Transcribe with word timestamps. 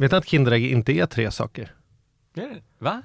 Vet 0.00 0.10
du 0.10 0.16
att 0.16 0.26
Kinderägg 0.28 0.66
inte 0.72 0.92
är 0.92 1.06
tre 1.06 1.30
saker? 1.30 1.72
Va? 2.78 3.02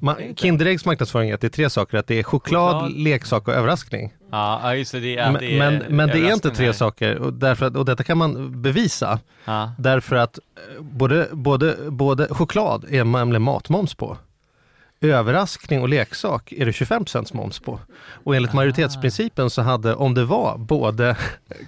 Ma- 0.00 0.34
Kinderäggs 0.34 0.84
marknadsföring 0.84 1.30
är 1.30 1.34
att 1.34 1.40
det 1.40 1.46
är 1.46 1.48
tre 1.48 1.70
saker, 1.70 1.98
att 1.98 2.06
det 2.06 2.18
är 2.18 2.22
choklad, 2.22 2.74
Choklad. 2.82 2.92
leksak 2.92 3.48
och 3.48 3.54
överraskning. 3.54 4.14
Ja, 4.30 4.74
just 4.74 4.92
det. 4.92 5.00
det, 5.00 5.16
är, 5.18 5.38
det 5.38 5.46
är 5.46 5.58
men, 5.58 5.96
men 5.96 6.08
det 6.08 6.18
är 6.28 6.32
inte 6.32 6.50
tre 6.50 6.72
saker 6.72 7.18
och, 7.18 7.32
därför 7.32 7.66
att, 7.66 7.76
och 7.76 7.84
detta 7.84 8.02
kan 8.04 8.18
man 8.18 8.62
bevisa. 8.62 9.20
Ja. 9.44 9.72
Därför 9.78 10.16
att 10.16 10.38
eh, 10.38 10.82
både, 10.82 11.28
både, 11.32 11.76
både 11.90 12.28
choklad 12.28 12.84
är 12.90 13.04
nämligen 13.04 13.42
matmoms 13.42 13.94
på. 13.94 14.16
Överraskning 15.10 15.80
och 15.80 15.88
leksak 15.88 16.52
är 16.52 16.66
det 16.66 16.72
25 16.72 17.04
moms 17.32 17.60
på. 17.60 17.80
Och 18.06 18.36
enligt 18.36 18.52
majoritetsprincipen 18.52 19.50
så 19.50 19.62
hade, 19.62 19.94
om 19.94 20.14
det 20.14 20.24
var 20.24 20.58
både 20.58 21.16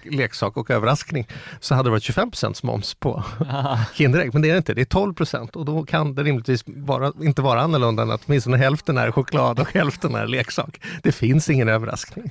leksak 0.03 0.57
och 0.57 0.71
överraskning, 0.71 1.29
så 1.61 1.75
hade 1.75 1.87
det 1.87 1.91
varit 1.91 2.03
25 2.03 2.31
moms 2.63 2.95
på 2.95 3.25
Kinderägg. 3.95 4.33
Men 4.33 4.43
det 4.43 4.49
är 4.49 4.53
det 4.53 4.59
inte, 4.59 4.75
det 4.75 4.81
är 4.81 4.85
12% 4.85 5.57
och 5.57 5.65
då 5.65 5.85
kan 5.85 6.15
det 6.15 6.23
rimligtvis 6.23 6.67
bara, 6.67 7.13
inte 7.23 7.43
vara 7.43 7.61
annorlunda 7.61 8.03
än 8.03 8.11
att 8.11 8.23
åtminstone 8.27 8.57
hälften 8.57 8.99
är 8.99 9.11
choklad 9.11 9.61
och 9.61 9.69
hälften 9.75 10.15
är 10.15 10.27
leksak. 10.27 10.81
Det 11.03 11.13
finns 11.13 11.51
ingen 11.51 11.69
överraskning. 11.69 12.31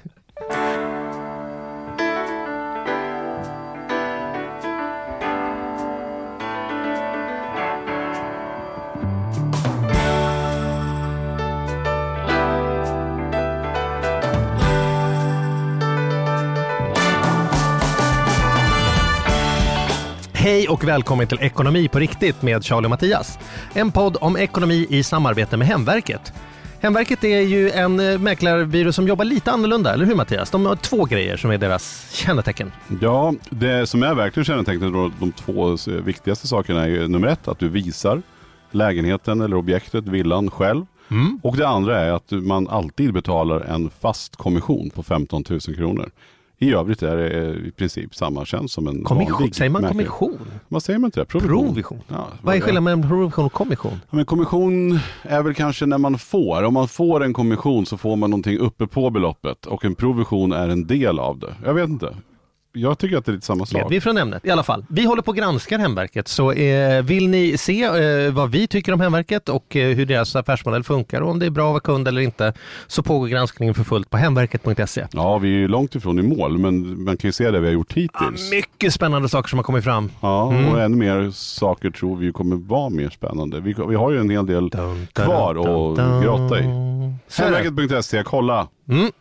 Hej 20.65 20.69
och 20.73 20.87
välkommen 20.87 21.27
till 21.27 21.37
Ekonomi 21.41 21.87
på 21.87 21.99
riktigt 21.99 22.41
med 22.41 22.63
Charlie 22.63 22.85
och 22.85 22.89
Mattias. 22.89 23.39
En 23.73 23.91
podd 23.91 24.17
om 24.21 24.37
ekonomi 24.37 24.87
i 24.89 25.03
samarbete 25.03 25.57
med 25.57 25.67
Hemverket. 25.67 26.33
Hemverket 26.79 27.23
är 27.23 27.39
ju 27.39 27.71
en 27.71 27.99
eh, 27.99 28.19
mäklarbyrå 28.19 28.91
som 28.91 29.07
jobbar 29.07 29.25
lite 29.25 29.51
annorlunda, 29.51 29.93
eller 29.93 30.05
hur 30.05 30.15
Mattias? 30.15 30.51
De 30.51 30.65
har 30.65 30.75
två 30.75 31.05
grejer 31.05 31.37
som 31.37 31.51
är 31.51 31.57
deras 31.57 32.11
kännetecken. 32.11 32.71
Ja, 33.01 33.33
det 33.49 33.87
som 33.87 34.03
är 34.03 34.15
verkligen 34.15 34.45
kännetecknet, 34.45 34.93
då, 34.93 35.11
de 35.19 35.31
två 35.31 35.77
viktigaste 35.85 36.47
sakerna 36.47 36.83
är 36.83 36.87
ju 36.87 37.07
nummer 37.07 37.27
ett, 37.27 37.47
att 37.47 37.59
du 37.59 37.69
visar 37.69 38.21
lägenheten 38.71 39.41
eller 39.41 39.55
objektet, 39.55 40.07
villan 40.07 40.51
själv. 40.51 40.85
Mm. 41.11 41.39
Och 41.43 41.57
det 41.57 41.67
andra 41.67 41.99
är 41.99 42.11
att 42.11 42.31
man 42.31 42.67
alltid 42.67 43.13
betalar 43.13 43.59
en 43.61 43.89
fast 43.89 44.35
kommission 44.35 44.89
på 44.89 45.03
15 45.03 45.43
000 45.49 45.59
kronor. 45.59 46.11
I 46.57 46.73
övrigt 46.73 47.03
är 47.03 47.17
det 47.17 47.29
eh, 47.29 47.67
i 47.67 47.71
princip 47.71 48.15
samma 48.15 48.45
tjänst 48.45 48.73
som 48.73 48.87
en 48.87 49.03
Kommission, 49.03 49.33
vanlig 49.33 49.55
säger 49.55 49.69
man 49.71 49.81
mäklare. 49.81 50.05
kommission? 50.07 50.47
Vad 50.67 50.83
säger 50.83 50.99
man 50.99 51.07
inte 51.07 51.19
det? 51.19 51.25
Provision? 51.25 51.65
Provision? 51.65 51.99
Ja, 52.07 52.27
Vad 52.41 52.55
är 52.55 52.59
skillnaden 52.59 52.83
mellan 52.83 53.09
provision 53.09 53.45
och 53.45 53.53
kommission? 53.53 53.91
Ja, 54.09 54.15
men 54.15 54.25
kommission 54.25 54.99
är 55.21 55.43
väl 55.43 55.53
kanske 55.53 55.85
när 55.85 55.97
man 55.97 56.17
får. 56.17 56.63
Om 56.63 56.73
man 56.73 56.87
får 56.87 57.23
en 57.23 57.33
kommission 57.33 57.85
så 57.85 57.97
får 57.97 58.15
man 58.15 58.29
någonting 58.29 58.57
uppe 58.57 58.87
på 58.87 59.09
beloppet 59.09 59.65
och 59.65 59.85
en 59.85 59.95
provision 59.95 60.51
är 60.51 60.69
en 60.69 60.87
del 60.87 61.19
av 61.19 61.39
det. 61.39 61.55
Jag 61.65 61.73
vet 61.73 61.89
inte. 61.89 62.15
Jag 62.77 62.97
tycker 62.99 63.17
att 63.17 63.25
det 63.25 63.31
är 63.31 63.33
lite 63.33 63.45
samma 63.45 63.65
sak. 63.65 63.91
vi 63.91 64.01
från 64.01 64.17
ämnet. 64.17 64.45
I 64.45 64.49
alla 64.51 64.63
fall, 64.63 64.85
vi 64.89 65.05
håller 65.05 65.21
på 65.21 65.31
att 65.31 65.37
granska 65.37 65.77
Hemverket, 65.77 66.27
så 66.27 66.51
eh, 66.51 67.03
vill 67.03 67.29
ni 67.29 67.57
se 67.57 67.83
eh, 67.83 68.33
vad 68.33 68.51
vi 68.51 68.67
tycker 68.67 68.93
om 68.93 69.01
Hemverket 69.01 69.49
och 69.49 69.75
eh, 69.75 69.95
hur 69.95 70.05
deras 70.05 70.35
affärsmodell 70.35 70.83
funkar 70.83 71.21
och 71.21 71.29
om 71.29 71.39
det 71.39 71.45
är 71.45 71.49
bra 71.49 71.65
att 71.67 71.71
vara 71.71 71.79
kund 71.79 72.07
eller 72.07 72.21
inte, 72.21 72.53
så 72.87 73.03
pågår 73.03 73.27
granskningen 73.27 73.73
för 73.75 73.83
fullt 73.83 74.09
på 74.09 74.17
hemverket.se. 74.17 75.07
Ja, 75.11 75.37
vi 75.37 75.47
är 75.47 75.51
ju 75.57 75.67
långt 75.67 75.95
ifrån 75.95 76.19
i 76.19 76.21
mål, 76.21 76.57
men 76.57 77.03
man 77.03 77.17
kan 77.17 77.27
ju 77.27 77.31
se 77.31 77.51
det 77.51 77.59
vi 77.59 77.67
har 77.67 77.73
gjort 77.73 77.93
hittills. 77.93 78.51
Mycket 78.51 78.93
spännande 78.93 79.29
saker 79.29 79.49
som 79.49 79.59
har 79.59 79.63
kommit 79.63 79.83
fram. 79.83 80.11
Ja, 80.21 80.51
Mm. 80.51 80.67
och 80.73 80.81
ännu 80.81 80.97
mer 80.97 81.31
saker 81.31 81.89
tror 81.91 82.17
vi 82.17 82.31
kommer 82.31 82.55
vara 82.55 82.89
mer 82.89 83.09
spännande. 83.09 83.59
Vi, 83.59 83.75
vi 83.89 83.95
har 83.95 84.11
ju 84.11 84.19
en 84.19 84.29
hel 84.29 84.45
del 84.45 84.69
Dun, 84.69 85.07
kvar 85.13 85.51
att 85.55 86.23
grotta 86.23 86.59
i. 86.59 86.63
Hemverket.se, 87.37 88.23
kolla. 88.25 88.67
Mm. 88.89 89.11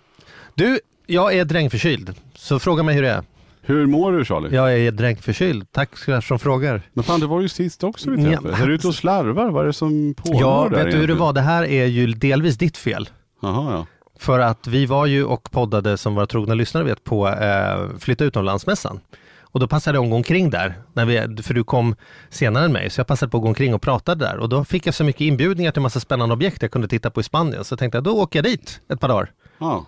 Du, 0.55 0.78
jag 1.06 1.34
är 1.34 1.44
drängförkyld, 1.44 2.15
så 2.36 2.59
fråga 2.59 2.82
mig 2.82 2.94
hur 2.94 3.03
det 3.03 3.10
är. 3.10 3.22
Hur 3.66 3.86
mår 3.86 4.12
du 4.12 4.25
Charlie? 4.25 4.54
Jag 4.54 4.78
är 4.78 4.92
drängförkyld, 4.92 5.72
tack 5.72 5.97
ska 5.97 6.20
som 6.20 6.38
frågar. 6.38 6.82
Men 6.92 7.04
fan, 7.04 7.20
det 7.20 7.26
var 7.26 7.41
ju 7.41 7.48
sist 7.48 7.84
också 7.84 8.10
vi 8.10 8.22
Ja, 8.22 8.28
träffades. 8.30 8.60
Är 8.60 8.66
du 8.66 8.75
ute 8.75 8.88
och 8.88 8.94
slarvar? 8.94 9.50
Vad 9.50 9.62
är 9.62 9.66
det 9.66 9.72
som 9.72 10.14
pågår 10.14 10.41
Ja, 10.41 10.69
där 10.70 10.84
vet 10.84 10.92
du 10.92 10.98
hur 10.98 11.06
det 11.08 11.14
var? 11.14 11.32
Det 11.32 11.41
här 11.41 11.64
är 11.64 11.86
ju 11.86 12.06
delvis 12.06 12.56
ditt 12.56 12.76
fel. 12.76 13.08
Jaha, 13.42 13.72
ja. 13.72 13.86
För 14.19 14.38
att 14.38 14.66
vi 14.66 14.86
var 14.86 15.06
ju 15.06 15.24
och 15.24 15.50
poddade, 15.50 15.97
som 15.97 16.14
våra 16.14 16.26
trogna 16.26 16.54
lyssnare 16.54 16.84
vet, 16.84 17.04
på 17.04 17.28
eh, 17.28 17.98
Flytta 17.98 18.24
utomlandsmässan. 18.24 19.00
Och 19.41 19.60
då 19.60 19.69
passade 19.69 19.98
jag 19.98 20.12
omkring 20.12 20.50
där, 20.50 20.74
när 20.92 21.04
vi, 21.04 21.42
för 21.42 21.54
du 21.54 21.64
kom 21.64 21.97
senare 22.30 22.64
än 22.64 22.72
mig, 22.72 22.91
så 22.91 23.00
jag 23.00 23.06
passade 23.06 23.30
på 23.30 23.36
att 23.36 23.42
gå 23.42 23.48
omkring 23.48 23.74
och 23.74 23.82
pratade 23.82 24.24
där. 24.24 24.36
Och 24.36 24.48
då 24.48 24.64
fick 24.64 24.86
jag 24.86 24.94
så 24.94 25.04
mycket 25.04 25.20
inbjudningar 25.20 25.72
till 25.72 25.82
massa 25.82 26.00
spännande 26.00 26.32
objekt 26.32 26.62
jag 26.62 26.70
kunde 26.70 26.88
titta 26.88 27.10
på 27.10 27.20
i 27.20 27.24
Spanien, 27.24 27.64
så 27.64 27.76
tänkte 27.76 27.97
jag, 27.97 28.04
då 28.04 28.10
åker 28.22 28.38
jag 28.38 28.44
dit 28.44 28.80
ett 28.88 29.00
par 29.00 29.08
dagar. 29.08 29.32
ja. 29.58 29.86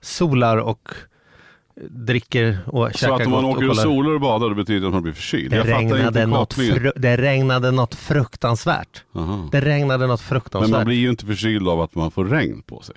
Solar 0.00 0.56
och 0.56 0.88
dricker 1.90 2.58
och 2.66 2.92
Så 2.92 2.98
käkar 2.98 3.14
att 3.14 3.26
om 3.26 3.32
man 3.32 3.42
gott 3.42 3.50
och 3.52 3.56
åker 3.56 3.70
och 3.70 3.76
solar 3.76 4.10
och 4.14 4.20
badar, 4.20 4.48
det 4.48 4.54
betyder 4.54 4.86
att 4.86 4.92
man 4.92 5.02
blir 5.02 5.12
förkyld? 5.12 5.50
Det 5.50 5.56
jag 5.56 5.68
regnade, 5.68 6.26
något 6.26 6.54
fru- 6.54 6.92
det 6.96 7.16
regnade 7.16 7.70
något 7.70 7.94
fruktansvärt. 7.94 9.04
Jaha. 9.12 9.48
Det 9.52 9.60
regnade 9.60 10.06
något 10.06 10.20
Men 10.20 10.28
fruktansvärt. 10.28 10.70
man 10.70 10.84
blir 10.84 10.96
ju 10.96 11.10
inte 11.10 11.26
förkyld 11.26 11.68
av 11.68 11.80
att 11.80 11.94
man 11.94 12.10
får 12.10 12.24
regn 12.24 12.62
på 12.62 12.80
sig. 12.82 12.96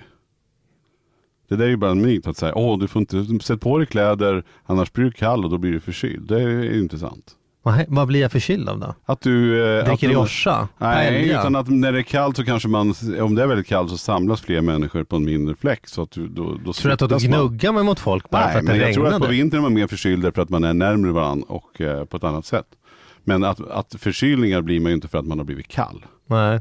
Det 1.48 1.56
där 1.56 1.64
är 1.64 1.68
ju 1.68 1.76
bara 1.76 1.90
en 1.90 2.02
myt 2.02 2.26
att 2.26 2.36
säga, 2.36 2.54
åh 2.54 2.78
du 2.78 2.88
får 2.88 3.00
inte, 3.00 3.44
sätt 3.44 3.60
på 3.60 3.78
dig 3.78 3.86
kläder, 3.86 4.44
annars 4.64 4.92
blir 4.92 5.04
du 5.04 5.10
kall 5.12 5.44
och 5.44 5.50
då 5.50 5.58
blir 5.58 5.72
du 5.72 5.80
förkyld. 5.80 6.28
Det 6.28 6.42
är 6.42 6.48
ju 6.48 6.80
inte 6.80 6.98
sant. 6.98 7.32
Nej, 7.66 7.86
vad 7.88 8.08
blir 8.08 8.20
jag 8.20 8.32
förkyld 8.32 8.68
av 8.68 8.78
då? 8.78 8.94
Att 9.04 9.20
du... 9.20 9.64
Eh, 9.78 9.84
Dricker 9.84 10.16
Orsa? 10.16 10.68
Nej, 10.78 11.30
utan 11.30 11.56
att 11.56 11.68
när 11.68 11.92
det 11.92 11.98
är 11.98 12.02
kallt 12.02 12.36
så 12.36 12.44
kanske 12.44 12.68
man, 12.68 12.94
om 13.20 13.34
det 13.34 13.42
är 13.42 13.46
väldigt 13.46 13.66
kallt 13.66 13.90
så 13.90 13.96
samlas 13.98 14.40
fler 14.40 14.60
människor 14.60 15.04
på 15.04 15.16
en 15.16 15.24
mindre 15.24 15.54
fläck. 15.54 15.88
Så 15.88 16.02
att 16.02 16.10
du, 16.10 16.28
då, 16.28 16.56
då 16.64 16.72
Tror 16.72 16.88
du 16.96 17.04
att 17.04 17.20
du 17.20 17.28
man. 17.28 17.38
gnuggar 17.48 17.72
mig 17.72 17.84
mot 17.84 18.00
folk 18.00 18.30
bara 18.30 18.44
Nej, 18.44 18.52
för 18.52 18.58
att 18.58 18.66
det 18.66 18.72
men 18.72 18.80
jag 18.80 18.94
tror 18.94 19.04
regnade? 19.04 19.24
att 19.24 19.30
på 19.30 19.32
vintern 19.36 19.58
är 19.58 19.62
man 19.62 19.74
mer 19.74 19.86
förkyld 19.86 20.22
därför 20.22 20.42
att 20.42 20.48
man 20.50 20.64
är 20.64 20.74
närmare 20.74 21.12
varandra 21.12 21.46
och 21.48 21.80
eh, 21.80 22.04
på 22.04 22.16
ett 22.16 22.24
annat 22.24 22.46
sätt. 22.46 22.66
Men 23.24 23.44
att, 23.44 23.70
att 23.70 23.94
förkylningar 23.98 24.60
blir 24.62 24.80
man 24.80 24.90
ju 24.90 24.94
inte 24.94 25.08
för 25.08 25.18
att 25.18 25.26
man 25.26 25.38
har 25.38 25.44
blivit 25.44 25.68
kall. 25.68 26.04
Nej. 26.26 26.60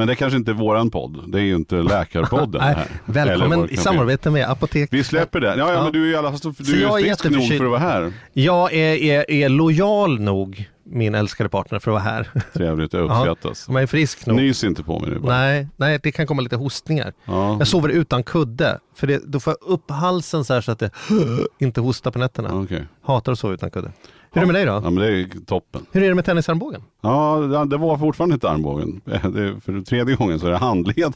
Men 0.00 0.06
det 0.06 0.12
är 0.12 0.14
kanske 0.14 0.36
inte 0.36 0.50
är 0.50 0.54
våran 0.54 0.90
podd. 0.90 1.32
Det 1.32 1.38
är 1.38 1.42
ju 1.42 1.54
inte 1.56 1.74
Läkarpodden 1.74 2.60
Nej, 2.64 2.74
här. 2.74 2.86
Välkommen 3.04 3.60
det 3.60 3.72
i 3.72 3.76
samarbete 3.76 4.30
med 4.30 4.50
Apotek. 4.50 4.88
Vi 4.92 5.04
släpper 5.04 5.40
det. 5.40 5.46
Ja, 5.46 5.54
ja, 5.56 5.72
Ja. 5.72 5.82
men 5.82 5.92
du 5.92 6.08
är 6.08 6.12
i 6.12 6.16
alla 6.16 6.30
fall 6.32 6.54
du 6.58 6.84
är 6.84 7.00
frisk 7.00 7.24
nog 7.30 7.48
för 7.48 7.64
att 7.64 7.70
vara 7.70 7.78
här. 7.80 8.12
Jag 8.32 8.72
är, 8.72 8.94
är, 8.96 9.30
är 9.30 9.48
lojal 9.48 10.20
nog, 10.20 10.68
min 10.84 11.14
älskade 11.14 11.48
partner, 11.48 11.78
för 11.78 11.90
att 11.90 12.04
vara 12.04 12.12
här. 12.14 12.28
Trevligt, 12.52 12.92
jag 12.92 13.02
uppskattas. 13.02 13.68
Om 13.68 13.74
jag 13.74 13.82
är 13.82 13.86
frisk 13.86 14.26
nog. 14.26 14.36
Nys 14.36 14.64
inte 14.64 14.82
på 14.82 14.98
mig 14.98 15.10
nu 15.10 15.18
bara. 15.18 15.32
Nej, 15.38 15.68
nej, 15.76 16.00
det 16.02 16.12
kan 16.12 16.26
komma 16.26 16.42
lite 16.42 16.56
hostningar. 16.56 17.12
Ja. 17.24 17.56
Jag 17.58 17.68
sover 17.68 17.88
utan 17.88 18.22
kudde, 18.22 18.78
för 18.96 19.06
det, 19.06 19.22
då 19.26 19.40
får 19.40 19.54
jag 19.60 19.72
upp 19.72 19.90
halsen 19.90 20.44
så 20.44 20.54
här 20.54 20.60
så 20.60 20.72
att 20.72 20.78
det 20.78 20.90
inte 21.58 21.80
hostar 21.80 22.10
på 22.10 22.18
nätterna. 22.18 22.54
Okej. 22.54 22.86
Hatar 23.02 23.32
att 23.32 23.38
sova 23.38 23.54
utan 23.54 23.70
kudde. 23.70 23.92
Hur 24.32 24.42
är 24.42 24.46
det 24.46 24.52
med 24.52 24.54
dig 24.54 24.64
då? 24.66 24.72
Ja 24.72 24.80
men 24.90 24.94
det 24.94 25.06
är 25.20 25.44
toppen. 25.46 25.86
Hur 25.92 26.02
är 26.02 26.08
det 26.08 26.14
med 26.14 26.24
tennisarmbågen? 26.24 26.82
Ja, 27.00 27.36
det- 27.70 27.76
var 27.76 27.98
fortfarande 27.98 28.34
inte 28.34 28.50
armbågen. 28.50 29.00
Det 29.04 29.60
för 29.64 29.80
tredje 29.84 30.14
gången 30.16 30.38
så 30.40 30.46
är 30.46 30.50
det 30.50 30.56
handleden. 30.56 31.12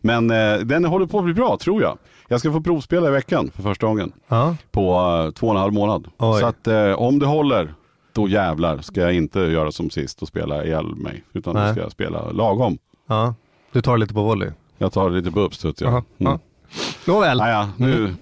Men 0.00 0.30
eh, 0.30 0.56
den 0.58 0.84
håller 0.84 1.06
på 1.06 1.18
att 1.18 1.24
bli 1.24 1.34
bra, 1.34 1.56
tror 1.60 1.82
jag. 1.82 1.98
Jag 2.28 2.40
ska 2.40 2.52
få 2.52 2.60
provspela 2.60 3.08
i 3.08 3.10
veckan 3.10 3.50
för 3.54 3.62
första 3.62 3.86
gången. 3.86 4.12
Ja. 4.28 4.56
På 4.70 4.92
eh, 5.26 5.30
två 5.32 5.46
och 5.46 5.54
en 5.54 5.60
halv 5.60 5.72
månad. 5.72 6.08
Oj. 6.18 6.40
Så 6.40 6.46
att 6.46 6.66
eh, 6.66 6.92
om 6.92 7.18
det 7.18 7.26
håller, 7.26 7.74
då 8.12 8.28
jävlar 8.28 8.78
ska 8.78 9.00
jag 9.00 9.14
inte 9.14 9.40
göra 9.40 9.72
som 9.72 9.90
sist 9.90 10.22
och 10.22 10.28
spela 10.28 10.64
ihjäl 10.64 10.94
mig. 10.94 11.24
Utan 11.32 11.54
då 11.54 11.60
Nej. 11.60 11.72
ska 11.72 11.80
jag 11.82 11.92
spela 11.92 12.30
lagom. 12.30 12.78
ja. 13.08 13.34
Du 13.72 13.82
tar 13.82 13.98
lite 13.98 14.14
på 14.14 14.22
volley? 14.22 14.50
Jag 14.78 14.92
tar 14.92 15.10
lite 15.10 15.30
på 15.30 15.40
uppstuds. 15.40 15.80
Ja. 15.80 15.88
Jaha, 15.88 16.02
ja. 16.16 16.38
Nåväl. 17.12 17.40
Ah, 17.40 17.50
ja, 17.50 17.68
nu, 17.76 17.94
Mm. 17.96 18.16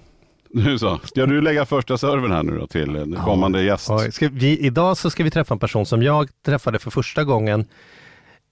Nu 0.55 0.79
så. 0.79 0.99
Ska 1.03 1.25
du 1.25 1.41
lägga 1.41 1.65
första 1.65 1.97
serven 1.97 2.31
här 2.31 2.43
nu 2.43 2.57
då 2.57 2.67
till 2.67 2.95
en 2.95 3.15
kommande 3.15 3.63
gäst? 3.63 3.89
Oj, 3.89 4.11
ska 4.11 4.29
vi, 4.29 4.59
idag 4.59 4.97
så 4.97 5.09
ska 5.09 5.23
vi 5.23 5.31
träffa 5.31 5.53
en 5.53 5.59
person 5.59 5.85
som 5.85 6.03
jag 6.03 6.29
träffade 6.45 6.79
för 6.79 6.91
första 6.91 7.23
gången, 7.23 7.65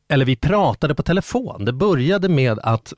eller 0.07 0.25
vi 0.25 0.35
pratade 0.35 0.95
på 0.95 1.03
telefon. 1.03 1.65
Det 1.65 1.73
började 1.73 2.29
med 2.29 2.59
att 2.63 2.93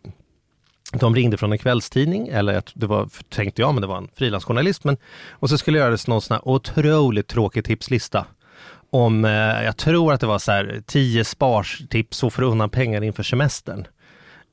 de 0.94 1.16
ringde 1.16 1.38
från 1.38 1.52
en 1.52 1.58
kvällstidning, 1.58 2.28
eller 2.28 2.64
det 2.74 2.88
var, 2.88 3.10
tänkte 3.30 3.62
jag, 3.62 3.74
men 3.74 3.82
det 3.82 3.88
var 3.88 3.98
en 3.98 4.10
frilansjournalist. 4.16 4.84
Men, 4.84 4.98
och 5.30 5.50
så 5.50 5.58
skulle 5.58 5.80
det 5.80 5.86
göras 5.86 6.08
någon 6.08 6.22
sån 6.22 6.36
här 6.36 6.48
otroligt 6.48 7.28
tråkig 7.28 7.66
tipslista. 7.66 8.26
Om, 8.90 9.26
eh, 9.26 9.32
jag 9.64 9.78
tror 9.78 10.14
att 10.14 10.22
det 10.22 10.28
var 10.28 10.40
så 10.40 10.52
här, 10.52 10.82
tio 10.86 11.26
spartips 11.26 12.24
och 12.24 12.34
för 12.34 12.44
undan 12.44 12.70
pengar 12.70 13.04
inför 13.04 13.24
semestern. 13.24 13.88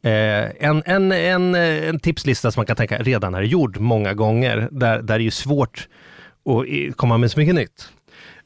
Eh, 0.02 0.50
en, 0.68 0.82
en, 0.86 1.12
en, 1.12 1.54
eh, 1.54 1.88
en 1.88 1.98
tipslista 1.98 2.50
som 2.50 2.60
man 2.60 2.66
kan 2.66 2.76
tänka 2.76 2.98
redan 2.98 3.34
är 3.34 3.42
gjord 3.42 3.78
många 3.78 4.14
gånger, 4.14 4.68
där, 4.70 5.02
där 5.02 5.02
det 5.02 5.14
är 5.14 5.18
ju 5.18 5.30
svårt 5.30 5.88
att 6.44 6.96
komma 6.96 7.18
med 7.18 7.30
så 7.30 7.40
mycket 7.40 7.54
nytt. 7.54 7.88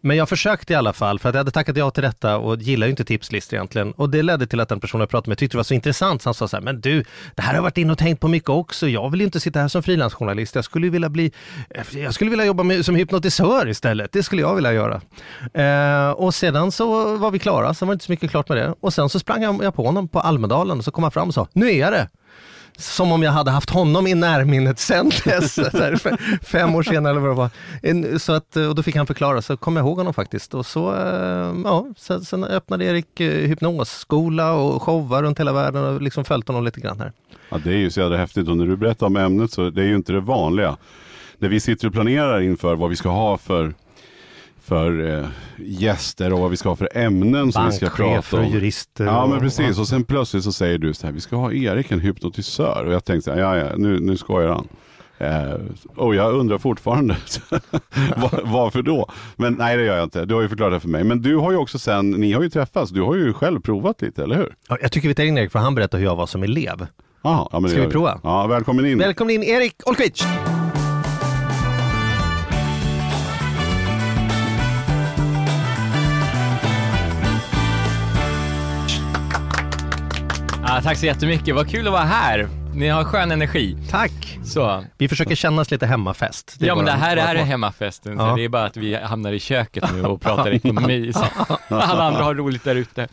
Men 0.06 0.16
jag 0.16 0.28
försökte 0.28 0.72
i 0.72 0.76
alla 0.76 0.92
fall, 0.92 1.18
för 1.18 1.28
att 1.28 1.34
jag 1.34 1.40
hade 1.40 1.50
tackat 1.50 1.76
ja 1.76 1.90
till 1.90 2.02
detta 2.02 2.38
och 2.38 2.56
gillar 2.56 2.86
ju 2.86 2.90
inte 2.90 3.04
tipslistor 3.04 3.56
egentligen. 3.56 3.92
Och 3.92 4.10
det 4.10 4.22
ledde 4.22 4.46
till 4.46 4.60
att 4.60 4.68
den 4.68 4.80
personen 4.80 5.00
jag 5.00 5.08
pratade 5.08 5.30
med 5.30 5.38
tyckte 5.38 5.54
det 5.54 5.58
var 5.58 5.64
så 5.64 5.74
intressant, 5.74 6.22
så 6.22 6.28
han 6.28 6.34
sa 6.34 6.48
så 6.48 6.56
här, 6.56 6.62
men 6.62 6.80
du, 6.80 7.04
det 7.34 7.42
här 7.42 7.48
har 7.48 7.54
jag 7.54 7.62
varit 7.62 7.78
inne 7.78 7.92
och 7.92 7.98
tänkt 7.98 8.20
på 8.20 8.28
mycket 8.28 8.48
också. 8.48 8.88
Jag 8.88 9.10
vill 9.10 9.20
ju 9.20 9.26
inte 9.26 9.40
sitta 9.40 9.60
här 9.60 9.68
som 9.68 9.82
frilansjournalist. 9.82 10.54
Jag 10.54 10.64
skulle 10.64 10.88
vilja 10.88 11.08
bli, 11.08 11.32
eh, 11.70 11.98
jag 11.98 12.14
skulle 12.14 12.30
vilja 12.30 12.44
jobba 12.44 12.62
med, 12.62 12.84
som 12.84 12.94
hypnotisör 12.94 13.68
istället. 13.68 14.12
Det 14.12 14.22
skulle 14.22 14.42
jag 14.42 14.54
vilja 14.54 14.72
göra. 14.72 15.00
Eh, 15.54 16.10
och 16.10 16.34
sedan 16.34 16.72
så 16.72 17.16
var 17.16 17.30
vi 17.30 17.38
klara, 17.38 17.74
sen 17.74 17.88
var 17.88 17.92
det 17.92 17.96
inte 17.96 18.04
så 18.04 18.12
mycket 18.12 18.30
klart 18.30 18.48
med 18.48 18.58
det. 18.58 18.74
Och 18.80 18.92
sen 18.92 19.08
så 19.08 19.18
sprang 19.18 19.42
jag 19.42 19.74
på 19.74 19.86
honom 19.86 20.08
på 20.08 20.20
Almedalen 20.20 20.78
och 20.78 20.84
så 20.84 20.90
kom 20.90 21.04
han 21.04 21.12
fram 21.12 21.28
och 21.28 21.34
sa, 21.34 21.48
nu 21.52 21.70
är 21.70 21.80
jag 21.80 21.92
det 21.92 22.08
som 22.78 23.12
om 23.12 23.22
jag 23.22 23.32
hade 23.32 23.50
haft 23.50 23.70
honom 23.70 24.06
i 24.06 24.14
närminnet 24.14 24.78
sen 24.78 25.10
dess, 25.24 25.56
här, 25.72 25.96
fem 26.44 26.74
år 26.74 26.82
senare 26.82 27.10
eller 27.10 27.20
vad 27.20 27.30
det 27.30 27.50
var. 27.94 28.18
Så 28.18 28.32
att, 28.32 28.56
och 28.56 28.74
då 28.74 28.82
fick 28.82 28.96
han 28.96 29.06
förklara, 29.06 29.42
så 29.42 29.56
kom 29.56 29.76
jag 29.76 29.86
ihåg 29.86 29.98
honom 29.98 30.14
faktiskt. 30.14 30.54
Och 30.54 30.66
så, 30.66 30.94
eh, 30.94 31.54
ja, 31.64 31.86
sen, 31.96 32.24
sen 32.24 32.44
öppnade 32.44 32.84
Erik 32.84 33.20
eh, 33.20 33.48
hypnosskola 33.48 34.52
och 34.52 34.82
showar 34.82 35.22
runt 35.22 35.40
hela 35.40 35.52
världen 35.52 35.84
och 35.84 36.02
liksom 36.02 36.24
följt 36.24 36.48
honom 36.48 36.64
lite 36.64 36.80
grann 36.80 37.00
här. 37.00 37.12
Ja, 37.48 37.58
det 37.64 37.70
är 37.70 37.78
ju 37.78 37.90
så 37.90 38.00
jävla 38.00 38.16
häftigt 38.16 38.48
och 38.48 38.56
när 38.56 38.66
du 38.66 38.76
berättar 38.76 39.06
om 39.06 39.16
ämnet 39.16 39.52
så 39.52 39.70
det 39.70 39.82
är 39.82 39.86
ju 39.86 39.96
inte 39.96 40.12
det 40.12 40.20
vanliga. 40.20 40.76
När 41.38 41.48
vi 41.48 41.60
sitter 41.60 41.86
och 41.86 41.92
planerar 41.92 42.40
inför 42.40 42.74
vad 42.74 42.90
vi 42.90 42.96
ska 42.96 43.08
ha 43.08 43.38
för, 43.38 43.74
för 44.66 45.18
eh, 45.18 45.28
gäster 45.58 46.32
och 46.32 46.40
vad 46.40 46.50
vi 46.50 46.56
ska 46.56 46.68
ha 46.68 46.76
för 46.76 46.88
ämnen 46.94 47.52
som 47.52 47.66
vi 47.66 47.72
ska 47.72 47.86
prata 47.86 48.02
Bankchefer 48.04 48.38
och 48.38 48.44
om. 48.44 48.52
jurister. 48.52 49.04
Ja 49.04 49.26
men 49.26 49.40
precis 49.40 49.78
och 49.78 49.88
sen 49.88 50.04
plötsligt 50.04 50.44
så 50.44 50.52
säger 50.52 50.78
du 50.78 50.94
så 50.94 51.06
här, 51.06 51.14
vi 51.14 51.20
ska 51.20 51.36
ha 51.36 51.52
Erik 51.52 51.90
en 51.90 52.00
hypnotisör 52.00 52.84
och 52.86 52.92
jag 52.92 53.04
tänkte 53.04 53.30
så 53.30 53.34
här, 53.36 53.40
ja 53.40 53.56
ja 53.56 53.76
nu, 53.76 54.00
nu 54.00 54.16
skojar 54.16 54.48
han. 54.48 54.68
Eh, 55.18 55.60
och 55.96 56.14
jag 56.14 56.34
undrar 56.34 56.58
fortfarande 56.58 57.16
Var, 58.16 58.40
varför 58.44 58.82
då? 58.82 59.10
Men 59.36 59.54
nej 59.54 59.76
det 59.76 59.84
gör 59.84 59.96
jag 59.96 60.04
inte, 60.04 60.24
du 60.24 60.34
har 60.34 60.42
ju 60.42 60.48
förklarat 60.48 60.72
det 60.72 60.80
för 60.80 60.88
mig. 60.88 61.04
Men 61.04 61.22
du 61.22 61.36
har 61.36 61.50
ju 61.50 61.56
också 61.56 61.78
sen, 61.78 62.10
ni 62.10 62.32
har 62.32 62.42
ju 62.42 62.50
träffats, 62.50 62.90
du 62.90 63.02
har 63.02 63.14
ju 63.14 63.32
själv 63.32 63.60
provat 63.60 64.02
lite, 64.02 64.22
eller 64.22 64.36
hur? 64.36 64.54
Ja, 64.68 64.78
jag 64.80 64.92
tycker 64.92 65.08
vi 65.08 65.14
tar 65.14 65.24
in 65.24 65.38
Erik 65.38 65.52
för 65.52 65.58
han 65.58 65.74
berättar 65.74 65.98
hur 65.98 66.04
jag 66.04 66.16
var 66.16 66.26
som 66.26 66.42
elev. 66.42 66.86
Aha, 67.22 67.48
ja, 67.52 67.60
men 67.60 67.70
Ska 67.70 67.80
vi 67.80 67.88
prova? 67.88 68.20
Ja, 68.22 68.46
välkommen 68.46 68.86
in. 68.86 68.98
Välkommen 68.98 69.34
in 69.34 69.42
Erik 69.42 69.74
Olkvist! 69.86 70.26
Tack 80.82 80.98
så 80.98 81.06
jättemycket, 81.06 81.54
vad 81.54 81.70
kul 81.70 81.86
att 81.86 81.92
vara 81.92 82.02
här. 82.02 82.48
Ni 82.74 82.88
har 82.88 83.04
skön 83.04 83.30
energi. 83.30 83.76
Tack! 83.90 84.38
Så. 84.44 84.84
Vi 84.98 85.08
försöker 85.08 85.34
kännas 85.34 85.70
lite 85.70 85.86
hemmafest. 85.86 86.56
Ja 86.60 86.74
men 86.74 86.84
det 86.84 86.90
här, 86.92 87.16
är 87.16 87.34
hemmafesten, 87.44 88.16
så 88.18 88.22
Ja. 88.24 88.34
det 88.36 88.44
är 88.44 88.48
bara 88.48 88.64
att 88.64 88.76
vi 88.76 88.94
hamnar 88.96 89.32
i 89.32 89.40
köket 89.40 89.84
nu 89.94 90.02
och 90.04 90.20
pratar 90.20 90.50
ekonomi. 90.54 91.12
Så. 91.12 91.24
Alla 91.74 92.04
andra 92.04 92.22
har 92.24 92.34
roligt 92.34 92.64
där 92.64 92.74
ute. 92.74 93.08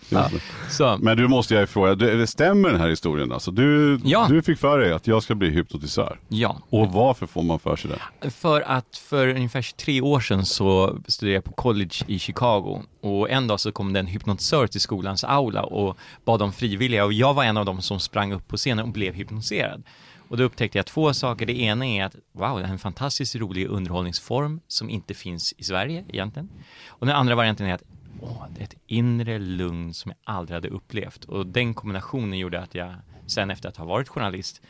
Så. 0.69 0.98
Men 1.01 1.18
du 1.18 1.27
måste 1.27 1.54
jag 1.56 1.69
fråga, 1.69 1.95
det, 1.95 2.27
stämmer 2.27 2.69
den 2.71 2.80
här 2.81 2.89
historien 2.89 3.31
alltså? 3.31 3.51
Du, 3.51 4.00
Ja. 4.04 4.25
du 4.30 4.42
fick 4.42 4.60
för 4.60 4.80
dig 4.80 4.94
att 4.94 5.07
jag 5.07 5.24
ska 5.24 5.36
bli 5.36 5.50
hypnotisör. 5.50 6.19
Ja, 6.27 6.57
Och 6.69 6.88
varför 6.92 7.25
får 7.27 7.44
man 7.44 7.60
för 7.60 7.75
sig 7.75 7.92
det? 8.21 8.30
för 8.30 8.62
att 8.62 8.98
för 9.10 9.27
ungefär 9.27 9.75
tre 9.77 10.01
år 10.01 10.19
sedan 10.19 10.45
så 10.45 10.98
studerade 11.07 11.36
jag 11.36 11.44
på 11.44 11.51
college 11.51 11.95
i 12.07 12.19
Chicago 12.19 12.81
och 13.03 13.29
en 13.29 13.47
dag 13.47 13.59
så 13.59 13.71
kom 13.71 13.94
det 13.94 14.00
en 14.00 14.07
hypnotisör 14.07 14.67
till 14.67 14.81
skolans 14.81 15.23
aula 15.23 15.63
och 15.63 15.97
bad 16.25 16.41
om 16.41 16.53
frivilliga 16.53 17.05
och 17.05 17.13
jag 17.13 17.33
var 17.33 17.44
en 17.44 17.57
av 17.57 17.65
dem 17.65 17.81
som 17.81 18.00
sprang 18.00 18.33
upp 18.33 18.47
på 18.47 18.57
scenen 18.57 18.85
och 18.85 18.91
blev 18.91 19.13
hypnotiserad. 19.13 19.83
Och 20.27 20.38
då 20.38 20.44
upptäckte 20.44 20.77
jag 20.77 20.85
två 20.85 21.13
saker. 21.13 21.45
Det 21.45 21.59
ena 21.61 21.85
är 21.85 22.03
att 22.03 22.15
wow, 22.31 22.59
det 22.59 22.65
är 22.65 22.69
en 22.69 22.79
fantastiskt 22.79 23.35
rolig 23.35 23.67
underhållningsform 23.67 24.59
som 24.67 24.89
inte 24.89 25.13
finns 25.13 25.53
i 25.57 25.63
Sverige 25.63 26.05
egentligen. 26.09 26.50
Och 26.88 27.07
den 27.07 27.15
andra 27.15 27.35
varianten 27.35 27.67
är 27.67 27.73
att 27.73 27.83
åh, 28.21 28.45
det 28.55 28.61
är 28.61 28.63
ett 28.63 28.77
inre 28.88 29.39
lugn 29.39 29.94
som 29.94 30.11
jag 30.11 30.35
aldrig 30.35 30.55
hade 30.55 30.69
upplevt. 30.69 31.25
Och 31.25 31.45
den 31.47 31.73
kombinationen 31.73 32.39
gjorde 32.39 32.61
att 32.61 32.75
jag 32.75 32.94
sen 33.27 33.51
efter 33.51 33.69
att 33.69 33.77
ha 33.77 33.85
varit 33.85 34.07
journalist 34.07 34.61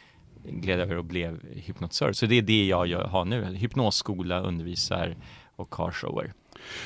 gled 0.44 0.80
över 0.80 0.98
och 0.98 1.06
blev 1.06 1.40
hypnotisör. 1.56 2.14
Så 2.14 2.26
det 2.26 2.38
är 2.38 2.42
det 2.42 2.66
jag 2.66 3.08
har 3.08 3.26
nu. 3.26 3.44
Hypnosskola, 3.44 4.42
undervisar 4.42 5.16
och 5.56 5.76
har 5.76 5.92
shower. 5.92 6.34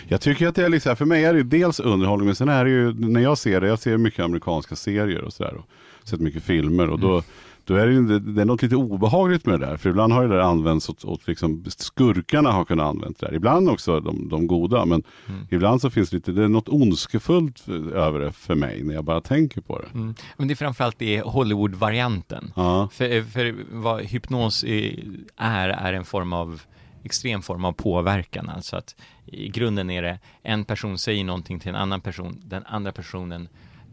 Jag 0.07 0.21
tycker 0.21 0.47
att 0.47 0.55
det 0.55 0.65
är 0.65 0.69
liksom, 0.69 0.95
för 0.95 1.05
mig 1.05 1.23
är 1.23 1.33
det 1.33 1.43
dels 1.43 1.79
underhållning, 1.79 2.25
men 2.25 2.35
sen 2.35 2.49
är 2.49 2.65
det 2.65 2.71
ju, 2.71 2.93
när 2.93 3.21
jag 3.21 3.37
ser 3.37 3.61
det, 3.61 3.67
jag 3.67 3.79
ser 3.79 3.97
mycket 3.97 4.25
amerikanska 4.25 4.75
serier 4.75 5.21
och 5.21 5.33
sådär, 5.33 5.61
sett 6.03 6.19
mycket 6.19 6.43
filmer 6.43 6.89
och 6.89 6.99
då, 6.99 7.23
då 7.65 7.75
är 7.75 7.87
det 7.87 7.93
ju 7.93 8.19
det, 8.19 8.41
är 8.41 8.45
något 8.45 8.61
lite 8.61 8.75
obehagligt 8.75 9.45
med 9.45 9.59
det 9.59 9.65
där, 9.65 9.77
för 9.77 9.89
ibland 9.89 10.13
har 10.13 10.27
det 10.27 10.35
där 10.35 10.41
använts 10.41 10.89
åt, 10.89 11.05
åt 11.05 11.27
liksom, 11.27 11.63
skurkarna 11.67 12.51
har 12.51 12.65
kunnat 12.65 12.85
använda 12.85 13.15
det 13.19 13.25
där, 13.25 13.33
ibland 13.33 13.69
också 13.69 13.99
de, 13.99 14.29
de 14.29 14.47
goda, 14.47 14.85
men 14.85 15.03
ibland 15.49 15.81
så 15.81 15.89
finns 15.89 16.09
det 16.09 16.15
lite, 16.15 16.31
det 16.31 16.43
är 16.43 16.47
något 16.47 16.69
ondskefullt 16.69 17.69
över 17.93 18.19
det 18.19 18.31
för 18.31 18.55
mig 18.55 18.83
när 18.83 18.93
jag 18.93 19.03
bara 19.03 19.21
tänker 19.21 19.61
på 19.61 19.79
det. 19.79 19.87
Mm. 19.93 20.15
Men 20.37 20.47
det 20.47 20.53
är 20.53 20.55
framförallt 20.55 20.99
det 20.99 21.21
Hollywood-varianten. 21.21 22.51
Ja. 22.55 22.89
För, 22.93 23.31
för 23.31 23.55
vad 23.71 24.01
hypnos 24.01 24.63
är, 24.63 25.03
är 25.37 25.93
en 25.93 26.05
form 26.05 26.33
av 26.33 26.61
extrem 27.07 27.41
form 27.41 27.65
av 27.65 27.71
påverkan. 27.71 28.49
Alltså 28.49 28.75
att 28.75 28.95
i 29.25 29.49
grunden 29.49 29.89
är 29.89 30.01
det 30.01 30.19
en 30.41 30.65
person 30.65 30.97
säger 30.97 31.23
någonting 31.23 31.59
till 31.59 31.69
en 31.69 31.75
annan 31.75 32.01
person, 32.01 32.41
den 32.45 32.65
andra 32.65 32.91
personen 32.91 33.49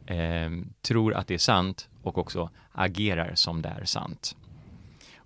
eh, 0.07 0.51
tror 0.83 1.15
att 1.15 1.27
det 1.27 1.35
är 1.35 1.39
sant 1.39 1.89
och 2.03 2.19
också 2.19 2.51
agerar 2.73 3.35
som 3.35 3.63
det 3.63 3.69
är 3.69 3.85
sant. 3.85 4.37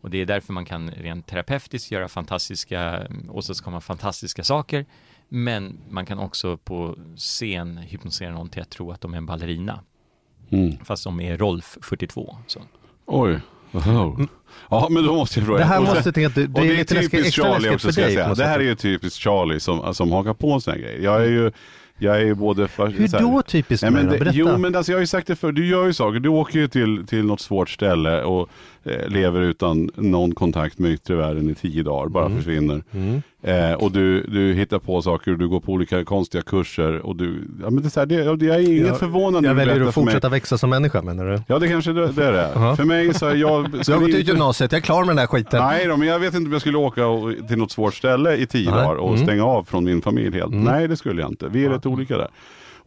Och 0.00 0.10
det 0.10 0.18
är 0.18 0.26
därför 0.26 0.52
man 0.52 0.64
kan 0.64 0.90
rent 0.90 1.26
terapeutiskt 1.26 1.90
göra 1.90 2.08
fantastiska, 2.08 3.06
åstadkomma 3.28 3.80
fantastiska 3.80 4.44
saker. 4.44 4.86
Men 5.28 5.78
man 5.88 6.06
kan 6.06 6.18
också 6.18 6.56
på 6.56 6.96
scen 7.16 7.76
hypnosera 7.78 8.30
någon 8.30 8.48
till 8.48 8.62
att 8.62 8.70
tro 8.70 8.92
att 8.92 9.00
de 9.00 9.14
är 9.14 9.18
en 9.18 9.26
ballerina. 9.26 9.80
Mm. 10.50 10.76
Fast 10.84 11.04
de 11.04 11.20
är 11.20 11.38
Rolf 11.38 11.78
42. 11.82 12.36
Så. 12.46 12.60
Oj. 13.06 13.40
Wow. 13.72 14.26
Ja 14.70 14.88
men 14.90 15.04
då 15.06 15.14
måste 15.14 15.38
jag 15.40 15.46
fråga. 15.46 15.58
Det 15.58 15.64
här 15.64 15.76
sen- 15.76 15.84
måste 15.84 16.02
jag 16.08 16.14
tänka 16.14 16.40
det, 16.40 16.46
det 16.46 16.60
är 16.60 16.76
lite 16.76 16.94
läskigt, 16.94 17.10
typiskt 17.10 17.34
Charlie 17.42 17.70
också 17.74 17.92
ska 17.92 18.00
jag 18.02 18.12
säga. 18.12 18.34
Det 18.34 18.44
här 18.44 18.58
är 18.58 18.64
ju 18.64 18.74
typiskt 18.74 19.20
Charlie 19.22 19.60
som, 19.60 19.94
som 19.94 20.12
hakar 20.12 20.34
på 20.34 20.52
en 20.52 20.60
sån 20.60 20.74
här 20.74 20.80
grej. 20.80 20.98
Jag 21.02 21.20
är 21.22 21.26
ju, 21.28 21.52
jag 21.98 22.20
är 22.22 22.34
både... 22.34 22.68
För, 22.68 22.86
Hur 22.86 23.08
här- 23.12 23.20
då 23.20 23.42
typiskt 23.42 23.82
Nej, 23.82 23.92
men 23.92 24.08
det, 24.08 24.18
Berätta. 24.18 24.36
jo 24.36 24.58
men 24.58 24.76
alltså 24.76 24.92
jag 24.92 24.96
har 24.96 25.00
ju 25.00 25.06
sagt 25.06 25.26
det 25.26 25.36
för 25.36 25.52
du 25.52 25.66
gör 25.66 25.86
ju 25.86 25.92
saker. 25.92 26.20
Du 26.20 26.28
åker 26.28 26.58
ju 26.58 26.68
till, 26.68 27.06
till 27.06 27.24
något 27.24 27.40
svårt 27.40 27.70
ställe 27.70 28.22
och 28.22 28.48
eh, 28.90 29.08
lever 29.08 29.40
utan 29.40 29.90
någon 29.94 30.34
kontakt 30.34 30.78
med 30.78 30.90
yttre 30.90 31.14
världen 31.16 31.50
i 31.50 31.54
tio 31.54 31.82
dagar, 31.82 32.08
bara 32.08 32.30
försvinner. 32.30 32.82
Mm. 32.92 33.22
Eh, 33.42 33.72
och 33.72 33.92
du, 33.92 34.22
du 34.22 34.52
hittar 34.54 34.78
på 34.78 35.02
saker 35.02 35.32
och 35.32 35.38
du 35.38 35.48
går 35.48 35.60
på 35.60 35.72
olika 35.72 36.04
konstiga 36.04 36.42
kurser 36.42 36.98
och 37.06 37.16
du, 37.16 37.34
ja 37.62 37.70
men 37.70 37.76
det 37.82 37.88
är 37.88 37.90
så 37.90 38.00
här, 38.00 38.06
det, 38.06 38.46
jag 38.46 38.56
är 38.56 38.68
inget 38.68 38.86
Jag- 38.86 38.98
förvånad 38.98 39.42
när 39.42 39.48
Jag 39.50 39.54
väljer 39.54 39.80
att 39.88 39.94
fortsätta 39.94 40.28
växa 40.28 40.58
som 40.58 40.70
människa 40.70 41.02
menar 41.02 41.24
du? 41.26 41.42
Ja 41.46 41.58
det 41.58 41.68
kanske 41.68 41.92
det, 41.92 42.12
det 42.12 42.24
är 42.24 42.32
det. 42.32 42.76
För 42.76 42.84
mig 42.84 43.14
så 43.14 43.26
är 43.26 43.34
jag... 43.34 43.70
Du 43.86 43.92
har 43.92 44.00
gått 44.00 44.08
ut 44.08 44.28
gymnasiet, 44.28 44.72
jag 44.72 44.78
är 44.78 44.82
klar 44.82 45.00
med 45.00 45.08
den 45.08 45.18
här 45.18 45.26
skiten. 45.26 45.62
Nej 45.62 45.86
då, 45.86 45.96
men 45.96 46.08
jag 46.08 46.18
vet 46.18 46.34
inte 46.34 46.46
om 46.46 46.52
jag 46.52 46.60
skulle 46.60 46.78
åka 46.78 47.06
och, 47.06 47.32
till 47.48 47.58
något 47.58 47.70
svårt 47.70 47.94
ställe 47.94 48.36
i 48.36 48.46
tio 48.46 48.70
dagar 48.70 48.94
och 48.94 49.14
Mm. 49.14 49.26
stänga 49.26 49.44
av 49.44 49.64
från 49.64 49.84
min 49.84 50.02
familj 50.02 50.36
helt. 50.36 50.52
Nej, 50.54 50.88
det 50.88 50.96
skulle 50.96 51.22
jag 51.22 51.30
inte. 51.30 51.48
Vi 51.48 51.64
är 51.64 51.70
rätt 51.70 51.86
olika 51.86 52.16
där. 52.16 52.28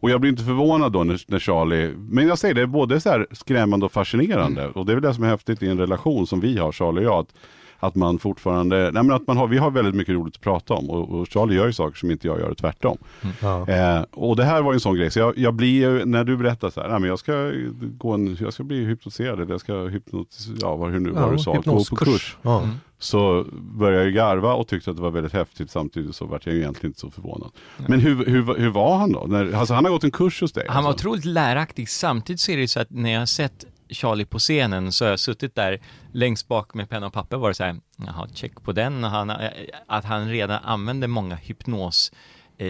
Och 0.02 0.10
jag 0.10 0.20
blir 0.20 0.30
inte 0.30 0.44
förvånad 0.44 0.92
då 0.92 1.04
när, 1.04 1.20
när 1.26 1.38
Charlie, 1.38 1.94
men 1.96 2.28
jag 2.28 2.38
säger 2.38 2.54
det, 2.54 2.62
är 2.62 2.66
både 2.66 3.00
så 3.00 3.26
skrämmande 3.30 3.86
och 3.86 3.92
fascinerande. 3.92 4.68
Och 4.68 4.86
det 4.86 4.92
är 4.92 4.94
väl 4.94 5.02
det 5.02 5.14
som 5.14 5.24
är 5.24 5.28
häftigt 5.28 5.62
i 5.62 5.68
en 5.68 5.78
relation 5.78 6.26
som 6.26 6.40
vi 6.40 6.58
har, 6.58 6.72
Charlie 6.72 7.00
och 7.00 7.04
jag. 7.04 7.18
Att, 7.18 7.34
att 7.82 7.94
man 7.94 8.18
fortfarande, 8.18 8.76
nej 8.76 9.02
men 9.02 9.12
att 9.12 9.26
man 9.26 9.36
har, 9.36 9.46
vi 9.46 9.58
har 9.58 9.70
väldigt 9.70 9.94
mycket 9.94 10.14
roligt 10.14 10.34
att 10.34 10.40
prata 10.40 10.74
om. 10.74 10.90
Och, 10.90 11.20
och 11.20 11.28
Charlie 11.28 11.54
gör 11.54 11.66
ju 11.66 11.72
saker 11.72 11.98
som 11.98 12.10
inte 12.10 12.26
jag 12.26 12.40
gör, 12.40 12.50
och 12.50 12.58
tvärtom. 12.58 12.98
Ja. 13.40 13.68
Eh, 13.68 14.04
och 14.10 14.36
det 14.36 14.44
här 14.44 14.62
var 14.62 14.72
ju 14.72 14.76
en 14.76 14.80
sån 14.80 14.96
grej, 14.96 15.10
så 15.10 15.18
jag, 15.18 15.38
jag 15.38 15.54
blir 15.54 15.80
ju, 15.80 16.04
när 16.04 16.24
du 16.24 16.36
berättar 16.36 16.70
så 16.70 16.80
här, 16.80 16.88
nej 16.88 17.00
men 17.00 17.08
jag 17.08 17.18
ska 17.18 17.52
gå 17.80 18.12
en, 18.12 18.36
jag 18.40 18.52
ska 18.52 18.62
bli 18.62 18.84
hypnotiserad, 18.84 19.40
eller 19.40 19.50
jag 19.50 19.60
ska 19.60 19.84
hypnotisera, 19.86 20.56
ja 20.60 20.76
vad, 20.76 20.90
hur 20.90 21.00
nu, 21.00 21.10
vad 21.10 21.32
du 21.32 21.38
sa, 21.38 21.52
gå 21.52 21.84
på 21.84 21.96
kurs. 21.96 22.36
Ja. 22.42 22.68
Så 22.98 23.46
började 23.52 24.04
jag 24.04 24.14
garva 24.14 24.54
och 24.54 24.68
tyckte 24.68 24.90
att 24.90 24.96
det 24.96 25.02
var 25.02 25.10
väldigt 25.10 25.32
häftigt 25.32 25.70
samtidigt 25.70 26.16
så 26.16 26.26
vart 26.26 26.46
jag 26.46 26.54
egentligen 26.54 26.90
inte 26.90 27.00
så 27.00 27.10
förvånad. 27.10 27.50
Men 27.88 28.00
hur, 28.00 28.26
hur, 28.26 28.58
hur 28.58 28.70
var 28.70 28.96
han 28.96 29.12
då? 29.12 29.24
När, 29.28 29.52
alltså 29.52 29.74
han 29.74 29.84
har 29.84 29.92
gått 29.92 30.04
en 30.04 30.10
kurs 30.10 30.40
hos 30.40 30.52
dig? 30.52 30.66
Han 30.68 30.84
var 30.84 30.90
alltså. 30.90 31.06
otroligt 31.06 31.24
läraktig. 31.24 31.88
Samtidigt 31.88 32.40
så 32.40 32.52
är 32.52 32.56
det 32.56 32.68
så 32.68 32.80
att 32.80 32.90
när 32.90 33.12
jag 33.12 33.18
har 33.18 33.26
sett 33.26 33.64
Charlie 33.92 34.24
på 34.24 34.38
scenen 34.38 34.92
så 34.92 35.04
har 35.04 35.10
jag 35.10 35.20
suttit 35.20 35.54
där 35.54 35.80
längst 36.12 36.48
bak 36.48 36.74
med 36.74 36.90
penna 36.90 37.06
och 37.06 37.12
papper 37.12 37.36
och 37.36 37.42
varit 37.42 37.56
så 37.56 37.64
här, 37.64 37.76
jaha, 37.96 38.28
check 38.34 38.62
på 38.62 38.72
den. 38.72 39.04
Och 39.04 39.10
han, 39.10 39.30
eh, 39.30 39.50
att 39.86 40.04
han 40.04 40.28
redan 40.28 40.62
använder 40.64 41.08
många 41.08 41.34
hypnos 41.34 42.12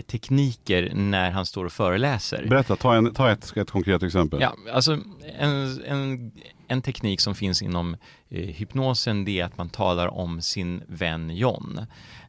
tekniker 0.07 0.93
när 0.95 1.31
han 1.31 1.47
står 1.47 1.65
och 1.65 1.73
föreläser. 1.73 2.47
Berätta, 2.49 2.77
ta, 2.77 2.95
en, 2.95 3.15
ta 3.15 3.31
ett, 3.31 3.57
ett 3.57 3.71
konkret 3.71 4.03
exempel. 4.03 4.41
Ja, 4.41 4.55
alltså 4.73 4.99
en, 5.39 5.83
en, 5.85 6.33
en 6.73 6.83
teknik 6.83 7.21
som 7.21 7.35
finns 7.35 7.63
inom 7.63 7.97
eh, 8.29 8.49
hypnosen 8.49 9.25
det 9.25 9.41
är 9.41 9.45
att 9.45 9.59
man 9.59 9.69
talar 9.69 10.09
om 10.09 10.43
sin 10.43 10.83
vän 10.87 11.37
John. 11.37 11.87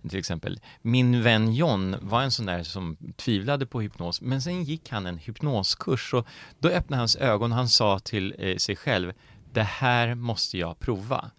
Till 0.10 0.20
exempel, 0.20 0.60
min 0.82 1.24
vän 1.24 1.54
John 1.54 1.96
var 2.02 2.22
en 2.22 2.32
sån 2.32 2.46
där 2.46 2.64
som 2.64 2.98
tvivlade 3.16 3.66
på 3.66 3.82
hypnos, 3.82 4.22
men 4.22 4.42
sen 4.42 4.64
gick 4.64 4.90
han 4.90 5.06
en 5.06 5.18
hypnoskurs 5.18 6.14
och 6.14 6.28
då 6.60 6.70
öppnade 6.70 7.02
hans 7.02 7.16
ögon 7.16 7.52
och 7.52 7.58
han 7.58 7.70
sa 7.70 8.00
till 8.00 8.36
eh, 8.40 8.58
sig 8.58 8.76
själv, 8.76 9.14
det 9.54 9.64
här 9.64 10.16
måste 10.16 10.58
jag 10.58 10.80
prova. 10.80 11.32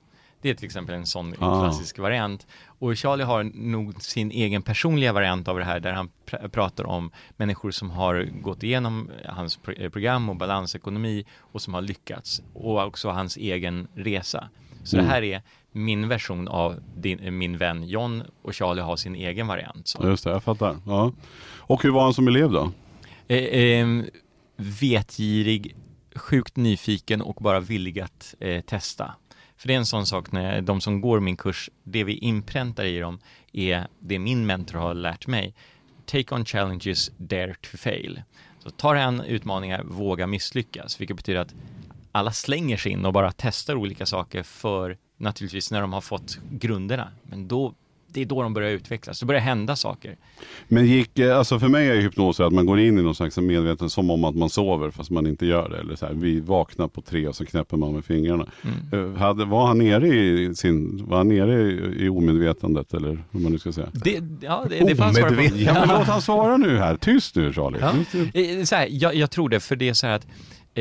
Det 0.45 0.51
är 0.51 0.55
till 0.55 0.65
exempel 0.65 0.95
en 0.95 1.07
sån 1.07 1.35
Ah. 1.39 1.61
klassisk 1.63 1.99
variant. 1.99 2.47
Och 2.67 2.99
Charlie 2.99 3.25
har 3.25 3.45
nog 3.55 4.03
sin 4.03 4.31
egen 4.31 4.63
personliga 4.63 5.13
variant 5.13 5.49
av 5.49 5.59
det 5.59 5.65
här 5.65 5.81
där 5.81 5.93
han 5.93 6.11
pr- 6.27 6.49
pratar 6.49 6.87
om 6.87 7.11
människor 7.37 7.71
som 7.71 7.91
har 7.91 8.29
gått 8.43 8.63
igenom 8.63 9.11
hans 9.29 9.57
pro- 9.57 9.75
eh, 9.75 9.91
program 9.91 10.29
och 10.29 10.37
balansekonomi 10.37 11.25
och 11.39 11.63
som 11.63 11.75
har 11.75 11.83
lyckats. 11.83 12.43
Och 12.55 12.87
också 12.87 13.09
hans 13.11 13.37
egen 13.37 13.89
resa. 13.95 14.49
Så 14.85 14.97
Mm. 14.97 15.07
det 15.07 15.13
här 15.13 15.23
är 15.23 15.43
min 15.73 16.09
version 16.09 16.49
av 16.49 16.81
din, 16.97 17.19
eh, 17.19 17.31
min 17.31 17.59
vän 17.59 17.89
John 17.89 18.23
och 18.43 18.55
Charlie 18.55 18.81
har 18.83 18.97
sin 18.97 19.15
egen 19.15 19.47
variant. 19.47 19.89
Så. 19.89 20.07
Just 20.09 20.25
det, 20.25 20.31
jag 20.31 20.43
fattar. 20.43 20.77
Ja. 20.87 21.13
Och 21.59 21.83
hur 21.83 21.91
var 21.91 22.03
han 22.03 22.15
som 22.15 22.29
elev 22.29 22.51
då? 22.51 22.73
Eh, 23.29 23.39
eh, 23.39 23.87
vetgirig, 24.57 25.77
sjukt 26.17 26.57
nyfiken 26.57 27.23
och 27.23 27.35
bara 27.35 27.61
villig 27.61 28.01
att 28.01 28.35
eh, 28.41 28.61
testa. 28.61 29.15
För 29.65 29.69
det 29.69 29.75
är 29.75 29.79
en 29.79 29.87
sån 29.87 30.07
sak 30.07 30.33
när 30.33 30.61
de 30.61 30.81
som 30.81 31.01
går 31.01 31.21
min 31.21 31.37
kurs, 31.37 31.71
det 31.85 32.05
vi 32.05 32.13
inpräntar 32.13 32.85
i 32.85 32.99
dem 32.99 33.19
är 33.53 33.87
det 33.99 34.19
min 34.19 34.47
mentor 34.47 34.79
har 34.79 34.95
lärt 34.95 35.27
mig. 35.27 35.55
Take 36.07 36.35
on 36.35 36.45
challenges, 36.45 37.11
dare 37.17 37.55
to 37.55 37.77
fail. 37.77 38.23
Så 38.59 38.71
ta 38.71 38.93
dig 38.93 39.03
an 39.03 39.21
utmaningar, 39.21 39.83
våga 39.85 40.27
misslyckas, 40.27 41.01
vilket 41.01 41.17
betyder 41.17 41.41
att 41.41 41.55
alla 42.13 42.33
slänger 42.33 42.77
sig 42.77 42.93
in 42.93 43.05
och 43.05 43.13
bara 43.13 43.33
testar 43.33 43.75
olika 43.75 44.07
saker 44.07 44.43
för 44.43 44.99
naturligtvis 45.17 45.71
när 45.71 45.81
de 45.81 45.93
har 45.93 46.01
fått 46.01 46.39
grunderna. 46.51 47.09
Men 47.23 47.49
då, 47.49 47.75
det 48.15 48.21
är 48.23 48.27
då 48.27 48.43
de 48.43 48.55
börjar 48.55 48.71
utvecklas, 48.71 49.21
det 49.21 49.27
börjar 49.27 49.41
hända 49.41 49.77
saker. 49.77 50.17
Men 50.69 50.87
gick, 50.87 51.19
eh, 51.19 51.39
alltså 51.39 51.59
för 51.59 51.69
mig 51.69 51.89
är 51.89 51.97
hypnos 52.01 52.41
att 52.41 52.53
man 52.53 52.67
går 52.67 52.81
in 52.81 52.99
i 52.99 53.03
någon 53.03 53.15
slags 53.15 53.37
medveten 53.39 53.91
som 53.91 54.11
om 54.11 54.25
att 54.25 54.35
man 54.35 54.51
sover 54.51 54.91
fast 54.91 55.11
man 55.11 55.27
inte 55.27 55.47
gör 55.47 55.69
det. 55.69 55.79
Eller 55.79 55.97
så 55.97 56.07
här, 56.07 56.13
vi 56.15 56.41
vaknar 56.41 56.89
på 56.89 57.01
tre 57.01 57.29
och 57.29 57.37
så 57.37 57.47
knäpper 57.47 57.77
man 57.77 57.93
med 57.95 58.05
fingrarna. 58.05 58.47
Mm. 58.91 59.13
Eh, 59.15 59.19
Hade, 59.21 59.45
var 59.45 59.67
han 59.67 59.79
nere 59.79 60.09
i 60.09 60.55
sin, 60.55 61.07
var 61.07 61.17
han 61.17 61.29
nere 61.29 61.63
i, 61.63 62.05
i 62.05 62.09
omedvetandet 62.09 62.95
eller 62.95 63.25
hur 63.31 63.41
man 63.41 63.53
nu 63.53 63.59
ska 63.59 63.73
säga? 63.73 63.89
Det, 63.93 64.21
ja, 64.41 64.67
det, 64.71 64.79
det 64.79 64.97
fanns. 64.97 65.19
Ja 65.19 65.31
men 65.87 65.89
låt 65.99 66.07
han 66.07 66.23
svara 66.23 66.57
nu 66.57 66.79
här, 66.79 66.97
tyst 66.97 67.37
nu 67.37 67.53
Charlie. 67.53 67.79
Ja. 67.81 67.93
Eh, 68.41 68.65
Så 68.65 68.75
här, 68.77 68.89
jag, 68.91 69.15
jag 69.15 69.31
tror 69.31 69.49
det, 69.49 69.61
för 69.61 69.77
det 69.77 69.89
är 69.89 69.95
så 69.95 70.07
här 70.07 70.15
att 70.15 70.27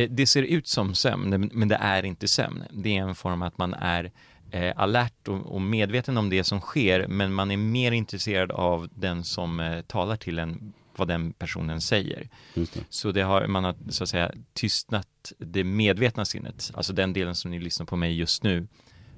det 0.10 0.28
ser 0.28 0.44
ut 0.44 0.68
som 0.68 0.94
sömn, 0.94 1.30
men- 1.30 1.50
men 1.54 1.68
det 1.68 1.76
är 1.82 2.06
inte 2.06 2.28
sömn. 2.28 2.64
Det 2.72 2.98
är 2.98 3.02
en 3.02 3.16
form 3.16 3.42
att 3.42 3.58
man 3.58 3.74
är 3.74 4.12
eh, 4.54 4.74
alert 4.76 5.28
och, 5.28 5.54
och 5.56 5.62
medveten 5.62 6.18
om 6.18 6.30
det 6.30 6.44
som 6.44 6.62
sker, 6.62 7.08
men 7.08 7.34
man 7.34 7.52
är 7.52 7.58
mer 7.58 7.92
intresserad 7.92 8.52
av 8.52 8.90
den 8.96 9.24
som 9.24 9.60
eh, 9.60 9.82
talar 9.82 10.16
till 10.16 10.40
en, 10.40 10.74
vad 10.96 11.08
den 11.08 11.34
personen 11.34 11.82
säger. 11.82 12.30
Det. 12.54 12.84
Så 12.90 13.12
det 13.12 13.22
har, 13.22 13.48
man 13.48 13.64
har 13.64 13.76
så 13.90 14.04
att 14.04 14.10
säga 14.10 14.32
tystnat 14.54 15.34
det 15.38 15.64
medvetna 15.64 16.26
sinnet, 16.26 16.72
alltså 16.74 16.94
den 16.94 17.14
delen 17.14 17.36
som 17.36 17.52
ni 17.52 17.60
lyssnar 17.60 17.86
på 17.86 17.96
mig 17.96 18.18
just 18.18 18.44
nu, 18.44 18.68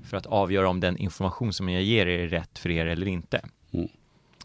för 0.04 0.18
att 0.18 0.26
avgöra 0.26 0.70
om 0.70 0.80
den 0.80 0.98
information 0.98 1.54
som 1.54 1.70
jag 1.70 1.84
ger 1.84 2.06
er 2.06 2.20
är 2.20 2.28
rätt 2.28 2.60
för 2.60 2.70
er 2.70 2.86
eller 2.86 3.08
inte. 3.08 3.46
Mm. 3.72 3.88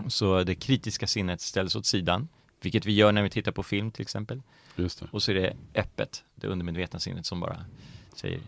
Så 0.08 0.42
det 0.44 0.54
kritiska 0.54 1.06
sinnet 1.06 1.40
ställs 1.40 1.76
åt 1.76 1.86
sidan, 1.86 2.28
vilket 2.62 2.86
vi 2.86 2.92
gör 2.92 3.12
när 3.12 3.22
vi 3.22 3.30
tittar 3.30 3.52
på 3.52 3.62
film 3.62 3.90
till 3.90 4.02
exempel. 4.02 4.42
Och 5.12 5.22
så 5.22 5.30
är 5.30 5.34
det 5.34 5.56
öppet, 5.74 6.24
det 6.34 6.46
undermedvetna 6.46 6.98
sinnet 6.98 7.26
som 7.26 7.40
bara 7.40 7.64
säger 8.16 8.40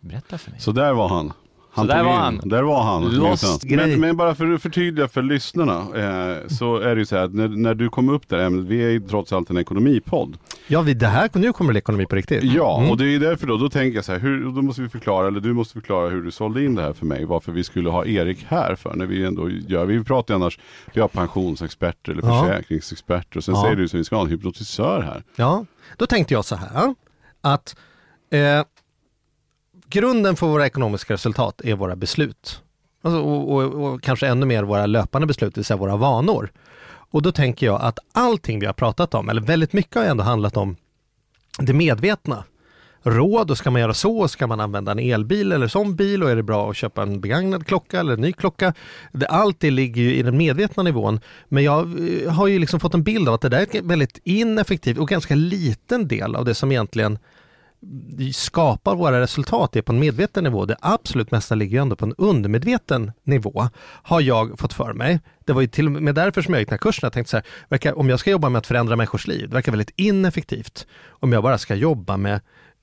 Berätta 0.00 0.38
för 0.38 0.50
mig. 0.50 0.60
Så 0.60 0.72
där 0.72 0.92
var 0.92 1.08
han. 1.08 1.32
Så 1.80 1.86
där 1.86 2.04
var 2.04 2.12
in. 2.12 2.18
han. 2.18 2.40
Där 2.44 2.62
var 2.62 2.82
han. 2.82 3.02
Lost. 3.10 3.64
Men, 3.64 4.00
men 4.00 4.16
bara 4.16 4.34
för 4.34 4.52
att 4.54 4.62
förtydliga 4.62 5.08
för 5.08 5.22
lyssnarna. 5.22 5.74
Eh, 5.80 6.46
så 6.48 6.76
är 6.76 6.94
det 6.94 6.98
ju 6.98 7.06
så 7.06 7.16
här 7.16 7.24
att 7.24 7.34
när, 7.34 7.48
när 7.48 7.74
du 7.74 7.88
kom 7.88 8.08
upp 8.08 8.28
där 8.28 8.38
ämnet, 8.38 8.64
vi 8.66 8.84
är 8.84 8.88
ju 8.90 9.00
trots 9.00 9.32
allt 9.32 9.50
en 9.50 9.56
ekonomipodd. 9.58 10.36
Ja, 10.66 10.80
vi, 10.82 10.94
det 10.94 11.06
här, 11.06 11.30
nu 11.32 11.52
kommer 11.52 11.72
det 11.72 11.78
ekonomi 11.78 12.06
på 12.06 12.16
riktigt. 12.16 12.42
Ja, 12.44 12.78
Mm. 12.78 12.90
och 12.90 12.96
det 12.96 13.14
är 13.14 13.18
därför 13.18 13.46
då, 13.46 13.56
då 13.56 13.68
tänker 13.70 13.96
jag 13.96 14.04
så 14.04 14.12
här, 14.12 14.18
hur, 14.18 14.44
då 14.44 14.62
måste 14.62 14.82
vi 14.82 14.88
förklara, 14.88 15.28
eller 15.28 15.40
du 15.40 15.52
måste 15.52 15.72
förklara 15.74 16.08
hur 16.08 16.22
du 16.22 16.30
sålde 16.30 16.64
in 16.64 16.74
det 16.74 16.82
här 16.82 16.92
för 16.92 17.06
mig, 17.06 17.24
varför 17.24 17.52
vi 17.52 17.64
skulle 17.64 17.90
ha 17.90 18.04
Erik 18.06 18.44
här 18.48 18.74
för, 18.74 18.94
när 18.94 19.06
vi 19.06 19.24
ändå 19.24 19.50
gör, 19.50 19.84
vi 19.86 20.04
pratar 20.04 20.34
ju 20.34 20.40
annars, 20.40 20.58
vi 20.94 21.00
har 21.00 21.08
pensionsexperter 21.08 22.12
eller 22.12 22.22
Ja. 22.22 22.44
försäkringsexperter, 22.44 23.36
och 23.38 23.44
sen 23.44 23.54
Ja. 23.54 23.62
säger 23.62 23.76
du 23.76 23.88
så 23.88 23.96
vi 23.96 24.04
ska 24.04 24.16
ha 24.16 24.22
en 24.22 24.30
hypnotisör 24.30 25.00
här. 25.02 25.22
Ja, 25.36 25.64
då 25.96 26.06
tänkte 26.06 26.34
jag 26.34 26.44
så 26.44 26.56
här 26.56 26.94
att 27.40 27.76
eh, 28.30 28.38
grunden 29.90 30.36
för 30.36 30.46
våra 30.46 30.66
ekonomiska 30.66 31.14
resultat 31.14 31.60
är 31.64 31.74
våra 31.74 31.96
beslut. 31.96 32.62
Alltså, 33.02 33.20
och, 33.20 33.52
och, 33.52 33.92
och 33.92 34.02
kanske 34.02 34.26
ännu 34.26 34.46
mer 34.46 34.62
våra 34.62 34.86
löpande 34.86 35.26
beslut, 35.26 35.54
det 35.54 35.58
vill 35.58 35.64
säga 35.64 35.76
våra 35.76 35.96
vanor. 35.96 36.52
Och 37.10 37.22
då 37.22 37.32
tänker 37.32 37.66
jag 37.66 37.80
att 37.82 37.98
allting 38.12 38.60
vi 38.60 38.66
har 38.66 38.72
pratat 38.72 39.14
om, 39.14 39.28
eller 39.28 39.42
väldigt 39.42 39.72
mycket 39.72 39.96
har 39.96 40.04
ändå 40.04 40.24
handlat 40.24 40.56
om 40.56 40.76
det 41.58 41.72
medvetna. 41.72 42.44
Råd, 43.02 43.50
och 43.50 43.58
ska 43.58 43.70
man 43.70 43.80
göra 43.80 43.94
så, 43.94 44.28
ska 44.28 44.46
man 44.46 44.60
använda 44.60 44.92
en 44.92 44.98
elbil 44.98 45.52
eller 45.52 45.68
sån 45.68 45.96
bil 45.96 46.22
och 46.22 46.30
är 46.30 46.36
det 46.36 46.42
bra 46.42 46.70
att 46.70 46.76
köpa 46.76 47.02
en 47.02 47.20
begagnad 47.20 47.66
klocka 47.66 48.00
eller 48.00 48.12
en 48.12 48.20
ny 48.20 48.32
klocka. 48.32 48.74
Det, 49.12 49.26
allt 49.26 49.60
det 49.60 49.70
ligger 49.70 50.02
ju 50.02 50.14
i 50.14 50.22
den 50.22 50.36
medvetna 50.36 50.82
nivån. 50.82 51.20
Men 51.48 51.64
jag 51.64 51.78
eh, 51.80 52.32
har 52.32 52.46
ju 52.46 52.58
liksom 52.58 52.80
fått 52.80 52.94
en 52.94 53.02
bild 53.02 53.28
av 53.28 53.34
att 53.34 53.40
det 53.40 53.48
där 53.48 53.58
är 53.58 53.62
ett 53.62 53.84
väldigt 53.84 54.20
ineffektivt 54.24 54.98
och 54.98 55.08
ganska 55.08 55.34
liten 55.34 56.08
del 56.08 56.36
av 56.36 56.44
det 56.44 56.54
som 56.54 56.72
egentligen 56.72 57.18
skapar 58.34 58.94
våra 58.94 59.20
resultat 59.20 59.76
är 59.76 59.82
på 59.82 59.92
en 59.92 59.98
medveten 59.98 60.44
nivå. 60.44 60.66
Det 60.66 60.76
absolut 60.80 61.30
mesta 61.30 61.54
ligger 61.54 61.76
ju 61.76 61.82
ändå 61.82 61.96
på 61.96 62.04
en 62.04 62.14
undermedveten 62.18 63.12
nivå, 63.24 63.68
har 64.02 64.20
jag 64.20 64.58
fått 64.58 64.72
för 64.72 64.92
mig. 64.92 65.20
Det 65.44 65.52
var 65.52 65.60
ju 65.60 65.66
till 65.66 65.86
och 65.86 66.02
med 66.02 66.14
därför 66.14 66.42
som 66.42 66.54
jag 66.54 66.60
gick 66.60 66.68
den 66.68 66.74
här 66.74 66.78
kursen. 66.78 67.06
Jag 67.06 67.12
tänkte 67.12 67.30
så 67.30 67.36
här, 67.36 67.46
verkar, 67.68 67.98
om 67.98 68.08
jag 68.08 68.20
ska 68.20 68.30
jobba 68.30 68.48
med 68.48 68.58
att 68.58 68.66
förändra 68.66 68.96
människors 68.96 69.26
liv, 69.26 69.48
det 69.48 69.54
verkar 69.54 69.72
väldigt 69.72 69.92
ineffektivt. 69.96 70.86
Om 71.08 71.32
jag 71.32 71.42
bara 71.42 71.58
ska 71.58 71.74
jobba 71.74 72.16
med 72.16 72.40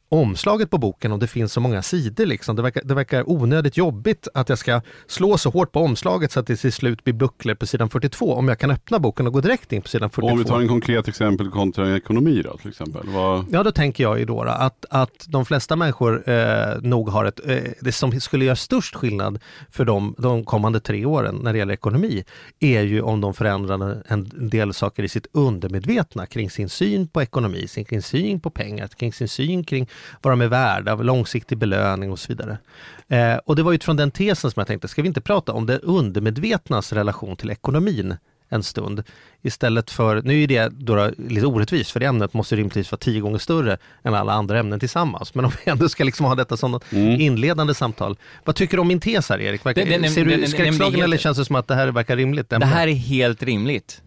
omslaget 0.10 0.70
på 0.70 0.78
boken 0.78 1.12
och 1.12 1.20
det 1.20 1.28
finns 1.28 1.54
så 1.54 1.60
många 1.60 1.82
sidor. 1.82 2.26
Liksom. 2.26 2.56
Det, 2.56 2.62
verkar, 2.62 2.82
det 2.84 2.94
verkar 2.94 3.30
onödigt 3.30 3.78
jobbigt 3.78 4.28
att 4.34 4.50
jag 4.50 4.58
ska 4.58 4.82
slå 5.08 5.38
så 5.38 5.50
hårt 5.50 5.72
på 5.72 5.80
omslaget 5.80 6.32
så 6.32 6.40
att 6.40 6.48
det 6.48 6.56
till 6.56 6.74
slut 6.74 7.04
blir 7.04 7.14
bucklor 7.14 7.56
på 7.56 7.66
sidan 7.66 7.90
42. 7.90 8.34
Om 8.34 8.48
jag 8.48 8.60
kan 8.60 8.72
öppna 8.72 9.00
boken 9.00 9.28
och 9.28 9.34
gå 9.34 9.42
direkt 9.42 9.74
in 9.74 9.82
på 9.82 9.88
sidan 9.88 10.10
42. 10.10 10.28
Och 10.28 10.32
om 10.32 10.38
vi 10.38 10.46
tar 10.46 10.62
en 10.62 10.68
konkret 10.68 11.08
exempel 11.08 11.52
kontra 11.52 11.96
ekonomi 11.96 12.42
då 12.44 12.58
till 12.58 12.70
exempel. 12.70 13.02
Vad, 13.08 13.46
Ja, 13.52 13.64
då 13.64 13.72
tänker 13.72 14.04
jag 14.04 14.20
ju 14.20 14.26
då, 14.26 14.42
att, 14.42 14.86
att 14.90 15.26
de 15.28 15.46
flesta 15.46 15.76
människor 15.76 16.30
eh, 16.30 16.82
nog 16.82 17.10
har 17.10 17.26
ett, 17.26 17.40
eh, 17.46 17.58
det 17.82 17.92
som 17.92 18.20
skulle 18.22 18.46
göra 18.46 18.56
störst 18.56 18.96
skillnad 18.96 19.40
för 19.70 19.86
dem 19.86 20.16
de 20.18 20.46
kommande 20.46 20.80
tre 20.80 21.06
åren 21.06 21.40
när 21.44 21.54
det 21.54 21.60
gäller 21.60 21.74
ekonomi 21.74 22.24
är 22.60 22.82
ju 22.82 23.02
om 23.02 23.22
de 23.22 23.34
förändrar 23.34 24.04
en 24.08 24.50
del 24.50 24.74
saker 24.74 25.04
i 25.04 25.08
sitt 25.08 25.28
undermedvetna 25.32 26.26
kring 26.26 26.50
sin 26.50 26.70
syn 26.70 27.08
på 27.08 27.22
ekonomi, 27.22 27.68
sin, 27.68 27.86
kring 27.86 28.02
syn 28.02 28.40
på 28.40 28.50
pengar, 28.50 28.88
kring 28.88 29.14
sin 29.14 29.28
syn 29.28 29.64
kring 29.64 29.90
vad 30.22 30.34
de 30.34 30.42
är 30.42 30.48
värda, 30.48 30.96
långsiktig 30.96 31.58
belöning 31.58 32.12
och 32.12 32.20
så 32.20 32.28
vidare. 32.28 32.58
Eh, 33.08 33.36
och 33.46 33.56
det 33.56 33.64
var 33.64 33.74
utifrån 33.74 33.96
den 33.98 34.12
tesen 34.12 34.52
som 34.52 34.60
jag 34.60 34.68
tänkte, 34.68 34.88
ska 34.88 35.02
vi 35.02 35.08
inte 35.08 35.22
prata 35.22 35.52
om 35.54 35.66
det 35.66 35.80
undermedvetnas 35.80 36.94
relation 36.94 37.36
till 37.38 37.50
ekonomin 37.52 38.16
en 38.50 38.64
stund. 38.64 39.04
Istället 39.42 39.92
för, 39.92 40.22
nu 40.22 40.44
är 40.44 40.48
det 40.48 40.70
då, 40.70 41.12
lite 41.18 41.48
orättvist 41.48 41.92
för 41.92 42.00
det 42.00 42.06
ämnet 42.06 42.34
måste 42.34 42.56
rimligtvis 42.56 42.92
vara 42.92 43.00
tio 43.00 43.22
gånger 43.22 43.38
större 43.38 43.78
än 44.04 44.14
alla 44.14 44.34
andra 44.34 44.60
ämnen 44.60 44.80
tillsammans. 44.80 45.36
Men 45.36 45.46
om 45.46 45.52
vi 45.66 45.72
ändå 45.72 45.90
ska 45.90 46.04
liksom 46.04 46.26
ha 46.26 46.36
detta 46.36 46.58
som 46.58 46.72
något 46.72 46.92
Mm. 46.92 47.22
inledande 47.22 47.74
samtal. 47.74 48.18
Vad 48.44 48.56
tycker 48.56 48.78
du 48.78 48.82
om 48.82 48.88
min 48.88 49.00
tes 49.00 49.30
här 49.30 49.40
Erik? 49.42 49.66
Verkar, 49.66 49.86
det- 49.86 49.98
det- 49.98 50.10
ser 50.10 50.26
du 50.26 50.48
skräckslagen 50.48 51.02
eller 51.02 51.18
känns 51.18 51.38
det 51.38 51.46
som 51.46 51.56
att 51.56 51.68
det 51.68 51.76
här 51.76 51.88
verkar 51.88 52.16
rimligt? 52.16 52.50
Det 52.50 52.66
här 52.66 52.88
är 52.88 52.94
helt 52.94 53.44
rimligt. 53.44 54.02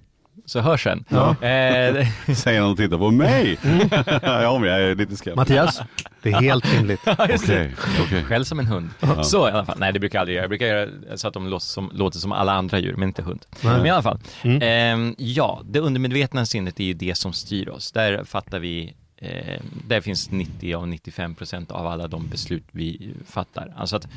Så 0.49 0.61
hörs 0.61 0.83
sen. 0.83 1.05
Ja. 1.09 1.31
Eh, 1.31 2.09
säger 2.35 2.61
han 2.61 2.71
och 2.71 2.77
tittar 2.77 2.99
på 2.99 3.11
mig. 3.11 3.59
ja, 4.23 4.59
men 4.59 4.71
jag 4.71 4.81
är 4.83 4.95
lite 4.95 5.17
skeptisk. 5.17 5.37
Mattias, 5.37 5.81
det 6.23 6.31
är 6.31 6.41
helt 6.41 6.75
rimligt. 6.75 7.01
Okej, 7.07 7.75
okej. 8.01 8.25
Skäll 8.25 8.45
som 8.45 8.59
en 8.59 8.67
hund. 8.67 8.91
Så 9.23 9.49
i 9.49 9.53
alla 9.53 9.65
fall, 9.65 9.79
nej 9.79 9.93
det 9.93 9.99
brukar 10.01 10.19
jag 10.19 10.21
aldrig 10.21 10.35
göra. 10.37 10.43
Jag 10.43 10.51
brukar 10.51 10.67
göra 10.67 11.17
så 11.17 11.29
att 11.29 11.35
de 11.35 11.49
låter 11.49 11.67
som, 11.67 11.91
låter 11.95 12.19
som 12.19 12.33
alla 12.33 12.53
andra 12.53 12.79
djur, 12.79 12.95
men 12.97 13.09
inte 13.09 13.23
hund. 13.23 13.47
Nej. 13.61 13.77
Men 13.77 13.87
i 13.87 13.91
alla 13.91 14.03
fall, 14.03 14.19
Mm. 14.43 14.59
ehm, 14.63 15.15
ja, 15.19 15.61
det 15.65 15.81
undermedvetna 15.81 16.47
sinnet 16.47 16.81
är 16.81 16.85
ju 16.85 16.95
det 16.95 17.15
som 17.15 17.33
styr 17.33 17.69
oss. 17.69 17.93
Där 17.93 18.25
fattar 18.25 18.59
vi, 18.59 18.95
eh, 19.17 19.61
där 19.87 20.01
finns 20.01 20.31
90 20.31 20.75
av 20.75 20.89
95 20.89 21.35
procent 21.35 21.71
av 21.71 21.87
alla 21.87 22.09
de 22.09 22.29
beslut 22.29 22.65
vi 22.71 23.15
fattar. 23.29 23.73
Alltså 23.77 23.97
att 23.97 24.09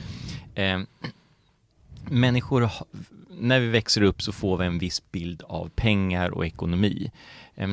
ehm, 0.55 0.85
människor, 2.09 2.69
när 3.29 3.59
vi 3.59 3.67
växer 3.67 4.01
upp 4.01 4.21
så 4.21 4.31
får 4.31 4.57
vi 4.57 4.65
en 4.65 4.79
viss 4.79 5.11
bild 5.11 5.43
av 5.47 5.69
pengar 5.75 6.29
och 6.29 6.45
ekonomi. 6.45 7.11
Eh, 7.55 7.67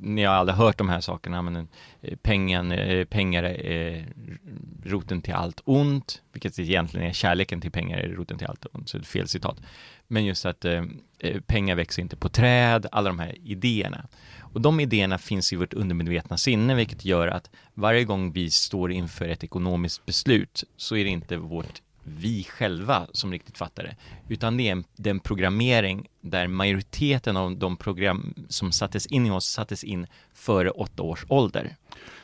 ni 0.00 0.24
har 0.24 0.34
aldrig 0.34 0.56
hört 0.56 0.78
de 0.78 0.88
här 0.88 1.00
sakerna, 1.00 1.42
men 1.42 1.68
eh, 2.00 2.16
pengen, 2.22 2.72
eh, 2.72 3.04
pengar 3.04 3.42
är 3.42 3.96
eh, 3.96 4.02
roten 4.84 5.22
till 5.22 5.34
allt 5.34 5.60
ont, 5.64 6.22
vilket 6.32 6.58
egentligen 6.58 7.06
är 7.06 7.12
kärleken 7.12 7.60
till 7.60 7.70
pengar 7.70 7.98
är 7.98 8.08
roten 8.08 8.38
till 8.38 8.46
allt 8.46 8.66
ont, 8.72 8.88
så 8.88 8.98
det 8.98 9.02
är 9.02 9.06
fel 9.06 9.28
citat. 9.28 9.60
Men 10.08 10.24
just 10.24 10.46
att 10.46 10.64
eh, 10.64 10.84
eh, 11.18 11.40
pengar 11.40 11.74
växer 11.74 12.02
inte 12.02 12.16
på 12.16 12.28
träd, 12.28 12.86
alla 12.92 13.10
de 13.10 13.18
här 13.18 13.36
idéerna. 13.44 14.06
Och 14.40 14.60
de 14.60 14.80
idéerna 14.80 15.18
finns 15.18 15.52
i 15.52 15.56
vårt 15.56 15.74
undermedvetna 15.74 16.36
sinne, 16.36 16.74
vilket 16.74 17.04
gör 17.04 17.28
att 17.28 17.50
varje 17.74 18.04
gång 18.04 18.32
vi 18.32 18.50
står 18.50 18.92
inför 18.92 19.28
ett 19.28 19.44
ekonomiskt 19.44 20.06
beslut 20.06 20.64
så 20.76 20.96
är 20.96 21.04
det 21.04 21.10
inte 21.10 21.36
vårt 21.36 21.82
vi 22.04 22.44
själva 22.44 23.06
som 23.12 23.32
riktigt 23.32 23.58
fattar 23.58 23.82
det, 23.82 23.96
utan 24.28 24.56
det 24.56 24.68
är 24.68 24.72
en, 24.72 24.84
den 24.96 25.20
programmering 25.20 26.08
där 26.20 26.46
majoriteten 26.46 27.36
av 27.36 27.56
de 27.56 27.76
program 27.76 28.34
som 28.48 28.72
sattes 28.72 29.06
in 29.06 29.26
i 29.26 29.30
oss 29.30 29.46
sattes 29.46 29.84
in 29.84 30.06
före 30.34 30.70
åtta 30.70 31.02
års 31.02 31.24
ålder. 31.28 31.76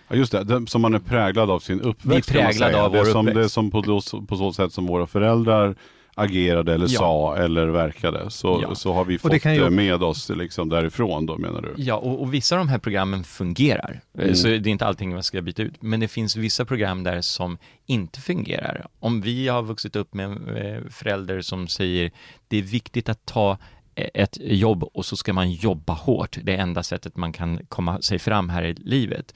Ja, 0.09 0.17
just 0.17 0.33
det, 0.33 0.45
det, 0.45 0.67
som 0.67 0.81
man 0.83 0.95
är 0.95 0.99
präglad 0.99 1.51
av 1.51 1.61
sin 1.61 1.81
uppväxt. 1.81 2.31
Vi 2.31 2.37
är 2.39 2.43
präglade 2.43 2.83
av 2.83 2.93
det 2.93 2.99
är 2.99 3.05
vår 3.05 3.11
som, 3.11 3.25
Det 3.25 3.31
är 3.31 3.35
uppväxt. 3.35 3.55
som 3.55 3.71
på, 3.71 3.83
på 4.29 4.37
så 4.37 4.53
sätt 4.53 4.73
som 4.73 4.87
våra 4.87 5.07
föräldrar 5.07 5.77
agerade 6.19 6.75
eller 6.75 6.87
Ja. 6.91 6.99
sa 6.99 7.37
eller 7.37 7.67
verkade. 7.67 8.31
Så, 8.31 8.61
Ja. 8.63 8.75
så 8.75 8.93
har 8.93 9.05
vi 9.05 9.19
fått 9.19 9.31
det 9.31 9.55
ju- 9.55 9.65
det 9.65 9.71
med 9.71 10.03
oss 10.03 10.29
liksom 10.35 10.69
därifrån 10.69 11.27
då 11.27 11.39
menar 11.39 11.63
du? 11.63 11.75
Ja, 11.83 11.95
och, 11.95 12.21
och 12.23 12.35
vissa 12.35 12.55
av 12.55 12.59
de 12.59 12.69
här 12.69 12.79
programmen 12.79 13.25
fungerar, 13.25 14.01
Eh, 14.19 14.23
Mm. 14.25 14.35
så 14.35 14.49
det 14.49 14.55
är 14.55 14.69
inte 14.69 14.87
allting 14.87 15.11
man 15.13 15.23
ska 15.23 15.43
byta 15.43 15.63
ut, 15.63 15.83
men 15.83 16.01
det 16.01 16.09
finns 16.09 16.37
vissa 16.37 16.65
program 16.65 17.03
där 17.05 17.21
som 17.21 17.59
inte 17.87 18.21
fungerar. 18.21 18.87
Om 19.01 19.21
vi 19.21 19.49
har 19.49 19.63
vuxit 19.63 19.97
upp 19.97 20.15
med 20.15 20.27
en 20.27 20.57
eh, 20.57 20.81
förälder 20.91 21.41
som 21.41 21.69
säger 21.69 22.11
det 22.49 22.57
är 22.59 22.63
viktigt 22.63 23.09
att 23.09 23.27
ta 23.27 23.59
eh, 23.95 24.09
ett 24.15 24.39
jobb 24.41 24.83
och 24.83 25.05
så 25.05 25.17
ska 25.17 25.33
man 25.33 25.51
jobba 25.53 25.93
hårt, 25.93 26.39
det 26.43 26.55
är 26.55 26.59
enda 26.59 26.83
sättet 26.83 27.17
man 27.17 27.33
kan 27.33 27.61
komma 27.69 28.01
sig 28.03 28.19
fram 28.19 28.49
här 28.49 28.63
i 28.63 28.75
livet. 28.75 29.35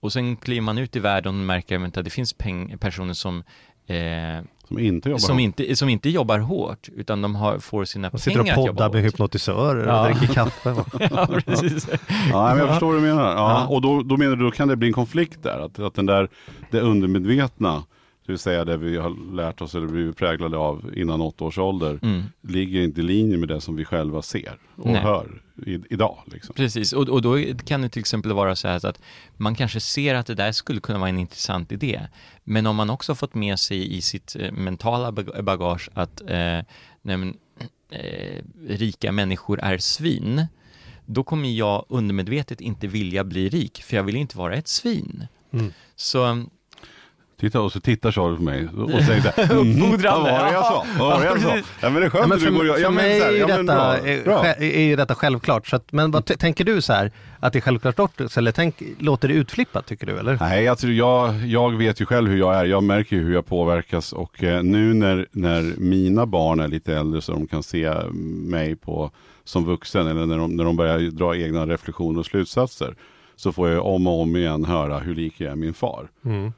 Och 0.00 0.12
sen 0.12 0.36
kliver 0.36 0.60
man 0.60 0.78
ut 0.78 0.96
i 0.96 0.98
världen 0.98 1.40
och 1.40 1.46
märker 1.46 1.84
att 1.98 2.04
det 2.04 2.10
finns 2.10 2.34
personer 2.80 3.14
som 3.14 3.42
eh, 3.86 4.44
Som 4.68 4.78
inte 4.78 5.08
jobbar 5.08 5.18
som 5.18 5.38
inte, 5.38 5.76
som 5.76 5.88
inte 5.88 6.10
jobbar 6.10 6.38
hårt, 6.38 6.88
utan 6.96 7.22
de 7.22 7.34
har, 7.34 7.58
får 7.58 7.84
sina 7.84 8.10
sitter 8.10 8.38
och 8.40 8.44
pengar 8.46 8.58
att 8.60 8.66
jobba 8.66 8.72
poddar 8.72 8.92
med 8.92 9.02
hårt. 9.04 9.12
hypnotisörer 9.12 9.86
Ja. 9.86 10.08
och 10.10 10.16
dricker 10.16 10.34
kaffe. 10.34 10.74
Ja, 11.10 11.28
precis. 11.46 11.88
Ja, 12.32 12.48
men 12.48 12.58
jag 12.58 12.68
förstår 12.68 12.86
vad 12.86 12.96
du 12.96 13.00
menar. 13.06 13.24
Ja, 13.24 13.34
Ja. 13.36 13.66
Och 13.66 13.82
då, 13.82 14.02
då 14.02 14.16
menar 14.16 14.36
du, 14.36 14.44
då 14.44 14.50
kan 14.50 14.68
det 14.68 14.76
bli 14.76 14.88
en 14.88 14.94
konflikt 14.94 15.42
där. 15.42 15.58
Att, 15.64 15.78
att 15.78 15.94
den 15.94 16.06
där, 16.06 16.28
det 16.70 16.80
undermedvetna, 16.80 17.82
det 18.26 18.32
vill 18.32 18.38
säga 18.38 18.64
det 18.64 18.76
vi 18.76 18.96
har 18.96 19.34
lärt 19.36 19.60
oss 19.60 19.74
eller 19.74 19.86
blivit 19.86 20.16
präglade 20.16 20.56
av 20.56 20.90
innan 20.96 21.20
åtta 21.20 21.44
års 21.44 21.58
ålder, 21.58 21.98
Mm. 22.02 22.22
ligger 22.42 22.80
inte 22.82 23.00
i 23.00 23.04
linje 23.04 23.36
med 23.36 23.48
det 23.48 23.60
som 23.60 23.76
vi 23.76 23.84
själva 23.84 24.22
ser 24.22 24.58
och 24.76 24.86
Nej. 24.86 25.02
hör 25.02 25.42
i, 25.66 25.78
idag. 25.90 26.18
Liksom. 26.26 26.54
Precis, 26.54 26.92
och, 26.92 27.08
och 27.08 27.22
då 27.22 27.38
kan 27.66 27.82
det 27.82 27.88
till 27.88 28.00
exempel 28.00 28.32
vara 28.32 28.56
så 28.56 28.68
här 28.68 28.86
att 28.86 29.00
man 29.36 29.54
kanske 29.54 29.80
ser 29.80 30.14
att 30.14 30.26
det 30.26 30.34
där 30.34 30.52
skulle 30.52 30.80
kunna 30.80 30.98
vara 30.98 31.08
en 31.08 31.18
intressant 31.18 31.72
idé. 31.72 32.00
Men 32.44 32.66
om 32.66 32.76
man 32.76 32.90
också 32.90 33.12
har 33.12 33.16
fått 33.16 33.34
med 33.34 33.58
sig 33.58 33.96
i 33.96 34.00
sitt 34.00 34.36
eh, 34.40 34.52
mentala 34.52 35.12
bag- 35.12 35.44
bagage 35.44 35.90
att 35.94 36.20
eh, 36.20 36.58
men, 37.02 37.36
eh, 37.90 38.42
rika 38.68 39.12
människor 39.12 39.60
är 39.60 39.78
svin, 39.78 40.46
då 41.06 41.24
kommer 41.24 41.48
jag 41.48 41.84
undermedvetet 41.88 42.60
inte 42.60 42.86
vilja 42.86 43.24
bli 43.24 43.48
rik, 43.48 43.82
för 43.82 43.96
jag 43.96 44.02
vill 44.04 44.16
inte 44.16 44.38
vara 44.38 44.54
ett 44.54 44.68
svin. 44.68 45.26
Mm. 45.52 45.72
Så 45.96 46.44
Titta 47.40 47.60
och 47.60 47.72
så 47.72 47.80
tittar 47.80 48.12
Charlie 48.12 48.36
på 48.36 48.42
mig 48.42 48.68
och 48.68 49.02
säger 49.02 49.20
så 49.20 49.28
här, 49.28 49.50
mm, 49.52 49.82
Uppfordrande. 49.82 50.30
Vad 50.30 50.40
var 50.40 50.46
det 50.46 50.52
jag 50.52 50.64
sa? 50.64 50.86
Vad 50.98 51.08
var 51.08 51.20
det 51.20 51.26
jag 51.26 51.42
sa? 51.42 51.50
precis. 51.50 51.72
Ja 51.80 51.90
men 51.90 52.00
det 52.00 52.06
är 52.06 52.10
skönt 52.10 52.22
Ja, 52.22 52.26
men 52.26 52.32
att 52.32 52.40
du 52.40 52.46
för, 52.46 52.52
går 52.52 52.74
för 52.74 52.82
ja, 52.82 52.90
men 52.90 53.04
är, 53.04 53.30
ju 53.30 53.46
detta, 53.46 53.64
bra, 54.24 54.44
är, 54.46 54.80
ju 54.80 54.96
detta 54.96 55.14
självklart. 55.14 55.66
Så 55.66 55.76
att, 55.76 55.92
men 55.92 56.10
vad 56.10 56.38
tänker 56.38 56.64
du 56.64 56.80
så 56.80 56.92
här, 56.92 57.12
att 57.40 57.52
det 57.52 57.58
är 57.58 57.60
självklart 57.60 57.98
också, 57.98 58.38
eller 58.40 58.52
tänk, 58.52 58.82
låter 58.98 59.28
det 59.28 59.34
utflippat 59.34 59.86
tycker 59.86 60.06
du 60.06 60.18
eller? 60.18 60.38
Nej, 60.40 60.68
alltså 60.68 60.88
jag, 60.88 61.46
jag 61.46 61.76
vet 61.76 62.00
ju 62.00 62.06
själv 62.06 62.30
hur 62.30 62.38
jag 62.38 62.56
är. 62.56 62.64
Jag 62.64 62.82
märker 62.82 63.16
ju 63.16 63.22
hur 63.22 63.34
jag 63.34 63.46
påverkas 63.46 64.12
och 64.12 64.42
eh, 64.42 64.62
nu 64.62 64.94
när, 64.94 65.26
när 65.32 65.74
mina 65.76 66.26
barn 66.26 66.60
är 66.60 66.68
lite 66.68 66.96
äldre 66.96 67.20
så 67.20 67.32
de 67.32 67.46
kan 67.46 67.62
se 67.62 67.94
mig 68.12 68.76
på 68.76 69.10
som 69.44 69.64
vuxen 69.64 70.06
eller 70.06 70.26
när 70.26 70.38
de, 70.38 70.56
när 70.56 70.64
de 70.64 70.76
börjar 70.76 70.98
dra 70.98 71.36
egna 71.36 71.66
reflektioner 71.66 72.20
och 72.20 72.26
slutsatser 72.26 72.94
så 73.36 73.52
får 73.52 73.68
jag 73.68 73.86
om 73.86 74.06
och 74.06 74.20
om 74.20 74.36
igen 74.36 74.64
höra 74.64 74.98
hur 74.98 75.14
lik 75.14 75.34
jag 75.40 75.52
är 75.52 75.56
min 75.56 75.74
far. 75.74 76.08
Mm. 76.24 76.52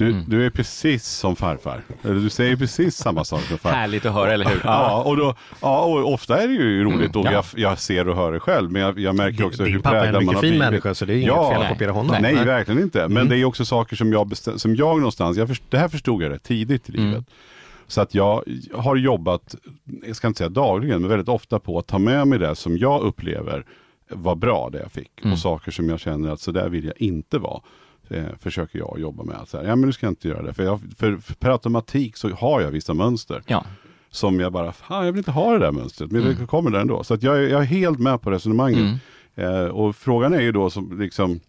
Du, 0.00 0.10
Mm. 0.10 0.24
du 0.28 0.46
är 0.46 0.50
precis 0.50 1.06
som 1.06 1.36
farfar. 1.36 1.82
Du 2.02 2.30
säger 2.30 2.56
precis 2.56 2.96
samma 2.96 3.24
sak 3.24 3.40
som 3.42 3.58
farfar. 3.58 3.76
härligt 3.78 4.06
att 4.06 4.12
höra, 4.14 4.32
eller 4.32 4.44
hur? 4.44 4.60
Ja, 4.64 5.02
och, 5.06 5.16
då, 5.16 5.34
ja, 5.60 5.80
och 5.84 6.12
ofta 6.14 6.42
är 6.42 6.48
det 6.48 6.54
ju 6.54 6.84
roligt 6.84 7.16
och 7.16 7.22
Mm, 7.22 7.32
ja. 7.34 7.44
jag, 7.54 7.70
jag 7.70 7.78
ser 7.78 8.08
och 8.08 8.16
hör 8.16 8.32
det 8.32 8.40
själv. 8.40 8.70
Men 8.72 8.82
jag, 8.82 8.98
jag 8.98 9.14
märker 9.16 9.44
också 9.46 9.64
Din 9.64 9.72
hur 9.72 9.80
pappa 9.80 9.96
är 9.96 10.00
en 10.00 10.04
präglad 10.04 10.22
man 10.24 10.24
mycket 10.24 10.34
har 10.36 10.42
fin 10.42 10.50
blivit. 10.50 10.70
människa 10.70 10.94
så 10.94 11.04
det 11.04 11.12
är 11.12 11.16
inget 11.16 11.26
Ja, 11.28 11.48
fel 11.50 11.56
att 11.56 11.60
nej. 11.62 11.72
kopiera 11.72 11.92
honom. 11.92 12.16
Nej, 12.20 12.34
verkligen 12.44 12.82
inte. 12.82 12.98
Men 12.98 13.16
Mm. 13.16 13.28
det 13.28 13.36
är 13.36 13.44
också 13.44 13.64
saker 13.64 13.96
som 13.96 14.12
jag, 14.12 14.36
som 14.36 14.76
jag 14.76 14.96
någonstans, 14.96 15.36
jag 15.36 15.48
först- 15.48 15.62
det 15.70 15.78
här 15.78 15.88
förstod 15.88 16.22
jag 16.22 16.30
rätt 16.32 16.42
tidigt 16.42 16.90
i 16.90 16.96
Mm. 16.96 17.06
livet. 17.10 17.24
Så 17.86 18.00
att 18.00 18.14
jag 18.14 18.44
har 18.74 18.96
jobbat, 18.96 19.54
jag 20.06 20.16
ska 20.16 20.28
inte 20.28 20.38
säga 20.38 20.48
dagligen, 20.50 21.00
men 21.00 21.10
väldigt 21.10 21.28
ofta 21.28 21.58
på 21.58 21.78
att 21.78 21.86
ta 21.86 21.98
med 21.98 22.28
mig 22.28 22.38
det 22.38 22.54
som 22.56 22.78
jag 22.78 23.02
upplever 23.02 23.64
var 24.10 24.34
bra 24.34 24.70
det 24.72 24.78
jag 24.78 24.92
fick. 24.92 25.10
Mm. 25.22 25.32
Och 25.32 25.38
saker 25.38 25.70
som 25.72 25.88
jag 25.88 26.00
känner 26.00 26.30
att 26.32 26.40
så 26.40 26.50
där 26.52 26.68
vill 26.68 26.84
jag 26.84 26.94
inte 26.96 27.38
vara. 27.38 27.60
Eh, 28.10 28.24
försöker 28.38 28.78
jag 28.78 28.96
jobba 29.00 29.22
med. 29.24 29.36
Att 29.36 29.48
så 29.48 29.58
här, 29.58 29.64
ja 29.64 29.76
men 29.76 29.86
du 29.86 29.92
ska 29.92 30.08
inte 30.08 30.28
göra 30.28 30.42
det. 30.42 30.52
För, 30.54 30.62
jag, 30.64 30.80
för, 30.98 31.16
för 31.16 31.34
per 31.34 31.50
automatik 31.50 32.16
så 32.16 32.30
har 32.30 32.60
jag 32.60 32.70
vissa 32.70 32.94
mönster. 32.94 33.42
Ja, 33.46 33.64
Som 34.10 34.40
jag 34.40 34.52
bara, 34.52 34.72
fan 34.72 35.04
jag 35.06 35.12
vill 35.12 35.18
inte 35.18 35.30
ha 35.30 35.52
det 35.52 35.58
där 35.58 35.72
mönstret. 35.72 36.10
Men 36.10 36.22
Mm. 36.22 36.34
det 36.40 36.46
kommer 36.46 36.70
där 36.70 36.80
ändå. 36.80 37.04
Så 37.04 37.14
att 37.14 37.22
jag, 37.22 37.36
är- 37.38 37.48
jag 37.48 37.60
är 37.60 37.64
helt 37.66 37.98
med 37.98 38.20
på 38.22 38.30
resonemanget. 38.30 38.78
mm. 38.80 39.54
Eh, 39.54 39.64
och 39.64 39.96
frågan 39.96 40.32
är 40.34 40.40
ju 40.40 40.52
då 40.52 40.70
som 40.70 41.00
liksom 41.00 41.40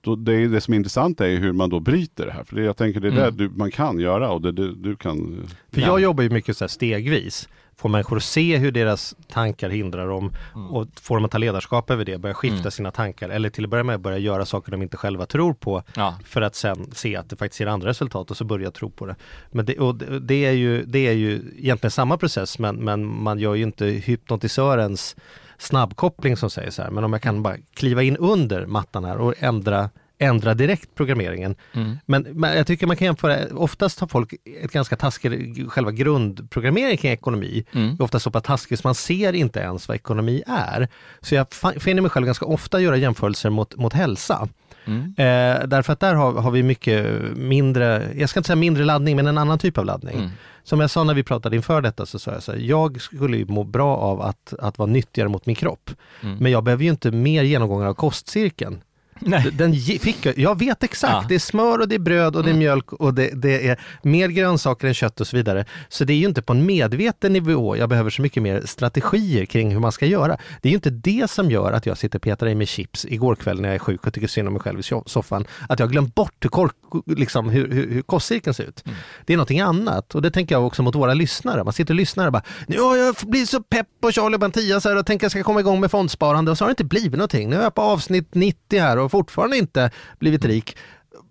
då 0.00 0.16
det, 0.16 0.34
är 0.34 0.48
det 0.48 0.60
som 0.60 0.74
är 0.74 0.78
intressant 0.78 1.20
är 1.20 1.36
hur 1.36 1.52
man 1.52 1.70
då 1.70 1.80
bryter 1.80 2.26
det 2.26 2.32
här. 2.32 2.44
För 2.44 2.56
det, 2.56 2.62
jag 2.62 2.76
tänker 2.76 3.00
det 3.00 3.08
är 3.08 3.12
Mm. 3.12 3.36
det 3.36 3.44
du, 3.44 3.50
man 3.56 3.70
kan 3.70 3.98
göra 4.00 4.30
och 4.30 4.40
det 4.42 4.52
du, 4.52 4.74
du 4.74 4.96
kan. 4.96 5.46
För 5.72 5.80
Ja. 5.80 5.86
jag 5.86 6.00
jobbar 6.00 6.22
ju 6.22 6.30
mycket 6.30 6.56
så 6.56 6.64
här 6.64 6.68
stegvis. 6.68 7.48
Få 7.76 7.88
människor 7.88 8.16
att 8.16 8.22
se 8.22 8.56
hur 8.56 8.72
deras 8.72 9.14
tankar 9.28 9.70
hindrar 9.70 10.08
dem 10.08 10.32
och 10.70 10.86
få 11.00 11.14
dem 11.14 11.24
att 11.24 11.30
ta 11.30 11.38
ledarskap 11.38 11.90
över 11.90 12.04
det, 12.04 12.18
börja 12.18 12.34
skifta 12.34 12.58
Mm. 12.58 12.70
sina 12.70 12.90
tankar 12.90 13.28
eller 13.28 13.50
till 13.50 13.64
att 13.64 13.70
börja 13.70 13.84
med 13.84 14.00
börja 14.00 14.18
göra 14.18 14.46
saker 14.46 14.72
de 14.72 14.82
inte 14.82 14.96
själva 14.96 15.26
tror 15.26 15.54
på 15.54 15.82
ja. 15.96 16.14
för 16.24 16.42
att 16.42 16.54
sen 16.54 16.90
se 16.92 17.16
att 17.16 17.30
det 17.30 17.36
faktiskt 17.36 17.60
ger 17.60 17.66
andra 17.66 17.88
resultat 17.88 18.30
och 18.30 18.36
så 18.36 18.44
börja 18.44 18.70
tro 18.70 18.90
på 18.90 19.06
det. 19.06 19.16
Men 19.50 19.64
det, 19.66 19.78
och 19.78 19.94
det, 20.20 20.44
är 20.44 20.52
ju, 20.52 20.84
det 20.84 21.06
är 21.06 21.12
ju 21.12 21.42
egentligen 21.58 21.90
samma 21.90 22.16
process 22.16 22.58
men, 22.58 22.76
men 22.76 23.22
man 23.22 23.38
gör 23.38 23.54
ju 23.54 23.62
inte 23.62 23.86
hypnotisörens 23.86 25.16
snabbkoppling 25.58 26.36
som 26.36 26.50
säger 26.50 26.70
så 26.70 26.82
här. 26.82 26.90
Men 26.90 27.04
om 27.04 27.12
jag 27.12 27.22
kan 27.22 27.42
bara 27.42 27.56
kliva 27.74 28.02
in 28.02 28.16
under 28.16 28.66
mattan 28.66 29.04
här 29.04 29.16
och 29.16 29.34
ändra, 29.38 29.90
ändra 30.18 30.54
direkt 30.54 30.94
programmeringen. 30.94 31.54
Mm. 31.72 31.98
Men, 32.06 32.22
men 32.22 32.56
jag 32.56 32.66
tycker 32.66 32.86
man 32.86 32.96
kan 32.96 33.06
jämföra, 33.06 33.56
oftast 33.56 34.00
har 34.00 34.06
folk 34.06 34.34
ett 34.62 34.72
ganska 34.72 34.96
taskigt, 34.96 35.72
själva 35.72 35.90
grundprogrammering 35.90 36.96
kring 36.96 37.12
ekonomi. 37.12 37.64
Mm. 37.72 37.88
är 37.88 38.02
ofta 38.02 38.20
så 38.20 38.30
pass 38.30 38.42
taskigt 38.42 38.80
så 38.80 38.88
man 38.88 38.94
ser 38.94 39.32
inte 39.32 39.60
ens 39.60 39.88
vad 39.88 39.94
ekonomi 39.94 40.42
är. 40.46 40.88
Så 41.20 41.34
jag 41.34 41.46
finner 41.78 42.02
mig 42.02 42.10
själv 42.10 42.26
ganska 42.26 42.46
ofta 42.46 42.80
göra 42.80 42.96
jämförelser 42.96 43.50
mot, 43.50 43.76
mot 43.76 43.92
hälsa. 43.92 44.48
Mm. 44.84 45.02
Eh, 45.16 45.66
därför 45.66 45.92
att 45.92 46.00
där 46.00 46.14
har, 46.14 46.32
har 46.32 46.50
vi 46.50 46.62
mycket 46.62 47.22
mindre, 47.36 48.08
jag 48.16 48.28
ska 48.28 48.40
inte 48.40 48.46
säga 48.46 48.56
mindre 48.56 48.84
laddning, 48.84 49.16
men 49.16 49.26
en 49.26 49.38
annan 49.38 49.58
typ 49.58 49.78
av 49.78 49.84
laddning. 49.84 50.16
Mm. 50.16 50.30
Som 50.64 50.80
jag 50.80 50.90
sa 50.90 51.04
när 51.04 51.14
vi 51.14 51.22
pratade 51.22 51.56
inför 51.56 51.80
detta 51.80 52.06
så 52.06 52.18
sa 52.18 52.32
jag 52.32 52.42
så 52.42 52.52
här, 52.52 52.58
jag 52.58 53.00
skulle 53.00 53.36
ju 53.36 53.46
må 53.46 53.64
bra 53.64 53.96
av 53.96 54.22
att, 54.22 54.54
att 54.58 54.78
vara 54.78 54.90
nyttigare 54.90 55.28
mot 55.28 55.46
min 55.46 55.56
kropp. 55.56 55.90
Mm. 56.22 56.36
Men 56.36 56.52
jag 56.52 56.64
behöver 56.64 56.84
ju 56.84 56.90
inte 56.90 57.10
mer 57.10 57.42
genomgångar 57.42 57.86
av 57.86 57.94
kostcirkeln. 57.94 58.80
Nej. 59.18 59.50
Den 59.52 59.74
fick 59.74 60.26
jag, 60.26 60.38
jag 60.38 60.58
vet 60.58 60.82
exakt, 60.82 61.12
Ja. 61.12 61.24
det 61.28 61.34
är 61.34 61.38
smör 61.38 61.78
och 61.78 61.88
det 61.88 61.94
är 61.94 61.98
bröd 61.98 62.36
och 62.36 62.42
det 62.42 62.48
är 62.48 62.50
Mm. 62.54 62.58
mjölk 62.58 62.92
och 62.92 63.14
det, 63.14 63.30
det 63.42 63.68
är 63.68 63.80
mer 64.02 64.28
grönsaker 64.28 64.88
än 64.88 64.94
kött 64.94 65.20
och 65.20 65.26
så 65.26 65.36
vidare. 65.36 65.64
Så 65.88 66.04
det 66.04 66.12
är 66.12 66.16
ju 66.16 66.26
inte 66.26 66.42
på 66.42 66.52
en 66.52 66.66
medveten 66.66 67.32
nivå 67.32 67.76
jag 67.76 67.88
behöver 67.88 68.10
så 68.10 68.22
mycket 68.22 68.42
mer 68.42 68.62
strategier 68.64 69.44
kring 69.44 69.70
hur 69.72 69.80
man 69.80 69.92
ska 69.92 70.06
göra. 70.06 70.36
Det 70.62 70.68
är 70.68 70.70
ju 70.70 70.74
inte 70.76 70.90
det 70.90 71.30
som 71.30 71.50
gör 71.50 71.72
att 71.72 71.86
jag 71.86 71.98
sitter 71.98 72.18
och 72.18 72.22
petar 72.22 72.46
i 72.46 72.54
mig 72.54 72.66
chips 72.66 73.06
igår 73.08 73.34
kväll 73.34 73.60
när 73.60 73.68
jag 73.68 73.74
är 73.74 73.78
sjuk 73.78 74.06
och 74.06 74.14
tycker 74.14 74.26
synd 74.28 74.48
om 74.48 74.54
mig 74.54 74.62
själv 74.62 74.78
i 74.78 74.82
so- 74.82 75.02
soffan. 75.08 75.44
Att 75.68 75.78
jag 75.78 75.90
glömt 75.90 76.14
bort 76.14 76.34
hur, 76.40 76.48
kork, 76.50 76.74
liksom, 77.06 77.48
hur, 77.50 77.70
hur, 77.72 77.90
hur 77.90 78.02
kostcirkeln 78.02 78.54
ser 78.54 78.64
ut. 78.64 78.82
Mm. 78.86 78.98
Det 79.24 79.32
är 79.32 79.36
någonting 79.36 79.60
annat 79.60 80.14
och 80.14 80.22
det 80.22 80.30
tänker 80.30 80.54
jag 80.54 80.66
också 80.66 80.82
mot 80.82 80.94
våra 80.94 81.14
lyssnare. 81.14 81.64
Man 81.64 81.72
sitter 81.72 81.94
och 81.94 81.96
lyssnar 81.96 82.26
och 82.26 82.32
bara, 82.32 82.42
nu 82.66 82.80
har 82.80 82.96
jag 82.96 83.14
blivit 83.22 83.48
så 83.48 83.62
pepp 83.62 83.86
på 84.00 84.12
Charlie 84.12 84.36
och 84.36 84.40
Mattias 84.40 84.84
här 84.84 84.96
och 84.96 85.06
tänker 85.06 85.24
jag 85.24 85.30
ska 85.30 85.42
komma 85.42 85.60
igång 85.60 85.80
med 85.80 85.90
fondsparande 85.90 86.50
och 86.50 86.58
så 86.58 86.64
har 86.64 86.68
det 86.68 86.72
inte 86.72 86.84
blivit 86.84 87.12
någonting. 87.12 87.50
Nu 87.50 87.56
är 87.56 87.62
jag 87.62 87.74
på 87.74 87.82
avsnitt 87.82 88.34
90 88.34 88.80
här 88.80 88.98
och 89.04 89.10
fortfarande 89.10 89.56
inte 89.58 89.90
blivit 90.18 90.44
rik. 90.44 90.76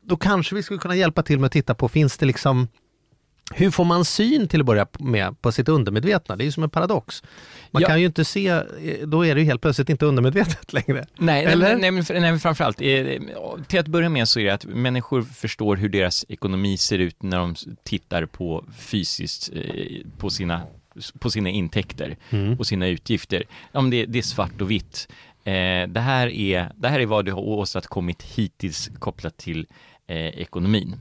Då 0.01 0.17
kanske 0.17 0.55
vi 0.55 0.63
skulle 0.63 0.79
kunna 0.79 0.95
hjälpa 0.95 1.23
till 1.23 1.39
med 1.39 1.45
att 1.45 1.51
titta 1.53 1.75
på, 1.75 1.87
finns 1.89 2.17
det 2.17 2.25
liksom 2.25 2.67
hur 3.55 3.71
får 3.71 3.85
man 3.85 4.05
syn 4.05 4.47
till 4.47 4.59
att 4.59 4.65
börja 4.65 4.87
med 4.99 5.41
på 5.41 5.51
sitt 5.51 5.69
undermedvetna? 5.69 6.35
Det 6.35 6.43
är 6.43 6.45
ju 6.45 6.51
som 6.51 6.63
en 6.63 6.69
paradox. 6.69 7.23
Man 7.71 7.81
Ja. 7.81 7.87
kan 7.87 7.99
ju 7.99 8.05
inte 8.05 8.25
se, 8.25 8.61
då 9.05 9.25
är 9.25 9.35
det 9.35 9.41
ju 9.41 9.45
helt 9.47 9.61
plötsligt 9.61 9.89
inte 9.89 10.05
undermedvetet 10.05 10.73
längre. 10.87 11.05
Nej, 11.17 11.45
Eller? 11.45 11.75
nej, 11.77 11.91
nej, 11.91 12.21
nej, 12.21 12.39
framförallt, 12.39 12.81
eh, 12.81 13.05
till 13.67 13.79
att 13.79 13.87
börja 13.87 14.09
med 14.09 14.27
så 14.27 14.39
är 14.39 14.43
det 14.45 14.53
att 14.53 14.65
människor 14.65 15.21
förstår 15.21 15.75
hur 15.75 15.89
deras 15.89 16.25
ekonomi 16.29 16.77
ser 16.77 16.99
ut 16.99 17.23
när 17.23 17.37
de 17.37 17.55
tittar 17.83 18.25
på 18.25 18.65
fysiskt 18.77 19.49
eh, 19.55 19.97
på 20.17 20.29
sina, 20.29 20.61
på 21.19 21.29
sina 21.29 21.49
intäkter 21.49 22.17
Mm. 22.29 22.59
och 22.59 22.67
sina 22.67 22.87
utgifter. 22.87 23.43
Om 23.71 23.89
det, 23.89 24.05
det 24.05 24.17
är 24.19 24.23
svart 24.23 24.61
och 24.61 24.71
vitt. 24.71 25.07
Eh, 25.43 25.87
det, 25.87 25.99
här 25.99 26.27
är, 26.27 26.71
det 26.75 26.89
här 26.89 26.99
är 26.99 27.05
vad 27.05 27.25
du 27.25 27.31
har 27.31 27.41
åstadkommit 27.41 28.23
hittills 28.23 28.91
kopplat 28.99 29.37
till 29.37 29.67
eh, 30.07 30.27
ekonomin. 30.27 30.95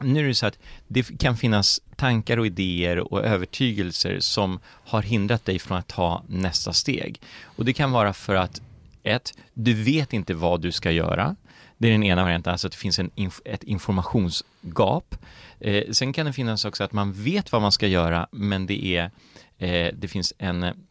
Nu 0.00 0.20
är 0.20 0.28
det 0.28 0.34
så 0.34 0.46
att 0.46 0.58
det 0.88 1.18
kan 1.18 1.36
finnas 1.36 1.80
tankar 1.96 2.36
och 2.36 2.46
idéer 2.46 3.12
och 3.12 3.24
övertygelser 3.24 4.20
som 4.20 4.60
har 4.64 5.02
hindrat 5.02 5.44
dig 5.44 5.58
från 5.58 5.78
att 5.78 5.88
ta 5.88 6.24
nästa 6.28 6.72
steg. 6.72 7.20
Och 7.44 7.64
det 7.64 7.72
kan 7.72 7.92
vara 7.92 8.12
för 8.12 8.34
att 8.34 8.62
ett, 9.02 9.32
du 9.54 9.74
vet 9.74 10.12
inte 10.12 10.34
vad 10.34 10.60
du 10.60 10.72
ska 10.72 10.90
göra. 10.90 11.36
Det 11.78 11.88
är 11.88 11.92
den 11.92 12.02
ena 12.02 12.22
varianten, 12.22 12.50
alltså 12.50 12.66
att 12.66 12.72
det 12.72 12.78
finns 12.78 12.98
en 12.98 13.10
inf 13.14 13.40
ett 13.44 13.62
informationsgap. 13.64 15.16
Eh, 15.60 15.84
sen 15.92 16.12
kan 16.12 16.26
det 16.26 16.32
finnas 16.32 16.64
också 16.64 16.84
att 16.84 16.92
man 16.92 17.12
vet 17.12 17.52
vad 17.52 17.62
man 17.62 17.72
ska 17.72 17.86
göra, 17.86 18.28
men 18.30 18.66
det 18.66 18.84
är 18.84 19.10
eh, 19.58 19.94
det 19.94 20.08
finns 20.08 20.32
en, 20.38 20.86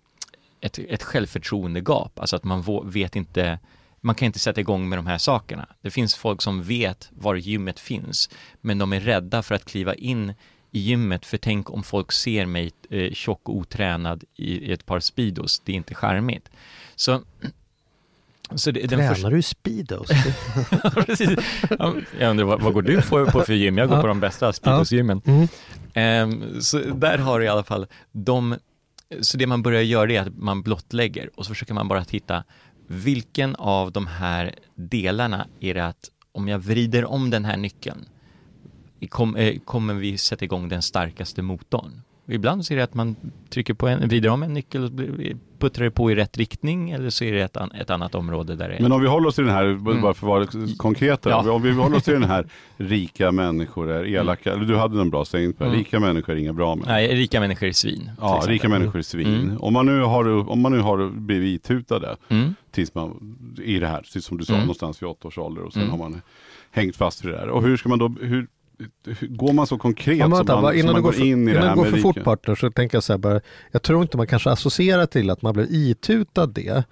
ett, 0.63 0.80
ett 0.80 1.04
självförtroendegap, 1.04 2.19
alltså 2.19 2.36
att 2.36 2.43
man 2.43 2.63
vet 2.86 3.15
inte 3.15 3.60
man 4.06 4.15
kan 4.15 4.26
inte 4.26 4.39
sätta 4.39 4.62
igång 4.62 4.89
med 4.89 4.97
de 4.97 5.08
här 5.08 5.17
sakerna. 5.17 5.67
Det 5.82 5.91
finns 5.91 6.15
folk 6.15 6.41
som 6.41 6.63
vet 6.63 7.10
var 7.12 7.36
gymmet 7.36 7.80
finns, 7.80 8.30
men 8.62 8.78
de 8.78 8.93
är 8.93 8.99
rädda 8.99 9.43
för 9.43 9.56
att 9.56 9.65
kliva 9.65 9.95
in 9.95 10.34
i 10.71 10.80
gymmet, 10.80 11.26
för 11.26 11.38
tänk 11.38 11.69
om 11.69 11.84
folk 11.84 12.12
ser 12.12 12.45
mig 12.45 12.71
eh, 12.89 13.12
tjock 13.12 13.49
och 13.49 13.58
otränad 13.58 14.23
i, 14.36 14.69
i 14.69 14.71
ett 14.71 14.86
par 14.86 14.99
Speedos, 14.99 15.62
det 15.65 15.71
är 15.71 15.76
inte 15.76 15.95
charmigt. 15.95 16.49
Så 16.95 17.21
så 18.56 18.71
det, 18.71 18.88
Tränar 18.88 19.13
första... 19.13 19.30
du 19.30 19.41
Speedos? 19.41 20.10
Precis. 20.93 21.39
Jag 22.19 22.30
undrar, 22.30 22.43
vad, 22.43 22.62
vad 22.62 22.73
går 22.73 22.82
du 22.82 23.02
på, 23.02 23.26
på 23.26 23.41
för 23.41 23.54
gym? 23.54 23.78
Jag 23.78 23.89
går 23.89 23.97
ja. 23.97 24.02
på 24.02 24.08
de 24.08 24.19
bästa 24.19 24.54
Speedos-gymmen. 24.54 25.21
Mm. 25.26 25.47
Um, 25.95 26.62
så 26.62 26.78
där 26.78 27.17
har 27.17 27.39
du 27.39 27.45
i 27.45 27.49
alla 27.49 27.63
fall 27.63 27.88
de, 28.12 28.56
så 29.21 29.38
det 29.38 29.47
man 29.47 29.63
börjar 29.63 29.82
göra 29.82 30.12
är 30.12 30.21
att 30.21 30.38
man 30.38 30.62
blottlägger 30.62 31.30
och 31.36 31.45
så 31.45 31.49
försöker 31.49 31.73
man 31.73 31.88
bara 31.88 32.06
hitta 32.10 32.43
vilken 32.88 33.56
av 33.56 33.91
de 33.91 34.08
här 34.08 34.56
delarna 34.76 35.47
är 35.60 35.73
det 35.73 35.86
att 35.86 36.10
om 36.32 36.47
jag 36.47 36.60
vrider 36.60 37.06
om 37.06 37.30
den 37.30 37.45
här 37.45 37.58
nyckeln 37.58 38.06
kom, 39.10 39.36
eh, 39.36 39.60
kommer 39.60 39.93
vi 39.93 40.17
sätta 40.17 40.45
igång 40.45 40.69
den 40.69 40.82
starkaste 40.82 41.41
motorn. 41.41 42.02
Ibland 42.27 42.65
så 42.65 42.73
är 42.73 42.77
det 42.77 42.83
att 42.83 42.93
man 42.93 43.15
trycker 43.49 43.73
på 43.73 43.88
en, 43.88 44.07
vrider 44.07 44.29
om 44.29 44.43
en 44.43 44.53
nyckel 44.53 44.83
och 44.83 44.91
puttrar 45.59 45.86
det 45.86 45.91
på 45.91 46.12
i 46.12 46.15
rätt 46.15 46.38
riktning 46.38 46.91
eller 46.91 47.09
så 47.09 47.23
är 47.23 47.33
det 47.33 47.41
ett, 47.41 47.57
ett 47.81 47.89
annat 47.89 48.15
område 48.15 48.55
där 48.55 48.69
det 48.69 48.75
är... 48.75 48.81
Men 48.81 48.91
om 48.91 49.01
vi 49.01 49.07
håller 49.07 49.27
oss 49.27 49.36
till 49.36 49.43
den 49.43 49.53
här, 49.53 49.65
mm. 49.65 50.01
bara 50.01 50.13
för 50.13 50.41
att 50.41 50.55
vara 50.55 50.67
konkreta, 50.77 51.29
ja. 51.29 51.51
om 51.51 51.62
vi 51.62 51.71
håller 51.71 51.97
oss 51.97 52.03
till 52.03 52.13
den 52.13 52.23
här 52.23 52.45
rika 52.77 53.31
människor 53.31 53.91
är 53.91 54.05
elaka, 54.05 54.51
mm. 54.51 54.62
eller 54.62 54.73
du 54.73 54.79
hade 54.79 55.01
en 55.01 55.09
bra 55.09 55.25
stängning 55.25 55.53
på 55.53 55.63
mm. 55.63 55.77
rika 55.77 55.99
människor 55.99 56.33
är 56.33 56.38
inga 56.38 56.53
bra 56.53 56.75
människor. 56.75 56.91
Nej, 56.91 57.15
rika 57.15 57.39
människor 57.39 57.67
är 57.67 57.71
svin. 57.71 58.12
Ja, 58.21 58.43
rika 58.47 58.69
människor 58.69 58.99
är 58.99 59.03
svin. 59.03 59.27
Mm. 59.27 59.57
Om, 59.57 59.73
man 59.73 59.86
nu 59.86 60.01
har, 60.01 60.49
om 60.49 60.62
man 60.62 60.71
nu 60.71 60.79
har 60.79 61.09
blivit 61.09 61.65
itutade 61.65 62.15
mm. 62.29 62.55
tills 62.71 62.95
man, 62.95 63.38
i 63.63 63.79
det 63.79 63.88
här, 63.88 64.03
som 64.03 64.38
du 64.38 64.45
sa, 64.45 64.53
mm. 64.53 64.62
någonstans 64.62 65.01
vid 65.01 65.09
åtta 65.09 65.27
års 65.27 65.38
ålder 65.38 65.63
och 65.63 65.73
sen 65.73 65.89
har 65.89 65.97
man 65.97 66.21
hängt 66.71 66.95
fast 66.95 67.25
vid 67.25 67.33
det 67.33 67.38
där. 67.38 67.49
Och 67.49 67.63
hur 67.63 67.77
ska 67.77 67.89
man 67.89 67.99
då, 67.99 68.15
hur, 68.21 68.47
Går 69.21 69.53
man 69.53 69.67
så 69.67 69.77
konkret 69.77 70.17
ja, 70.17 70.27
vänta, 70.27 70.53
som 70.53 70.62
man, 70.62 70.73
innan 70.73 70.88
som 70.88 70.93
man 70.93 71.01
går 71.01 71.12
för, 71.12 71.25
in 71.25 71.47
i 71.47 71.53
det 71.53 71.59
här 71.59 71.65
Innan 71.65 71.77
du 71.77 71.83
går 71.83 71.91
för 71.91 71.97
fort 71.97 72.23
partner 72.23 72.55
så 72.55 72.71
tänker 72.71 72.95
jag 72.95 73.03
så 73.03 73.13
här 73.13 73.17
bara, 73.17 73.41
jag 73.71 73.81
tror 73.81 74.01
inte 74.01 74.17
man 74.17 74.27
kanske 74.27 74.49
associerar 74.49 75.05
till 75.05 75.29
att 75.29 75.41
man 75.41 75.53
blir 75.53 75.67
itutad 75.69 76.47
det. 76.47 76.83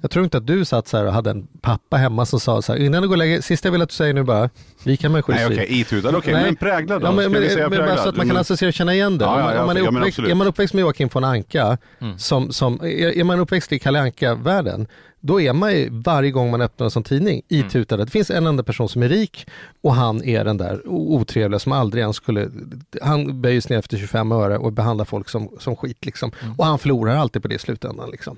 Jag 0.00 0.10
tror 0.10 0.24
inte 0.24 0.38
att 0.38 0.46
du 0.46 0.64
satt 0.64 0.88
så 0.88 0.96
här 0.96 1.06
och 1.06 1.12
hade 1.12 1.30
en 1.30 1.46
pappa 1.60 1.96
hemma 1.96 2.26
som 2.26 2.40
sa 2.40 2.62
så 2.62 2.72
här, 2.72 2.80
innan 2.80 3.02
du 3.02 3.08
går 3.08 3.14
och 3.14 3.18
lägger 3.18 3.40
sista 3.40 3.68
jag 3.68 3.72
vill 3.72 3.82
att 3.82 3.88
du 3.88 3.94
säger 3.94 4.14
nu 4.14 4.22
bara, 4.22 4.50
vi 4.84 4.96
kan 4.96 5.12
människor 5.12 5.32
Nej 5.32 5.46
okej, 5.46 5.56
okay, 5.56 5.80
itutad, 5.80 6.08
okej, 6.08 6.18
okay, 6.18 6.44
men 6.44 6.56
präglad 6.56 7.00
då? 7.00 7.06
Ja, 7.06 7.12
men, 7.12 7.32
men, 7.32 7.42
men 7.70 7.70
bara 7.70 7.96
så 7.96 8.08
att 8.08 8.16
man 8.16 8.28
kan 8.28 8.36
associera 8.36 8.68
och 8.68 8.74
känna 8.74 8.94
igen 8.94 9.18
det. 9.18 9.24
Ja, 9.24 9.40
ja, 9.40 9.54
ja, 9.54 9.66
man 9.66 9.76
är, 9.76 9.88
uppväxt, 9.88 10.18
är 10.18 10.34
man 10.34 10.46
uppväxt 10.46 10.74
med 10.74 10.82
Joakim 10.82 11.08
von 11.12 11.24
Anka, 11.24 11.78
mm. 11.98 12.18
som, 12.18 12.52
som, 12.52 12.80
är, 12.80 13.18
är 13.18 13.24
man 13.24 13.40
uppväxt 13.40 13.72
i 13.72 13.78
Kalle 13.78 14.00
Anka-världen, 14.00 14.86
då 15.20 15.40
är 15.40 15.52
man 15.52 15.72
ju 15.72 15.88
varje 15.92 16.30
gång 16.30 16.50
man 16.50 16.60
öppnar 16.60 16.84
en 16.84 16.90
sån 16.90 17.02
tidning 17.02 17.42
itutad. 17.48 17.94
Mm. 17.94 18.06
Det 18.06 18.12
finns 18.12 18.30
en 18.30 18.46
enda 18.46 18.62
person 18.62 18.88
som 18.88 19.02
är 19.02 19.08
rik 19.08 19.46
och 19.80 19.94
han 19.94 20.24
är 20.24 20.44
den 20.44 20.56
där 20.56 20.88
otrevliga 20.88 21.58
som 21.58 21.72
aldrig 21.72 22.02
ens 22.02 22.16
skulle, 22.16 22.50
han 23.02 23.40
böjs 23.42 23.68
ner 23.68 23.78
efter 23.78 23.98
25 23.98 24.32
öre 24.32 24.58
och 24.58 24.72
behandlar 24.72 25.04
folk 25.04 25.28
som, 25.28 25.50
som 25.58 25.76
skit 25.76 26.06
liksom. 26.06 26.32
Mm. 26.42 26.54
Och 26.58 26.66
han 26.66 26.78
förlorar 26.78 27.16
alltid 27.16 27.42
på 27.42 27.48
det 27.48 27.54
i 27.54 27.58
slutändan 27.58 28.10
liksom. 28.10 28.36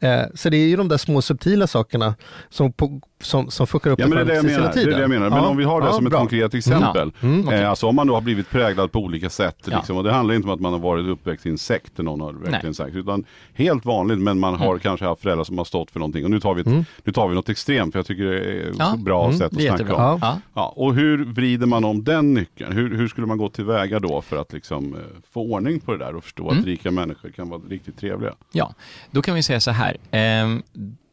Mm. 0.00 0.20
Eh, 0.20 0.26
så 0.34 0.48
det 0.48 0.56
är 0.56 0.66
ju 0.66 0.76
de 0.76 0.88
där 0.88 0.96
små 0.96 1.22
subtila 1.22 1.66
sakerna 1.66 2.14
som, 2.50 2.72
på, 2.72 3.00
som, 3.22 3.50
som 3.50 3.66
fuckar 3.66 3.90
upp 3.90 4.00
ja, 4.00 4.06
men 4.06 4.16
det, 4.16 4.22
är 4.22 4.26
det, 4.26 4.34
jag 4.34 4.44
menar. 4.44 4.72
det 4.74 4.82
är 4.82 4.86
det 4.86 5.00
jag 5.00 5.10
menar. 5.10 5.30
Men 5.30 5.38
ja. 5.38 5.48
om 5.48 5.56
vi 5.56 5.64
har 5.64 5.80
det 5.80 5.86
ja, 5.86 5.92
som 5.92 6.04
bra. 6.04 6.18
ett 6.18 6.20
konkret 6.20 6.54
exempel. 6.54 7.12
Ja. 7.20 7.28
Mm, 7.28 7.46
okay. 7.46 7.60
eh, 7.60 7.70
alltså 7.70 7.86
om 7.86 7.96
man 7.96 8.06
då 8.06 8.14
har 8.14 8.20
blivit 8.20 8.50
präglad 8.50 8.92
på 8.92 8.98
olika 8.98 9.30
sätt. 9.30 9.56
Liksom, 9.64 9.96
och 9.96 10.04
det 10.04 10.12
handlar 10.12 10.34
inte 10.34 10.48
om 10.48 10.54
att 10.54 10.60
man 10.60 10.72
har 10.72 10.80
varit 10.80 11.06
uppväxt 11.06 11.46
i 11.46 11.48
en 11.48 11.58
sekt, 11.58 11.98
någon 11.98 12.20
har 12.20 12.32
verkligen 12.32 12.74
sagt. 12.74 12.96
Utan 12.96 13.24
helt 13.54 13.84
vanligt, 13.84 14.18
men 14.18 14.38
man 14.38 14.54
har 14.54 14.66
mm. 14.66 14.78
kanske 14.78 15.06
haft 15.06 15.22
föräldrar 15.22 15.44
som 15.44 15.58
har 15.58 15.64
stått 15.64 15.90
för 15.90 15.98
någonting. 16.00 16.24
Och 16.24 16.30
nu 16.30 16.40
tar 16.40 16.54
vi, 16.54 16.60
ett, 16.60 16.66
mm. 16.66 16.84
nu 17.04 17.12
tar 17.12 17.28
vi 17.28 17.34
något 17.34 17.48
extremt, 17.48 17.92
för 17.92 17.98
jag 17.98 18.06
tycker 18.06 18.24
det 18.24 18.38
är 18.38 18.94
ett 18.94 19.00
bra 19.00 19.24
mm. 19.24 19.38
sätt 19.38 19.56
att 19.56 19.62
snacka 19.62 19.94
om. 19.94 20.18
Ja. 20.22 20.38
Ja. 20.54 20.72
Och 20.76 20.94
hur 20.94 21.24
vrider 21.24 21.66
man 21.66 21.84
om 21.84 22.04
den 22.04 22.34
nyckeln? 22.34 22.72
Hur, 22.72 22.96
hur 22.96 23.08
skulle 23.08 23.26
man 23.26 23.38
gå 23.38 23.48
tillväga 23.48 23.98
då 23.98 24.22
för 24.22 24.36
att 24.36 24.52
liksom, 24.52 24.94
eh, 24.94 25.00
få 25.32 25.40
ordning 25.42 25.80
på 25.80 25.92
det 25.92 25.98
där 25.98 26.16
och 26.16 26.24
förstå 26.24 26.46
att 26.46 26.52
mm. 26.52 26.64
rika 26.64 26.90
människor 26.90 27.30
kan 27.30 27.48
vara 27.48 27.60
riktigt 27.68 27.98
trevliga? 27.98 28.34
Ja, 28.52 28.74
då 29.10 29.22
kan 29.22 29.34
vi 29.34 29.42
säga 29.42 29.60
så 29.60 29.70
här. 29.70 29.96
Ehm, 30.10 30.62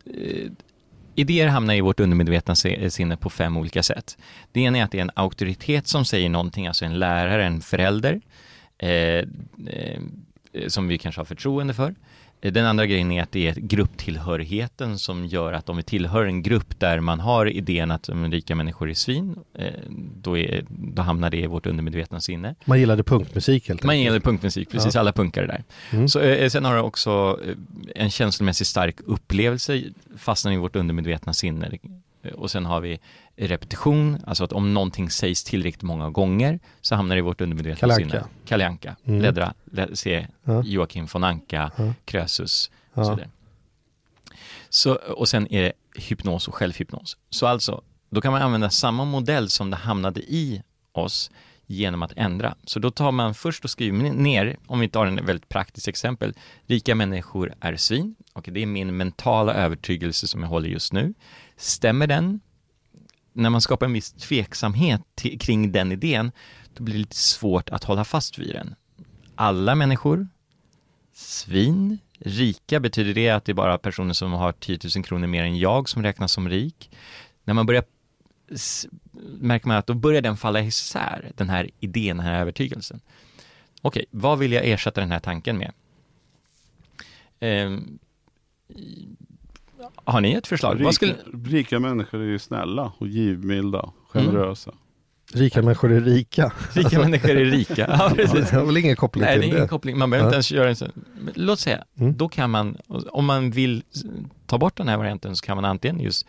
eh, 0.05 0.51
idéer 1.19 1.47
hamnar 1.47 1.73
i 1.73 1.81
vårt 1.81 1.99
undermedvetna 1.99 2.55
sinne 2.55 3.17
på 3.17 3.29
fem 3.29 3.57
olika 3.57 3.83
sätt. 3.83 4.17
Det 4.51 4.61
ena 4.61 4.77
är 4.77 4.83
att 4.83 4.91
det 4.91 4.97
är 4.97 5.01
en 5.01 5.11
auktoritet 5.15 5.87
som 5.87 6.05
säger 6.05 6.29
någonting, 6.29 6.67
alltså 6.67 6.85
en 6.85 6.99
lärare, 6.99 7.45
en 7.45 7.61
förälder, 7.61 8.21
eh, 8.77 9.23
eh, 9.67 10.01
som 10.67 10.87
vi 10.87 10.97
kanske 10.97 11.21
har 11.21 11.25
förtroende 11.25 11.73
för. 11.73 11.95
Den 12.41 12.65
andra 12.65 12.85
grejen 12.85 13.11
är 13.11 13.23
att 13.23 13.31
det 13.31 13.47
är 13.47 13.53
grupptillhörigheten 13.53 14.99
som 14.99 15.25
gör 15.25 15.53
att 15.53 15.69
om 15.69 15.77
vi 15.77 15.83
tillhör 15.83 16.25
en 16.25 16.43
grupp 16.43 16.79
där 16.79 16.99
man 16.99 17.19
har 17.19 17.45
idén 17.45 17.91
att 17.91 18.09
rika 18.09 18.55
människor 18.55 18.89
är 18.89 18.93
svin, 18.93 19.35
eh, 19.53 19.73
då, 20.21 20.37
är, 20.37 20.65
då 20.69 21.01
hamnar 21.01 21.29
det 21.29 21.37
i 21.37 21.47
vårt 21.47 21.65
undermedvetna 21.65 22.21
sinne. 22.21 22.55
Man 22.65 22.79
gillade 22.79 23.03
punkmusik 23.03 23.67
helt 23.67 23.77
enkelt. 23.77 23.85
Man 23.85 23.99
gillade 23.99 24.19
punkmusik, 24.19 24.71
precis, 24.71 24.95
ja. 24.95 24.99
alla 25.01 25.11
punkare 25.11 25.47
där. 25.47 25.63
Mm. 25.91 26.07
Så, 26.07 26.19
eh, 26.19 26.49
sen 26.49 26.65
har 26.65 26.75
det 26.75 26.81
också 26.81 27.39
eh, 27.45 27.55
en 28.03 28.09
känslomässigt 28.09 28.67
stark 28.67 28.95
upplevelse 29.05 29.83
fastnar 30.17 30.51
i 30.51 30.57
vårt 30.57 30.75
undermedvetna 30.75 31.33
sinne. 31.33 31.77
Och 32.33 32.51
sen 32.51 32.65
har 32.65 32.81
vi 32.81 32.99
repetition, 33.47 34.17
alltså 34.27 34.43
att 34.43 34.51
om 34.51 34.73
någonting 34.73 35.09
sägs 35.09 35.43
tillräckligt 35.43 35.83
många 35.83 36.09
gånger 36.09 36.59
så 36.81 36.95
hamnar 36.95 37.15
det 37.15 37.19
i 37.19 37.21
vårt 37.21 37.41
undermedvetna 37.41 37.95
sinne. 37.95 38.23
Kalle 38.45 38.67
Anka, 38.67 38.95
mm. 39.05 39.21
Ledra, 39.21 39.53
led, 39.71 39.99
se 39.99 40.27
ja. 40.43 40.63
Joakim 40.65 41.07
von 41.13 41.23
Anka, 41.23 41.71
ja. 41.77 41.93
Krösus 42.05 42.71
och 42.93 43.05
så 43.05 43.11
vidare. 43.11 43.29
Så, 44.69 44.93
och 44.93 45.29
sen 45.29 45.53
är 45.53 45.61
det 45.61 45.73
hypnos 45.95 46.47
och 46.47 46.55
självhypnos. 46.55 47.17
Så 47.29 47.47
alltså, 47.47 47.81
då 48.09 48.21
kan 48.21 48.31
man 48.31 48.41
använda 48.41 48.69
samma 48.69 49.05
modell 49.05 49.49
som 49.49 49.69
det 49.69 49.77
hamnade 49.77 50.19
i 50.19 50.63
oss 50.91 51.31
genom 51.65 52.03
att 52.03 52.13
ändra. 52.15 52.55
Så 52.63 52.79
då 52.79 52.91
tar 52.91 53.11
man 53.11 53.33
först 53.33 53.63
och 53.63 53.69
skriver 53.69 53.97
ner, 53.97 54.57
om 54.67 54.79
vi 54.79 54.89
tar 54.89 55.05
en 55.05 55.25
väldigt 55.25 55.49
praktiskt 55.49 55.87
exempel, 55.87 56.33
rika 56.67 56.95
människor 56.95 57.53
är 57.59 57.75
svin. 57.75 58.15
Och 58.33 58.49
det 58.51 58.61
är 58.61 58.65
min 58.65 58.97
mentala 58.97 59.53
övertygelse 59.53 60.27
som 60.27 60.41
jag 60.41 60.49
håller 60.49 60.69
just 60.69 60.93
nu. 60.93 61.13
Stämmer 61.57 62.07
den? 62.07 62.39
När 63.39 63.49
man 63.49 63.61
skapar 63.61 63.85
en 63.85 63.93
viss 63.93 64.11
tveksamhet 64.11 65.01
kring 65.39 65.71
den 65.71 65.91
idén, 65.91 66.31
då 66.73 66.83
blir 66.83 66.93
det 66.95 66.99
lite 66.99 67.15
svårt 67.15 67.69
att 67.69 67.83
hålla 67.83 68.03
fast 68.03 68.37
vid 68.37 68.53
den. 68.53 68.75
Alla 69.35 69.75
människor, 69.75 70.27
svin, 71.13 71.97
rika, 72.19 72.79
betyder 72.79 73.13
det 73.13 73.29
att 73.29 73.45
det 73.45 73.51
är 73.51 73.53
bara 73.53 73.77
personer 73.77 74.13
som 74.13 74.31
har 74.31 74.51
10 74.51 74.79
000 74.95 75.03
kronor 75.03 75.27
mer 75.27 75.43
än 75.43 75.57
jag 75.57 75.89
som 75.89 76.03
räknas 76.03 76.31
som 76.31 76.49
rik? 76.49 76.91
När 77.43 77.53
man 77.53 77.65
börjar 77.65 77.83
märker 79.39 79.67
man 79.67 79.77
att 79.77 79.87
då 79.87 79.93
börjar 79.93 80.21
den 80.21 80.37
falla 80.37 80.61
isär, 80.61 81.31
den 81.35 81.49
här 81.49 81.69
idén, 81.79 82.17
den 82.17 82.25
här 82.25 82.41
övertygelsen. 82.41 83.01
Okej, 83.81 84.05
vad 84.11 84.39
vill 84.39 84.51
jag 84.51 84.65
ersätta 84.65 85.01
den 85.01 85.11
här 85.11 85.19
tanken 85.19 85.57
med? 85.57 85.71
Eh, 87.39 87.79
har 90.05 90.21
ni 90.21 90.33
ett 90.33 90.47
förslag? 90.47 90.81
Rika, 90.81 90.91
skulle... 90.91 91.15
rika 91.45 91.79
människor 91.79 92.21
är 92.21 92.25
ju 92.25 92.39
snälla 92.39 92.91
och 92.97 93.07
givmilda, 93.07 93.89
generösa. 94.09 94.71
Mm. 94.71 94.79
Rika 95.33 95.61
människor 95.61 95.91
är 95.91 96.01
rika. 96.01 96.53
Rika 96.73 96.99
människor 96.99 97.29
är 97.29 97.45
rika, 97.45 97.87
ja 97.99 98.11
precis. 98.15 98.49
Det 98.49 98.55
har 98.55 98.65
väl 98.65 98.77
ingen 98.77 98.95
koppling 98.95 99.23
Nej, 99.23 99.33
till 99.33 99.49
det. 99.49 99.55
är 99.55 99.57
ingen 99.57 99.67
koppling. 99.67 99.97
Man 99.97 100.09
behöver 100.09 100.25
ja. 100.25 100.27
inte 100.29 100.35
ens 100.35 100.51
göra 100.51 100.69
en 100.69 100.75
sån. 100.75 100.91
Låt 101.33 101.59
säga, 101.59 101.83
mm. 101.99 102.17
då 102.17 102.29
kan 102.29 102.49
man, 102.49 102.77
om 103.11 103.25
man 103.25 103.51
vill 103.51 103.83
ta 104.45 104.57
bort 104.57 104.77
den 104.77 104.87
här 104.87 104.97
varianten 104.97 105.35
så 105.35 105.45
kan 105.45 105.57
man 105.57 105.65
antingen 105.65 105.99
just 105.99 106.27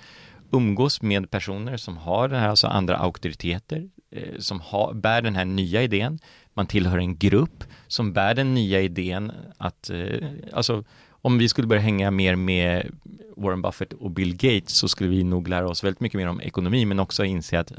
umgås 0.52 1.02
med 1.02 1.30
personer 1.30 1.76
som 1.76 1.96
har 1.96 2.28
det 2.28 2.36
här, 2.36 2.48
alltså 2.48 2.66
andra 2.66 2.96
auktoriteter, 2.96 3.88
eh, 4.10 4.38
som 4.38 4.60
har, 4.60 4.94
bär 4.94 5.22
den 5.22 5.34
här 5.34 5.44
nya 5.44 5.82
idén. 5.82 6.18
Man 6.54 6.66
tillhör 6.66 6.98
en 6.98 7.16
grupp 7.18 7.64
som 7.86 8.12
bär 8.12 8.34
den 8.34 8.54
nya 8.54 8.80
idén 8.80 9.32
att, 9.58 9.90
eh, 9.90 10.28
alltså 10.52 10.84
om 11.22 11.38
vi 11.38 11.48
skulle 11.48 11.66
börja 11.66 11.82
hänga 11.82 12.10
mer 12.10 12.36
med 12.36 12.90
Warren 13.36 13.62
Buffett 13.62 13.92
och 13.92 14.10
Bill 14.10 14.36
Gates 14.36 14.72
så 14.72 14.88
skulle 14.88 15.10
vi 15.10 15.24
nog 15.24 15.48
lära 15.48 15.68
oss 15.68 15.84
väldigt 15.84 16.00
mycket 16.00 16.18
mer 16.18 16.28
om 16.28 16.40
ekonomi 16.40 16.84
men 16.84 17.00
också 17.00 17.24
inse 17.24 17.60
att 17.60 17.72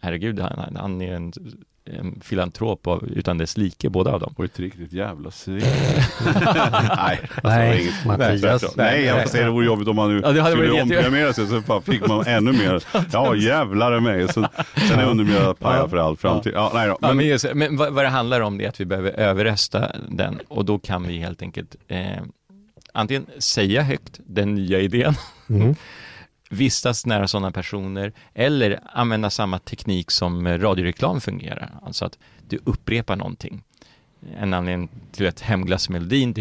herregud, 0.00 0.40
han, 0.40 0.76
han 0.76 1.02
är 1.02 1.14
en, 1.14 1.32
en 1.84 2.20
filantrop 2.20 2.86
av, 2.86 3.04
utan 3.04 3.38
dess 3.38 3.56
like, 3.56 3.88
båda 3.88 4.12
av 4.12 4.20
dem. 4.20 4.34
Och 4.36 4.44
ett 4.44 4.60
riktigt 4.60 4.92
jävla 4.92 5.30
svin. 5.30 5.60
nej, 6.34 7.20
alltså, 7.20 7.48
nej, 7.48 7.82
inget, 7.82 8.04
Mattias. 8.06 8.62
Nej, 8.62 8.70
nej, 8.76 9.04
jag 9.04 9.28
säger 9.28 9.44
det 9.44 9.50
vore 9.50 9.66
jobbigt 9.66 9.88
om 9.88 9.96
man 9.96 10.14
nu 10.14 10.22
ja, 10.24 10.46
skulle 10.46 10.82
omprogrammera 10.82 11.32
sig 11.32 11.46
så 11.46 11.80
fick 11.80 12.06
man 12.06 12.26
ännu 12.26 12.52
mer. 12.52 12.84
Ja, 13.12 13.34
jävlar 13.34 13.96
i 13.96 14.00
mig. 14.00 14.28
Så, 14.28 14.48
sen 14.88 14.98
är 14.98 15.10
undermiljön 15.10 15.54
paja 15.54 15.88
för 15.88 15.96
all 15.96 16.16
framtid. 16.16 16.52
Ja, 16.54 16.70
nej 16.74 16.88
då. 16.88 16.98
Men, 17.00 17.08
ja, 17.08 17.14
men, 17.14 17.26
just, 17.26 17.46
men 17.54 17.76
vad, 17.76 17.92
vad, 17.92 18.04
det 18.04 18.08
handlar 18.08 18.40
om 18.40 18.58
det 18.58 18.64
är 18.64 18.68
att 18.68 18.80
vi 18.80 18.84
behöver 18.84 19.10
överrösta 19.10 19.92
den 20.08 20.40
och 20.48 20.64
då 20.64 20.78
kan 20.78 21.08
vi 21.08 21.18
helt 21.18 21.42
enkelt 21.42 21.76
eh, 21.88 21.98
antingen 22.96 23.26
säga 23.38 23.82
högt 23.82 24.20
den 24.26 24.54
nya 24.54 24.80
idén, 24.80 25.14
mm. 25.48 25.74
vistas 26.50 27.06
nära 27.06 27.28
sådana 27.28 27.52
personer 27.52 28.12
eller 28.34 28.80
använda 28.92 29.30
samma 29.30 29.58
teknik 29.58 30.10
som 30.10 30.48
radioreklam 30.48 31.20
fungerar. 31.20 31.78
Alltså 31.82 32.04
att 32.04 32.18
du 32.48 32.58
upprepar 32.64 33.16
någonting. 33.16 33.62
En 34.38 34.54
anledning 34.54 34.88
till 35.12 35.26
att 35.26 35.40
hemglassmelodin 35.40 36.34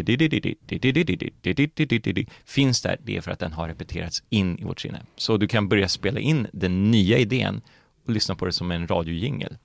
finns 2.46 2.82
där, 2.82 2.98
det 3.04 3.18
är 3.18 3.22
för 3.22 3.32
att 3.32 3.39
den 3.39 3.54
har 3.54 3.68
repeterats 3.68 4.24
in 4.30 4.60
i 4.60 4.63
vårt 4.63 4.82
sinne. 4.82 5.02
Så 5.15 5.38
du 5.38 5.48
kan 5.48 5.68
börja 5.68 5.88
spela 5.88 6.20
in 6.20 6.48
den 6.54 6.91
nya 6.91 7.18
idén 7.18 7.62
och 8.06 8.12
lyssna 8.12 8.36
på 8.36 8.46
det 8.46 8.52
som 8.52 8.72
en 8.72 8.88
radiojingel. 8.88 9.58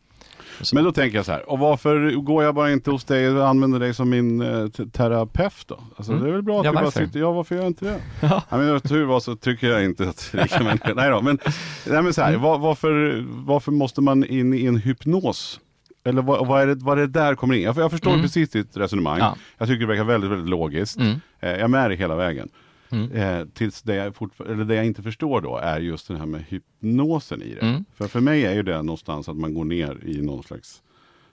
Men 0.72 0.84
då 0.84 0.92
tänker 0.92 1.18
jag 1.18 1.26
så 1.26 1.32
här, 1.32 1.50
och 1.50 1.58
varför 1.58 2.10
går 2.10 2.44
jag 2.44 2.54
bara 2.54 2.72
inte 2.72 2.90
hos 2.90 3.04
dig 3.04 3.30
och 3.30 3.48
använder 3.48 3.80
dig 3.80 3.94
som 3.94 4.10
min 4.10 4.40
eh, 4.40 4.68
terapeut 4.68 5.64
då? 5.66 5.80
Alltså 5.96 6.12
mm. 6.12 6.24
det 6.24 6.30
är 6.30 6.32
väl 6.32 6.42
bra 6.42 6.60
att 6.60 6.64
ja, 6.64 6.72
du 6.72 6.74
bara 6.74 6.90
sitter, 6.90 7.20
ja 7.20 7.32
varför 7.32 7.54
gör 7.54 7.62
jag 7.62 7.70
inte 7.70 7.84
det? 7.84 8.00
Ja. 8.20 8.42
ja 8.48 8.56
men 8.56 8.80
tur 8.80 9.04
var 9.04 9.20
så 9.20 9.36
tycker 9.36 9.68
jag 9.70 9.84
inte 9.84 10.08
att 10.08 10.30
rika 10.32 10.62
människor, 10.62 10.94
nej 10.94 11.10
då, 11.10 11.20
men, 11.20 11.38
nej, 11.86 12.02
men 12.02 12.14
så 12.14 12.22
här, 12.22 12.28
mm. 12.28 12.40
var, 12.42 12.58
varför, 12.58 13.24
varför 13.28 13.72
måste 13.72 14.00
man 14.00 14.24
in 14.24 14.54
i 14.54 14.66
en 14.66 14.76
hypnos? 14.76 15.60
Eller 16.04 16.22
vad, 16.22 16.46
vad, 16.46 16.62
är 16.62 16.66
det, 16.66 16.74
vad 16.74 16.98
är 16.98 17.02
det 17.02 17.12
där 17.12 17.34
kommer 17.34 17.54
in? 17.54 17.62
Jag, 17.62 17.76
jag 17.76 17.90
förstår 17.90 18.10
mm. 18.10 18.22
precis 18.22 18.50
ditt 18.50 18.76
resonemang. 18.76 19.18
Ja. 19.18 19.36
Jag 19.58 19.68
tycker 19.68 19.80
det 19.80 19.86
verkar 19.86 20.04
väldigt, 20.04 20.30
väldigt 20.30 20.48
logiskt. 20.48 20.96
Mm. 20.96 21.20
Eh, 21.40 21.50
jag 21.50 21.60
är 21.60 21.68
med 21.68 21.90
dig 21.90 21.98
hela 21.98 22.14
vägen. 22.14 22.48
Mm. 22.90 23.12
Eh, 23.12 23.46
tills 23.54 23.82
det 23.82 23.94
jag, 23.94 24.14
eller 24.48 24.64
det 24.64 24.74
jag 24.74 24.86
inte 24.86 25.02
förstår 25.02 25.40
då 25.40 25.56
är 25.56 25.80
just 25.80 26.08
det 26.08 26.18
här 26.18 26.26
med 26.26 26.44
hypnosen 26.48 27.42
i 27.42 27.54
det. 27.54 27.66
Mm. 27.66 27.84
För 27.94 28.08
för 28.08 28.20
mig 28.20 28.46
är 28.46 28.54
ju 28.54 28.62
det 28.62 28.82
någonstans 28.82 29.28
att 29.28 29.36
man 29.36 29.54
går 29.54 29.64
ner 29.64 29.98
i 30.06 30.22
någon 30.22 30.42
slags 30.42 30.82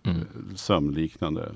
mm. 0.04 0.18
Eh, 0.18 0.56
sömnliknande 0.56 1.42
eh, 1.42 1.48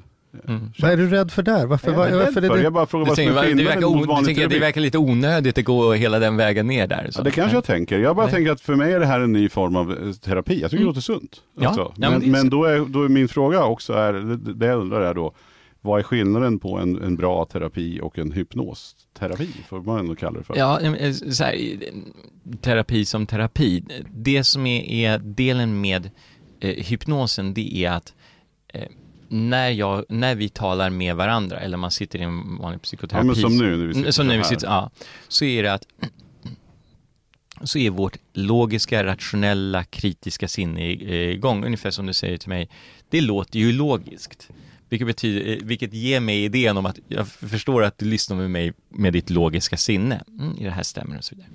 Mm. 0.48 0.72
Vad 0.80 0.92
är 0.92 0.98
du 0.98 1.10
rädd 1.10 1.32
för 1.32 1.44
där? 1.44 1.66
Varför, 1.66 1.92
var, 1.92 2.10
varför 2.10 2.42
är 2.42 2.50
det? 2.50 2.62
Jag 2.62 2.74
bara 2.74 2.86
frågar 2.86 3.06
vad 3.06 3.16
som 3.16 3.28
är 3.28 3.44
skillnaden 3.44 4.08
vanlig 4.08 4.36
terapi. 4.36 4.54
Det 4.54 4.60
verkar 4.60 4.82
lite 4.82 4.98
onödigt 4.98 5.58
att 5.58 5.66
gå 5.66 5.94
hela 5.94 6.20
den 6.20 6.38
vägen 6.38 6.68
ner 6.68 6.88
där. 6.88 7.10
Ja, 7.16 7.22
det 7.24 7.32
kanske 7.32 7.58
jag 7.58 7.64
tänker. 7.64 8.00
Jag 8.00 8.16
bara 8.16 8.26
Nej. 8.26 8.36
tänker 8.36 8.52
att 8.52 8.62
för 8.62 8.76
mig 8.76 8.94
är 8.94 9.00
det 9.00 9.06
här 9.06 9.20
en 9.20 9.32
ny 9.32 9.50
form 9.50 9.76
av 9.76 10.14
terapi. 10.14 10.62
Jag 10.62 10.72
tycker 10.72 10.84
mm. 10.84 10.94
det 10.94 10.98
låter 10.98 11.02
sunt. 11.02 11.42
Ja. 11.60 11.68
Alltså. 11.68 11.94
Men, 11.96 12.12
ja, 12.12 12.20
men, 12.20 12.32
men, 12.32 12.50
då, 12.50 12.64
är, 12.64 12.80
då 12.80 13.04
är 13.04 13.10
min 13.10 13.28
fråga 13.28 13.64
också, 13.64 13.94
är, 13.94 14.14
det, 14.14 14.54
det 14.54 14.66
jag 14.66 14.80
undrar 14.80 15.02
är 15.02 15.14
då, 15.14 15.34
vad 15.82 16.00
är 16.00 16.04
skillnaden 16.04 16.60
på 16.60 16.78
en, 16.78 17.04
en 17.04 17.16
bra 17.16 17.46
terapi 17.46 18.00
och 18.02 18.18
en 18.18 18.32
hypnosterapi, 18.32 19.50
får 19.70 19.82
man 19.82 20.00
ändå 20.00 20.16
kalla 20.16 20.38
det 20.38 20.44
för? 20.44 20.58
Ja, 20.58 20.82
eh, 20.82 21.14
så 21.14 21.44
här, 21.44 21.78
terapi 22.62 23.06
som 23.06 23.26
terapi. 23.26 23.84
Det 24.10 24.44
som 24.44 24.66
är, 24.66 24.84
är 24.84 25.20
delen 25.20 25.82
med 25.82 26.12
eh, 26.60 26.84
hypnosen, 26.84 27.54
det 27.54 27.86
är 27.86 27.92
att 27.92 28.14
eh, 28.68 28.88
när, 29.28 29.70
jag, 29.70 30.06
när 30.10 30.36
vi 30.36 30.50
talar 30.50 30.90
med 30.90 31.16
varandra, 31.16 31.60
eller 31.60 31.78
man 31.78 31.92
sitter 31.92 32.20
i 32.20 32.24
en 32.24 32.58
vanlig 32.58 32.82
psykoterapi. 32.82 33.28
Ja, 33.28 33.36
som 33.36 33.58
nu 33.58 33.78
när 33.78 33.88
vi 33.88 33.94
sitter 33.94 34.12
som 34.12 34.28
nu 34.28 34.38
vi 34.38 34.44
sitter, 34.44 34.68
ja, 34.68 34.92
Så 35.28 35.46
är 35.46 35.64
det 35.64 35.74
att 35.74 35.88
så 37.64 37.80
är 37.80 37.90
vårt 37.90 38.18
logiska, 38.34 39.04
rationella, 39.04 39.84
kritiska 39.84 40.48
sinne 40.48 40.92
igång, 41.32 41.66
ungefär 41.66 41.92
som 41.92 42.06
du 42.06 42.14
säger 42.14 42.38
till 42.38 42.50
mig. 42.50 42.70
Det 43.10 43.22
låter 43.22 43.60
ju 43.60 43.72
logiskt. 43.72 44.50
Vilket, 44.92 45.08
betyder, 45.08 45.52
eh, 45.52 45.58
vilket 45.64 45.94
ger 45.94 46.20
mig 46.20 46.44
idén 46.44 46.78
om 46.78 46.86
att 46.86 47.00
jag 47.08 47.28
förstår 47.28 47.84
att 47.84 47.98
du 47.98 48.06
lyssnar 48.06 48.38
med 48.38 48.52
mig 48.52 48.74
med 48.90 49.14
ditt 49.14 49.30
logiska 49.30 49.78
sinne. 49.78 50.24
Mm, 50.40 50.56
det 50.60 50.70
här 50.70 50.84
stämmer 50.84 51.18
och 51.18 51.24
så 51.24 51.36
vidare. 51.36 51.50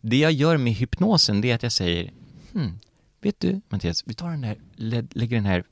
Det 0.00 0.16
jag 0.16 0.32
gör 0.32 0.56
med 0.56 0.72
hypnosen, 0.72 1.40
det 1.40 1.50
är 1.50 1.54
att 1.54 1.62
jag 1.62 1.72
säger, 1.72 2.12
hmm, 2.52 2.78
vet 3.20 3.40
du 3.40 3.60
Mattias, 3.68 4.02
vi 4.06 4.14
tar 4.14 4.30
den 4.30 4.44
här, 4.44 4.56
lägger 5.14 5.36
den 5.36 5.44
här, 5.44 5.64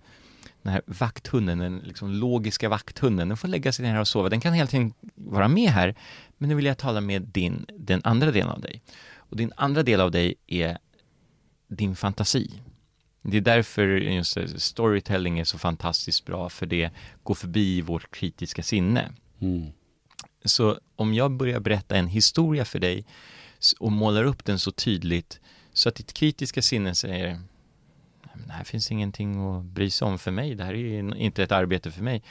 den 0.62 0.72
här 0.72 0.82
vakthunden, 0.86 1.58
den 1.58 1.78
liksom 1.78 2.10
logiska 2.10 2.68
vakthunden, 2.68 3.28
den 3.28 3.36
får 3.36 3.48
lägga 3.48 3.72
sig 3.72 3.84
ner 3.84 3.92
här 3.92 4.00
och 4.00 4.08
sova. 4.08 4.28
Den 4.28 4.40
kan 4.40 4.52
hela 4.52 4.66
tiden 4.66 4.92
vara 5.14 5.48
med 5.48 5.70
här, 5.70 5.94
men 6.38 6.48
nu 6.48 6.54
vill 6.54 6.64
jag 6.64 6.78
tala 6.78 7.00
med 7.00 7.22
din, 7.22 7.66
den 7.78 8.00
andra 8.04 8.30
delen 8.30 8.50
av 8.50 8.60
dig. 8.60 8.82
Och 9.14 9.36
din 9.36 9.52
andra 9.56 9.82
del 9.82 10.00
av 10.00 10.10
dig 10.10 10.34
är 10.46 10.78
din 11.68 11.96
fantasi. 11.96 12.60
Det 13.22 13.36
är 13.36 13.40
därför 13.40 13.86
just 13.86 14.38
storytelling 14.56 15.38
är 15.38 15.44
så 15.44 15.58
fantastiskt 15.58 16.24
bra, 16.24 16.48
för 16.48 16.66
det 16.66 16.90
går 17.22 17.34
förbi 17.34 17.80
vårt 17.80 18.10
kritiska 18.10 18.62
sinne. 18.62 19.12
Mm. 19.40 19.72
Så 20.44 20.78
om 20.96 21.14
jag 21.14 21.30
börjar 21.30 21.60
berätta 21.60 21.96
en 21.96 22.06
historia 22.06 22.64
för 22.64 22.78
dig 22.78 23.04
och 23.78 23.92
målar 23.92 24.24
upp 24.24 24.44
den 24.44 24.58
så 24.58 24.70
tydligt 24.72 25.40
så 25.72 25.88
att 25.88 25.94
ditt 25.94 26.12
kritiska 26.12 26.62
sinne 26.62 26.94
säger 26.94 27.40
det 28.46 28.52
här 28.52 28.64
finns 28.64 28.90
ingenting 28.90 29.46
att 29.46 29.64
bry 29.64 29.90
sig 29.90 30.06
om 30.06 30.18
för 30.18 30.30
mig, 30.30 30.54
det 30.54 30.64
här 30.64 30.74
är 30.74 31.16
inte 31.16 31.42
ett 31.42 31.52
arbete 31.52 31.90
för 31.90 32.02
mig. 32.02 32.22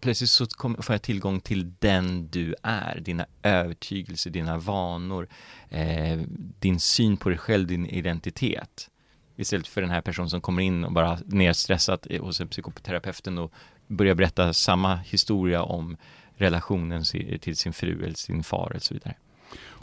Plötsligt 0.00 0.30
så 0.30 0.46
får 0.58 0.94
jag 0.94 1.02
tillgång 1.02 1.40
till 1.40 1.72
den 1.78 2.28
du 2.28 2.54
är, 2.62 3.00
dina 3.00 3.26
övertygelser, 3.42 4.30
dina 4.30 4.58
vanor, 4.58 5.28
eh, 5.70 6.20
din 6.60 6.80
syn 6.80 7.16
på 7.16 7.28
dig 7.28 7.38
själv, 7.38 7.66
din 7.66 7.86
identitet. 7.86 8.90
Istället 9.36 9.66
för 9.66 9.80
den 9.80 9.90
här 9.90 10.00
personen 10.00 10.30
som 10.30 10.40
kommer 10.40 10.62
in 10.62 10.84
och 10.84 10.92
bara 10.92 11.18
nerstressat 11.26 12.06
hos 12.20 12.40
en 12.40 12.48
psykoterapeuten 12.48 13.38
och 13.38 13.52
börjar 13.86 14.14
berätta 14.14 14.52
samma 14.52 14.96
historia 14.96 15.62
om 15.62 15.96
relationen 16.36 17.04
till 17.40 17.56
sin 17.56 17.72
fru 17.72 18.04
eller 18.04 18.14
sin 18.14 18.42
far 18.42 18.72
och 18.76 18.82
så 18.82 18.94
vidare. 18.94 19.14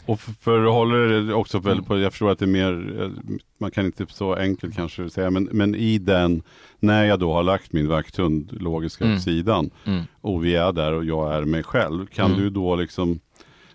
Och 0.06 0.20
förhåller 0.20 1.26
det 1.26 1.34
också 1.34 1.58
väldigt 1.58 1.86
på, 1.86 1.98
jag 1.98 2.12
förstår 2.12 2.30
att 2.30 2.38
det 2.38 2.44
är 2.44 2.46
mer, 2.46 3.02
eh, 3.02 3.10
man 3.58 3.70
kan 3.70 3.86
inte 3.86 4.06
så 4.08 4.34
enkelt 4.34 4.76
kanske 4.76 5.10
säga, 5.10 5.30
men, 5.30 5.48
men 5.52 5.74
i 5.74 5.98
den, 5.98 6.42
när 6.78 7.04
jag 7.04 7.18
då 7.18 7.32
har 7.32 7.42
lagt 7.42 7.72
min 7.72 7.88
vakthund 7.88 8.62
logiska 8.62 9.04
mm. 9.04 9.18
sidan 9.18 9.70
mm. 9.84 10.02
och 10.20 10.44
vi 10.44 10.54
är 10.54 10.72
där 10.72 10.92
och 10.92 11.04
jag 11.04 11.34
är 11.34 11.44
mig 11.44 11.62
själv, 11.62 12.06
kan 12.06 12.26
mm. 12.26 12.42
du 12.42 12.50
då 12.50 12.76
liksom 12.76 13.20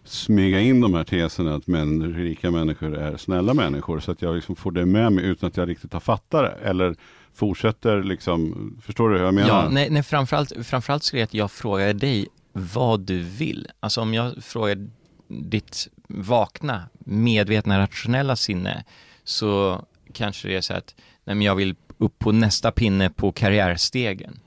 smyga 0.05 0.59
in 0.59 0.81
de 0.81 0.93
här 0.93 1.03
teserna 1.03 1.55
att 1.55 1.67
män, 1.67 2.13
rika 2.13 2.51
människor 2.51 2.97
är 2.97 3.17
snälla 3.17 3.53
människor 3.53 3.99
så 3.99 4.11
att 4.11 4.21
jag 4.21 4.35
liksom 4.35 4.55
får 4.55 4.71
det 4.71 4.85
med 4.85 5.11
mig 5.11 5.25
utan 5.25 5.47
att 5.47 5.57
jag 5.57 5.69
riktigt 5.69 5.93
har 5.93 5.99
fattat 5.99 6.43
det? 6.43 6.69
Eller 6.69 6.95
fortsätter 7.33 8.03
liksom, 8.03 8.71
förstår 8.85 9.09
du 9.09 9.17
hur 9.17 9.25
jag 9.25 9.33
menar? 9.33 9.49
Ja, 9.49 9.69
nej, 9.69 9.89
nej 9.89 10.03
framförallt, 10.03 10.53
framförallt 10.63 11.03
skulle 11.03 11.19
jag 11.19 11.27
att 11.27 11.33
jag 11.33 11.51
frågar 11.51 11.93
dig 11.93 12.27
vad 12.53 12.99
du 12.99 13.19
vill. 13.19 13.67
Alltså 13.79 14.01
om 14.01 14.13
jag 14.13 14.43
frågar 14.43 14.87
ditt 15.27 15.87
vakna, 16.07 16.83
medvetna, 16.99 17.79
rationella 17.79 18.35
sinne 18.35 18.83
så 19.23 19.81
kanske 20.13 20.47
det 20.47 20.55
är 20.55 20.61
så 20.61 20.73
att 20.73 20.95
nej, 21.23 21.35
men 21.35 21.41
jag 21.41 21.55
vill 21.55 21.75
upp 21.97 22.19
på 22.19 22.31
nästa 22.31 22.71
pinne 22.71 23.09
på 23.09 23.31
karriärstegen. 23.31 24.39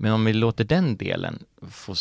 Men 0.00 0.12
om 0.12 0.24
vi 0.24 0.32
låter 0.32 0.64
den 0.64 0.96
delen 0.96 1.44
få 1.70 1.94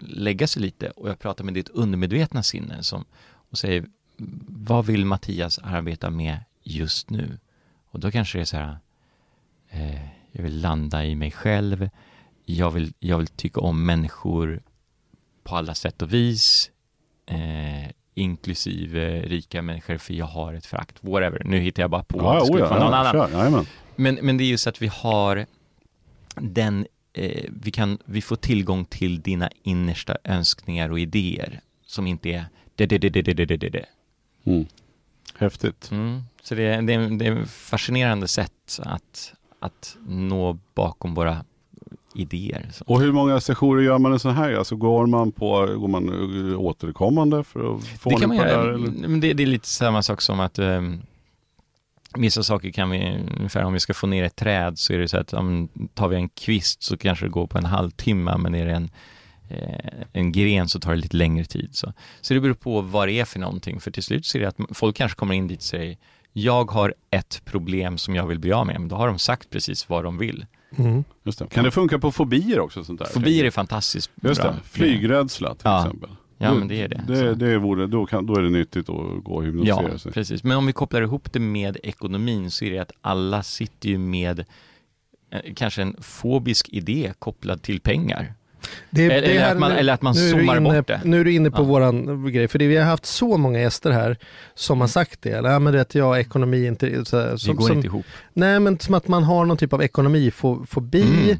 lägga 0.00 0.46
sig 0.46 0.62
lite 0.62 0.90
och 0.90 1.08
jag 1.08 1.18
pratar 1.18 1.44
med 1.44 1.54
ditt 1.54 1.68
undermedvetna 1.68 2.42
sinne 2.42 2.82
som, 2.82 3.04
och 3.50 3.58
säger 3.58 3.86
vad 4.48 4.86
vill 4.86 5.04
Mattias 5.04 5.58
arbeta 5.58 6.10
med 6.10 6.38
just 6.62 7.10
nu? 7.10 7.38
Och 7.90 8.00
då 8.00 8.10
kanske 8.10 8.38
det 8.38 8.42
är 8.42 8.44
så 8.44 8.56
här, 8.56 8.78
eh, 9.70 10.04
jag 10.32 10.42
vill 10.42 10.60
landa 10.60 11.04
i 11.04 11.14
mig 11.14 11.30
själv, 11.30 11.90
jag 12.44 12.70
vill, 12.70 12.92
jag 12.98 13.18
vill 13.18 13.26
tycka 13.26 13.60
om 13.60 13.86
människor 13.86 14.62
på 15.42 15.56
alla 15.56 15.74
sätt 15.74 16.02
och 16.02 16.12
vis, 16.12 16.70
eh, 17.26 17.90
inklusive 18.14 19.22
rika 19.22 19.62
människor, 19.62 19.98
för 19.98 20.14
jag 20.14 20.26
har 20.26 20.54
ett 20.54 20.66
frakt, 20.66 20.96
whatever. 21.00 21.42
Nu 21.44 21.58
hittar 21.58 21.82
jag 21.82 21.90
bara 21.90 22.02
på 22.02 22.18
ja, 22.18 22.42
att 22.42 22.46
det 22.46 22.58
ja, 22.58 22.78
någon 22.78 22.92
ja, 22.92 23.46
annan. 23.46 23.66
Men, 23.96 24.18
men 24.22 24.36
det 24.36 24.44
är 24.44 24.48
just 24.48 24.66
att 24.66 24.82
vi 24.82 24.86
har 24.86 25.46
den 26.34 26.86
eh, 27.18 27.44
vi, 27.62 27.70
kan, 27.70 27.98
vi 28.04 28.20
får 28.20 28.36
tillgång 28.36 28.84
till 28.84 29.20
dina 29.20 29.50
innersta 29.62 30.16
önskningar 30.24 30.90
och 30.90 31.00
idéer 31.00 31.60
som 31.86 32.06
inte 32.06 32.28
är 32.28 32.44
det, 32.74 32.86
det, 32.86 32.98
det, 32.98 33.08
det, 33.08 33.22
det, 33.22 33.44
det, 33.44 33.56
det, 33.56 33.68
det. 33.68 33.84
Mm. 34.44 34.66
Häftigt. 35.38 35.90
Mm. 35.90 36.22
Så 36.42 36.54
det 36.54 36.62
är, 36.62 36.82
det, 36.82 36.94
är, 36.94 37.18
det 37.18 37.26
är 37.26 37.42
ett 37.42 37.50
fascinerande 37.50 38.28
sätt 38.28 38.80
att, 38.82 39.34
att 39.60 39.96
nå 40.06 40.58
bakom 40.74 41.14
våra 41.14 41.44
idéer. 42.14 42.70
Så. 42.72 42.84
Och 42.86 43.00
hur 43.00 43.12
många 43.12 43.40
sessioner 43.40 43.82
gör 43.82 43.98
man 43.98 44.12
en 44.12 44.18
sån 44.18 44.34
här? 44.34 44.52
Alltså 44.52 44.76
går 44.76 45.06
man 45.06 45.32
på, 45.32 45.66
går 45.66 45.88
man 45.88 46.54
återkommande 46.54 47.44
för 47.44 47.76
att 47.76 47.86
få 47.86 48.10
det 48.10 48.16
kan 48.16 48.28
man 48.28 48.36
göra. 48.36 48.78
Där, 48.78 49.18
det, 49.20 49.32
det, 49.32 49.42
är 49.42 49.46
lite 49.46 49.68
samma 49.68 50.02
sak 50.02 50.20
som 50.20 50.40
att 50.40 50.58
um, 50.58 51.02
Vissa 52.18 52.42
saker 52.42 52.70
kan 52.70 52.90
vi, 52.90 53.18
ungefär 53.36 53.64
om 53.64 53.72
vi 53.72 53.80
ska 53.80 53.94
få 53.94 54.06
ner 54.06 54.24
ett 54.24 54.36
träd 54.36 54.78
så 54.78 54.92
är 54.92 54.98
det 54.98 55.08
så 55.08 55.18
att 55.18 55.32
om 55.32 55.68
tar 55.94 56.08
vi 56.08 56.16
en 56.16 56.28
kvist 56.28 56.82
så 56.82 56.96
kanske 56.96 57.24
det 57.24 57.30
går 57.30 57.46
på 57.46 57.58
en 57.58 57.64
halvtimme, 57.64 58.36
men 58.36 58.54
är 58.54 58.66
det 58.66 58.72
en, 58.72 58.90
eh, 59.48 60.04
en 60.12 60.32
gren 60.32 60.68
så 60.68 60.80
tar 60.80 60.90
det 60.90 60.96
lite 60.96 61.16
längre 61.16 61.44
tid. 61.44 61.68
Så. 61.72 61.92
så 62.20 62.34
det 62.34 62.40
beror 62.40 62.54
på 62.54 62.80
vad 62.80 63.08
det 63.08 63.12
är 63.12 63.24
för 63.24 63.38
någonting, 63.38 63.80
för 63.80 63.90
till 63.90 64.02
slut 64.02 64.26
så 64.26 64.38
är 64.38 64.42
det 64.42 64.48
att 64.48 64.76
folk 64.76 64.96
kanske 64.96 65.16
kommer 65.16 65.34
in 65.34 65.48
dit 65.48 65.58
och 65.58 65.62
säger 65.62 65.96
jag 66.32 66.70
har 66.70 66.94
ett 67.10 67.42
problem 67.44 67.98
som 67.98 68.14
jag 68.14 68.26
vill 68.26 68.38
bli 68.38 68.52
av 68.52 68.66
med, 68.66 68.80
men 68.80 68.88
då 68.88 68.96
har 68.96 69.06
de 69.06 69.18
sagt 69.18 69.50
precis 69.50 69.88
vad 69.88 70.04
de 70.04 70.18
vill. 70.18 70.46
Mm. 70.76 71.04
Just 71.24 71.38
det. 71.38 71.46
Kan 71.46 71.64
det 71.64 71.70
funka 71.70 71.98
på 71.98 72.12
fobier 72.12 72.60
också? 72.60 72.84
Sånt 72.84 72.98
där, 72.98 73.06
fobier 73.06 73.44
är 73.44 73.50
fantastiskt 73.50 74.10
Just 74.22 74.42
bra. 74.42 74.50
Det. 74.50 74.58
Flygrädsla 74.64 75.54
till 75.54 75.62
ja. 75.64 75.84
exempel. 75.84 76.10
Ja, 76.38 76.54
men 76.54 76.68
det 76.68 76.82
är 76.82 76.88
det. 76.88 77.04
det, 77.06 77.34
det 77.34 77.58
vore, 77.58 77.86
då, 77.86 78.06
kan, 78.06 78.26
då 78.26 78.36
är 78.36 78.42
det 78.42 78.50
nyttigt 78.50 78.88
att 78.88 79.24
gå 79.24 79.34
och 79.34 79.44
hypnotisera 79.44 79.88
ja, 79.92 79.98
sig. 79.98 80.12
precis. 80.12 80.44
Men 80.44 80.56
om 80.56 80.66
vi 80.66 80.72
kopplar 80.72 81.02
ihop 81.02 81.32
det 81.32 81.40
med 81.40 81.76
ekonomin 81.82 82.50
så 82.50 82.64
är 82.64 82.70
det 82.70 82.78
att 82.78 82.92
alla 83.00 83.42
sitter 83.42 83.88
ju 83.88 83.98
med 83.98 84.44
eh, 85.30 85.40
kanske 85.56 85.82
en 85.82 85.96
fobisk 86.00 86.68
idé 86.68 87.12
kopplad 87.18 87.62
till 87.62 87.80
pengar. 87.80 88.34
Det, 88.90 89.04
eller, 89.04 89.28
det 89.28 89.38
här, 89.38 89.52
att 89.52 89.58
man, 89.58 89.72
eller 89.72 89.92
att 89.92 90.02
man 90.02 90.14
zoomar 90.14 90.56
inne, 90.56 90.74
bort 90.74 90.86
det. 90.86 91.00
Nu 91.04 91.20
är 91.20 91.24
du 91.24 91.32
inne 91.32 91.50
på 91.50 91.62
ja. 91.62 91.66
våran 91.66 92.32
grej, 92.32 92.48
för 92.48 92.58
det, 92.58 92.66
vi 92.66 92.76
har 92.76 92.84
haft 92.84 93.06
så 93.06 93.36
många 93.36 93.60
gäster 93.60 93.90
här 93.90 94.16
som 94.54 94.80
har 94.80 94.88
sagt 94.88 95.22
det. 95.22 95.30
Eller, 95.30 95.50
ja, 95.50 95.58
men 95.58 95.72
det 95.72 95.94
ja, 95.94 96.18
ekonomi 96.18 96.66
inte... 96.66 97.04
Så, 97.04 97.38
som, 97.38 97.52
det 97.52 97.56
går 97.56 97.66
som, 97.66 97.76
inte 97.76 97.86
ihop. 97.86 98.06
Nej, 98.32 98.60
men 98.60 98.78
som 98.78 98.94
att 98.94 99.08
man 99.08 99.22
har 99.22 99.44
någon 99.44 99.56
typ 99.56 99.72
av 99.72 99.82
ekonomifobi. 99.82 101.02
Mm. 101.02 101.36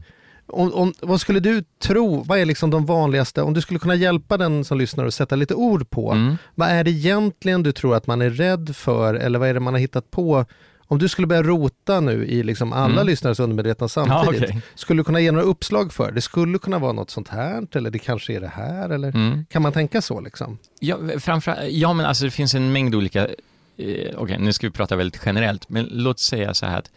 Om, 0.49 0.75
om, 0.75 0.95
vad 1.01 1.21
skulle 1.21 1.41
du 1.41 1.65
tro, 1.83 2.23
vad 2.23 2.39
är 2.39 2.45
liksom 2.45 2.71
de 2.71 2.87
vanligaste, 2.87 3.43
om 3.43 3.55
du 3.55 3.61
skulle 3.61 3.79
kunna 3.79 3.95
hjälpa 3.95 4.37
den 4.37 4.65
som 4.65 4.79
lyssnar 4.79 5.07
att 5.07 5.15
sätta 5.15 5.37
lite 5.37 5.55
ord 5.55 5.91
på, 5.91 6.13
mm. 6.13 6.37
vad 6.55 6.69
är 6.69 6.85
det 6.85 6.91
egentligen 6.91 7.63
du 7.63 7.73
tror 7.73 7.95
att 7.95 8.07
man 8.07 8.23
är 8.23 8.31
rädd 8.31 8.77
för 8.77 9.15
eller 9.15 9.39
vad 9.39 9.49
är 9.49 9.55
det 9.55 9.61
man 9.61 9.75
har 9.75 9.81
hittat 9.81 10.11
på 10.11 10.45
om 10.91 10.99
du 10.99 11.09
skulle 11.09 11.27
börja 11.27 11.43
rota 11.43 12.01
nu 12.01 12.27
i 12.27 12.43
liksom 12.43 12.73
alla 12.73 12.93
mm. 12.93 13.07
lyssnares 13.07 13.41
undermedvetna 13.41 13.89
samtidigt, 13.89 14.41
ja, 14.41 14.47
okay. 14.47 14.61
skulle 14.75 15.01
du 15.01 15.05
kunna 15.05 15.21
ge 15.21 15.33
några 15.33 15.45
uppslag 15.45 15.93
för? 15.93 16.13
Det 16.13 16.21
skulle 16.21 16.59
kunna 16.59 16.79
vara 16.79 16.93
något 16.93 17.11
sånt 17.11 17.29
här, 17.29 17.67
eller 17.73 17.91
det 17.91 17.99
kanske 17.99 18.33
är 18.33 18.41
det 18.41 18.49
här, 18.49 18.91
eller 18.91 19.09
mm. 19.09 19.47
kan 19.51 19.63
man 19.63 19.73
tänka 19.73 20.03
så? 20.03 20.21
Liksom? 20.21 20.59
Ja, 20.81 20.99
framförallt, 21.19 21.71
ja, 21.71 21.93
men 21.93 22.07
alltså 22.07 22.25
det 22.25 22.31
finns 22.31 22.55
en 22.55 22.73
mängd 22.73 22.95
olika, 22.95 23.21
eh, 23.21 23.29
okej, 23.77 24.17
okay, 24.17 24.39
nu 24.39 24.53
ska 24.53 24.67
vi 24.67 24.71
prata 24.71 24.97
väldigt 24.97 25.23
generellt, 25.27 25.69
men 25.69 25.89
låt 25.91 26.21
säga 26.21 26.55
så 26.55 26.67
här 26.67 26.79
att 26.79 26.91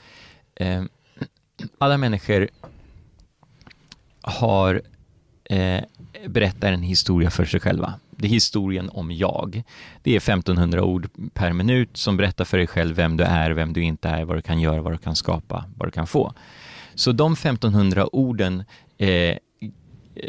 eh, 0.55 0.83
alla 1.77 1.97
människor 1.97 2.49
har 4.21 4.81
eh, 5.43 5.83
berättar 6.27 6.71
en 6.71 6.81
historia 6.81 7.29
för 7.29 7.45
sig 7.45 7.59
själva. 7.59 7.93
Det 8.09 8.27
är 8.27 8.29
historien 8.29 8.89
om 8.89 9.11
jag. 9.11 9.63
Det 10.03 10.11
är 10.11 10.17
1500 10.17 10.83
ord 10.83 11.09
per 11.33 11.53
minut 11.53 11.97
som 11.97 12.17
berättar 12.17 12.45
för 12.45 12.57
dig 12.57 12.67
själv 12.67 12.95
vem 12.95 13.17
du 13.17 13.23
är, 13.23 13.51
vem 13.51 13.73
du 13.73 13.83
inte 13.83 14.09
är, 14.09 14.25
vad 14.25 14.37
du 14.37 14.41
kan 14.41 14.59
göra, 14.59 14.81
vad 14.81 14.93
du 14.93 14.97
kan 14.97 15.15
skapa, 15.15 15.65
vad 15.77 15.87
du 15.87 15.91
kan 15.91 16.07
få. 16.07 16.33
Så 16.95 17.11
de 17.11 17.33
1500 17.33 18.15
orden, 18.15 18.63
eh, 18.97 19.37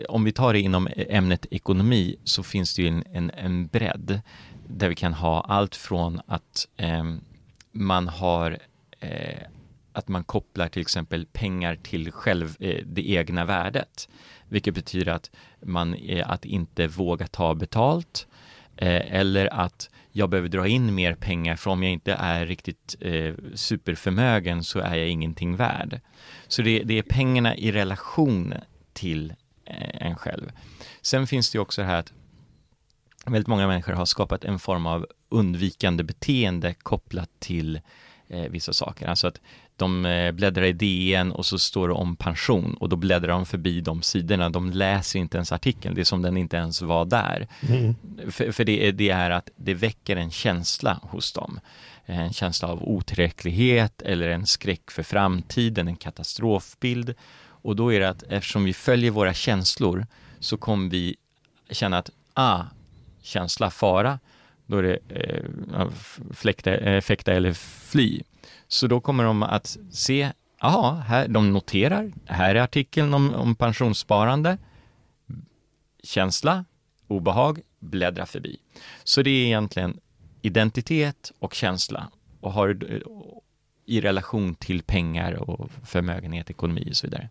om 0.09 0.25
vi 0.25 0.33
tar 0.33 0.53
det 0.53 0.61
inom 0.61 0.89
ämnet 0.97 1.47
ekonomi, 1.51 2.17
så 2.25 2.43
finns 2.43 2.75
det 2.77 2.83
ju 2.83 2.89
en, 2.89 3.05
en, 3.13 3.31
en 3.31 3.67
bredd 3.67 4.21
där 4.69 4.89
vi 4.89 4.95
kan 4.95 5.15
ha 5.15 5.41
allt 5.41 5.77
från 5.77 6.21
att 6.27 6.69
eh, 6.77 7.05
man 7.73 8.09
har 8.09 8.59
eh, 9.01 9.43
att 9.93 10.09
man 10.09 10.25
kopplar 10.25 10.69
till 10.69 10.83
exempel 10.83 11.27
pengar 11.27 11.77
till 11.77 12.13
själv, 12.13 12.57
eh, 12.61 12.85
det 12.87 13.11
egna 13.11 13.45
värdet. 13.45 14.09
Vilket 14.49 14.75
betyder 14.75 15.13
att 15.13 15.31
man 15.63 15.95
eh, 15.95 16.31
att 16.31 16.45
inte 16.45 16.87
våga 16.87 17.27
ta 17.27 17.55
betalt 17.55 18.27
eh, 18.77 19.15
eller 19.17 19.55
att 19.55 19.91
jag 20.13 20.31
behöver 20.31 20.49
dra 20.49 20.69
in 20.69 20.95
mer 20.95 21.15
pengar 21.15 21.57
för 21.57 21.71
om 21.71 21.83
jag 21.83 21.93
inte 21.93 22.13
är 22.13 22.47
riktigt 22.47 22.97
eh, 23.01 23.35
superförmögen 23.55 24.65
så 24.65 24.79
är 24.79 24.95
jag 24.95 25.09
ingenting 25.09 25.57
värd. 25.57 26.01
Så 26.49 26.63
det, 26.63 26.83
det 26.83 26.99
är 26.99 27.03
pengarna 27.03 27.57
i 27.57 27.73
relation 27.73 28.55
till 28.93 29.35
eh, 29.65 30.07
en 30.07 30.17
själv. 30.17 30.53
Sen 31.03 31.27
finns 31.27 31.51
det 31.51 31.57
ju 31.57 31.63
också 31.63 31.81
det 31.81 31.87
här 31.87 31.99
att 31.99 32.13
väldigt 33.27 33.49
många 33.49 33.67
människor 33.67 33.93
har 33.93 34.07
skapat 34.07 34.45
en 34.45 34.59
form 34.59 34.87
av 34.87 35.07
undvikande 35.29 36.05
beteende 36.05 36.75
kopplat 36.75 37.31
till 37.39 37.81
eh, 38.29 38.51
vissa 38.51 38.73
saker. 38.73 39.07
Alltså 39.07 39.27
att 39.27 39.41
de 39.77 40.07
eh, 40.07 40.33
bläddrar 40.33 40.65
i 40.65 40.73
DN 40.73 41.33
och 41.33 41.47
så 41.47 41.59
står 41.59 41.89
det 41.89 41.95
om 41.95 42.17
pension 42.17 42.75
och 42.75 42.89
då 42.89 42.97
bläddrar 42.97 43.33
de 43.33 43.47
förbi 43.47 43.81
de 43.81 44.03
sidorna. 44.03 44.51
De 44.51 44.71
läser 44.71 45.19
inte 45.19 45.37
ens 45.37 45.53
artikeln, 45.53 45.95
det 45.95 46.01
är 46.01 46.05
som 46.05 46.23
den 46.23 46.37
inte 46.37 46.57
ens 46.57 46.83
var 46.83 47.05
där. 47.05 47.49
Mm. 47.69 47.95
För, 48.31 48.53
för 48.53 48.65
det, 48.65 48.93
det, 48.93 49.11
är 49.11 49.31
att 49.31 49.51
det 49.57 49.75
väcker 49.75 50.17
en 50.17 50.31
känsla 50.31 51.01
hos 51.03 51.33
dem. 51.33 51.61
En 52.05 52.33
känsla 52.33 52.69
av 52.69 52.83
otillräcklighet 52.83 54.03
eller 54.03 54.29
en 54.29 54.47
skräck 54.47 54.91
för 54.91 55.03
framtiden, 55.03 55.89
en 55.89 55.97
katastrofbild. 55.97 57.15
Och 57.45 57.77
då 57.77 57.93
är 57.93 58.01
det 58.01 58.09
att 58.09 58.23
eftersom 58.23 58.65
vi 58.65 58.73
följer 58.73 59.11
våra 59.11 59.35
känslor 59.35 60.07
så 60.41 60.57
kommer 60.57 60.91
vi 60.91 61.17
känna 61.71 61.99
att, 61.99 62.11
ah, 62.35 62.63
känsla, 63.23 63.71
fara, 63.71 64.19
då 64.67 64.79
är 64.79 64.83
det 64.83 64.99
eh, 65.09 65.89
fläkta, 66.35 66.75
eh, 66.75 67.01
fäkta 67.01 67.33
eller 67.33 67.53
fly. 67.53 68.23
Så 68.73 68.87
då 68.87 69.01
kommer 69.01 69.25
de 69.25 69.43
att 69.43 69.77
se, 69.91 70.33
ja, 70.61 71.03
här, 71.07 71.29
de 71.29 71.53
noterar, 71.53 72.13
här 72.27 72.55
är 72.55 72.61
artikeln 72.61 73.15
om, 73.15 73.35
om 73.35 73.55
pensionssparande, 73.55 74.59
känsla, 76.03 76.65
obehag, 77.09 77.61
bläddra 77.81 78.27
förbi. 78.27 78.57
Så 79.05 79.23
det 79.23 79.31
är 79.31 79.47
egentligen 79.47 80.01
identitet 80.43 81.33
och 81.39 81.55
känsla 81.55 82.09
och 82.41 82.53
har 82.53 82.79
i 83.87 84.01
relation 84.01 84.55
till 84.55 84.83
pengar 84.83 85.33
och 85.33 85.71
förmögenhet, 85.85 86.51
ekonomi 86.51 86.89
och 86.91 86.97
så 86.97 87.07
vidare. 87.07 87.29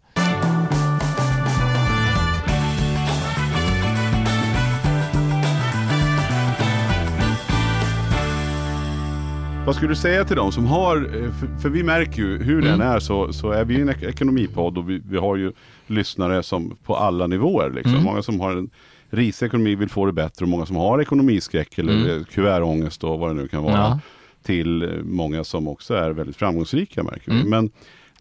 Vad 9.66 9.76
skulle 9.76 9.92
du 9.92 9.96
säga 9.96 10.26
till 10.26 10.36
dem 10.36 10.52
som 10.52 10.66
har, 10.66 10.98
eh, 10.98 11.60
för, 11.62 11.70
vi 11.70 11.84
märker 11.84 12.22
ju 12.22 12.38
hur 12.38 12.66
mm. 12.66 12.66
den 12.66 12.88
är 12.88 13.00
så, 13.00 13.34
så 13.34 13.52
är 13.52 13.66
vi 13.66 13.82
en 13.82 13.90
ek 13.90 14.04
ekonomipodd 14.04 14.78
och 14.78 14.90
vi, 14.90 15.02
vi, 15.10 15.18
har 15.18 15.36
ju 15.36 15.52
lyssnare 15.88 16.44
som 16.44 16.78
på 16.84 16.96
alla 16.96 17.28
nivåer. 17.28 17.70
Liksom. 17.70 17.94
Mm. 17.94 18.04
Många 18.04 18.22
som 18.22 18.40
har 18.40 18.52
en 18.52 18.70
risig 19.10 19.46
ekonomi 19.46 19.76
vill 19.76 19.90
få 19.90 20.06
det 20.06 20.14
bättre 20.14 20.46
och 20.46 20.50
många 20.50 20.66
som 20.66 20.76
har 20.76 21.02
ekonomiskräck 21.02 21.80
eller 21.80 21.94
mm. 21.94 22.24
kuvertångest 22.24 23.04
och 23.04 23.20
vad 23.20 23.30
det 23.30 23.34
nu 23.34 23.48
kan 23.48 23.64
vara. 23.64 23.74
Ja. 23.74 24.00
Till 24.44 24.84
eh, 24.84 24.90
många 25.04 25.44
som 25.44 25.68
också 25.68 25.94
är 25.94 26.12
väldigt 26.12 26.36
framgångsrika 26.36 27.04
märker 27.04 27.32
vi. 27.32 27.38
Mm. 27.38 27.50
Men 27.50 27.72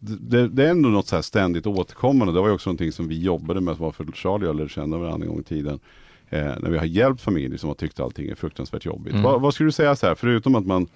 det, 0.01 0.49
det, 0.49 0.65
är 0.65 0.71
ändå 0.71 0.89
något 0.89 1.07
så 1.07 1.17
här 1.17 1.23
ständigt 1.23 1.67
återkommande. 1.67 2.33
Det 2.33 2.41
var 2.41 2.49
ju 2.49 2.55
också 2.55 2.71
någonting 2.71 2.93
som 2.93 3.09
vi 3.09 3.23
jobbade 3.23 3.61
med, 3.61 3.77
som 3.77 3.85
var 3.85 3.93
för 3.93 4.07
Charlie 4.15 4.45
och 4.45 4.49
jag 4.49 4.57
lärde 4.57 4.69
känna 4.69 4.99
varandra 4.99 5.25
en 5.25 5.31
gång 5.31 5.41
i 5.41 5.45
tiden. 5.45 5.79
Eh, 6.29 6.53
när 6.61 6.71
vi 6.71 6.79
har 6.79 6.85
hjälpt 6.85 7.23
familjer 7.23 7.59
som 7.59 7.69
har 7.69 7.75
tyckt 7.75 8.01
allting 8.01 8.29
är 8.29 8.35
fruktansvärt 8.35 8.85
jobbigt. 8.85 9.13
Mm. 9.13 9.23
Vad, 9.23 9.41
vad 9.41 9.55
skulle 9.55 9.69
du 9.69 9.73
säga 9.73 9.97
så 9.97 10.07
här, 10.07 10.15
förutom 10.15 10.55
att 10.55 10.67
man 10.67 10.87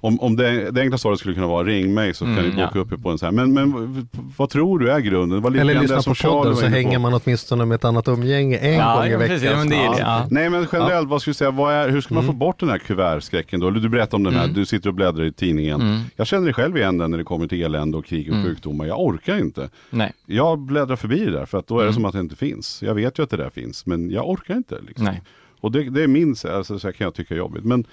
om, 0.00 0.20
om 0.20 0.36
det, 0.36 0.70
det 0.70 0.80
enkla 0.80 0.98
svaret 0.98 1.18
skulle 1.18 1.34
kunna 1.34 1.46
vara 1.46 1.64
ring 1.64 1.94
mig 1.94 2.14
så 2.14 2.24
kan 2.24 2.32
mm, 2.32 2.44
vi 2.44 2.50
boka 2.50 2.70
ja. 2.74 2.80
upp 2.80 2.92
er 2.92 2.96
på 2.96 3.10
en 3.10 3.18
sån 3.18 3.26
här. 3.26 3.32
Men, 3.32 3.52
men 3.52 4.08
vad 4.36 4.50
tror 4.50 4.78
du 4.78 4.90
är 4.90 5.00
grunden? 5.00 5.42
Vad 5.42 5.56
Eller 5.56 5.80
lyssna 5.80 6.02
på 6.02 6.14
podden 6.14 6.56
så 6.56 6.66
hänger 6.66 6.98
man 6.98 7.14
åtminstone 7.14 7.64
med 7.64 7.74
ett 7.74 7.84
annat 7.84 8.08
umgänge 8.08 8.56
en 8.56 8.74
ja, 8.74 8.94
gång 8.96 9.06
i 9.06 9.16
veckan. 9.16 9.28
Precis, 9.28 9.50
men 9.50 9.68
det 9.68 9.76
är 9.76 9.90
det, 9.90 9.98
ja. 9.98 10.26
Nej 10.30 10.50
men 10.50 10.66
generellt, 10.72 11.08
vad 11.08 11.20
skulle 11.20 11.34
säga, 11.34 11.50
vad 11.50 11.74
är, 11.74 11.88
hur 11.88 12.00
ska 12.00 12.14
man 12.14 12.24
mm. 12.24 12.34
få 12.34 12.38
bort 12.38 12.60
den 12.60 12.68
här 12.68 12.78
kuvertskräcken 12.78 13.60
då? 13.60 13.68
Eller 13.68 13.80
du 13.80 13.88
berättar 13.88 14.18
om 14.18 14.24
den 14.24 14.34
här, 14.34 14.44
mm. 14.44 14.54
du 14.54 14.66
sitter 14.66 14.88
och 14.88 14.94
bläddrar 14.94 15.24
i 15.24 15.32
tidningen. 15.32 15.80
Mm. 15.80 16.00
Jag 16.16 16.26
känner 16.26 16.46
det 16.46 16.52
själv 16.52 16.76
igen 16.76 16.98
den 16.98 17.10
när 17.10 17.18
det 17.18 17.24
kommer 17.24 17.46
till 17.46 17.62
elände 17.62 17.98
och 17.98 18.06
krig 18.06 18.28
och 18.28 18.36
mm. 18.36 18.46
sjukdomar. 18.46 18.86
Jag 18.86 19.00
orkar 19.00 19.38
inte. 19.38 19.70
Nej. 19.90 20.12
Jag 20.26 20.58
bläddrar 20.58 20.96
förbi 20.96 21.24
det 21.24 21.30
där 21.30 21.46
för 21.46 21.58
att 21.58 21.66
då 21.66 21.80
är 21.80 21.86
det 21.86 21.92
som 21.92 22.04
att 22.04 22.12
det 22.12 22.20
inte 22.20 22.36
finns. 22.36 22.82
Jag 22.82 22.94
vet 22.94 23.18
ju 23.18 23.22
att 23.22 23.30
det 23.30 23.36
där 23.36 23.50
finns 23.50 23.86
men 23.86 24.10
jag 24.10 24.28
orkar 24.28 24.56
inte. 24.56 24.78
Liksom. 24.86 25.04
Nej. 25.04 25.22
Och 25.60 25.72
det, 25.72 25.90
det 25.90 26.02
är 26.02 26.08
min, 26.08 26.36
alltså, 26.54 26.78
så 26.78 26.92
kan 26.92 27.04
jag 27.04 27.14
tycka 27.14 27.34
är 27.34 27.38
jobbigt. 27.38 27.64
Men 27.64 27.84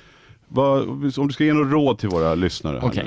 vad, 0.47 0.89
om 1.17 1.27
du 1.27 1.33
ska 1.33 1.43
ge 1.43 1.53
något 1.53 1.71
råd 1.71 1.99
till 1.99 2.09
våra 2.09 2.35
lyssnare. 2.35 2.77
Okej, 2.77 2.87
okay, 2.87 3.05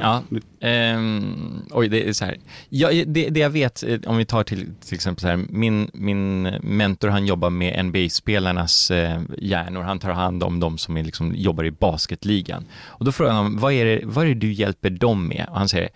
ja. 0.60 0.94
Um, 0.96 1.62
oj, 1.70 1.88
det 1.88 2.08
är 2.08 2.12
så 2.12 2.24
här. 2.24 2.38
Ja, 2.68 2.88
det, 3.06 3.28
det, 3.28 3.40
jag 3.40 3.50
vet, 3.50 3.82
eh, 3.82 3.98
om 4.06 4.16
vi 4.16 4.24
tar 4.24 4.42
till, 4.42 4.74
till 4.84 4.94
exempel 4.94 5.22
så 5.22 5.28
här, 5.28 5.36
min, 5.48 5.90
min 5.92 6.42
mentor 6.62 7.08
han 7.08 7.26
jobbar 7.26 7.50
med 7.50 7.84
NBA-spelarnas 7.84 8.90
eh, 8.90 9.20
hjärnor, 9.38 9.82
han 9.82 9.98
tar 9.98 10.10
hand 10.10 10.42
om 10.42 10.60
de 10.60 10.78
som 10.78 10.96
är, 10.96 11.04
liksom, 11.04 11.34
jobbar 11.34 11.64
i 11.64 11.70
basketligan. 11.70 12.64
Och 12.86 13.04
då 13.04 13.12
frågar 13.12 13.32
han, 13.32 13.58
vad 13.58 13.72
är, 13.72 13.84
det, 13.84 14.00
vad 14.04 14.24
är 14.24 14.28
det 14.28 14.34
du 14.34 14.52
hjälper 14.52 14.90
dem 14.90 15.28
med? 15.28 15.46
Och 15.50 15.58
han 15.58 15.68
säger, 15.68 15.88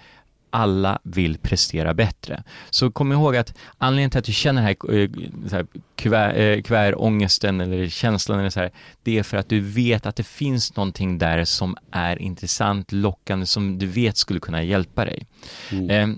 alla 0.52 0.98
vill 1.02 1.38
prestera 1.38 1.94
bättre. 1.94 2.42
Så 2.70 2.90
kom 2.90 3.12
ihåg 3.12 3.36
att 3.36 3.54
anledningen 3.78 4.10
till 4.10 4.18
att 4.18 4.24
du 4.24 4.32
känner 4.32 4.62
den 4.62 4.66
här, 4.66 5.00
eh, 5.00 5.10
så 5.48 5.56
här 5.56 5.66
kuvär, 5.96 6.34
eh, 6.34 6.62
kuvärångesten 6.62 7.60
eller 7.60 7.88
känslan 7.88 8.38
eller 8.38 8.50
så 8.50 8.60
här, 8.60 8.70
det 9.02 9.18
är 9.18 9.22
för 9.22 9.36
att 9.36 9.48
du 9.48 9.60
vet 9.60 10.06
att 10.06 10.16
det 10.16 10.26
finns 10.26 10.76
någonting 10.76 11.18
där 11.18 11.44
som 11.44 11.76
är 11.90 12.22
intressant, 12.22 12.92
lockande, 12.92 13.46
som 13.46 13.78
du 13.78 13.86
vet 13.86 14.16
skulle 14.16 14.40
kunna 14.40 14.62
hjälpa 14.62 15.04
dig. 15.04 15.26
Mm. 15.70 15.90
Eh, 15.90 16.16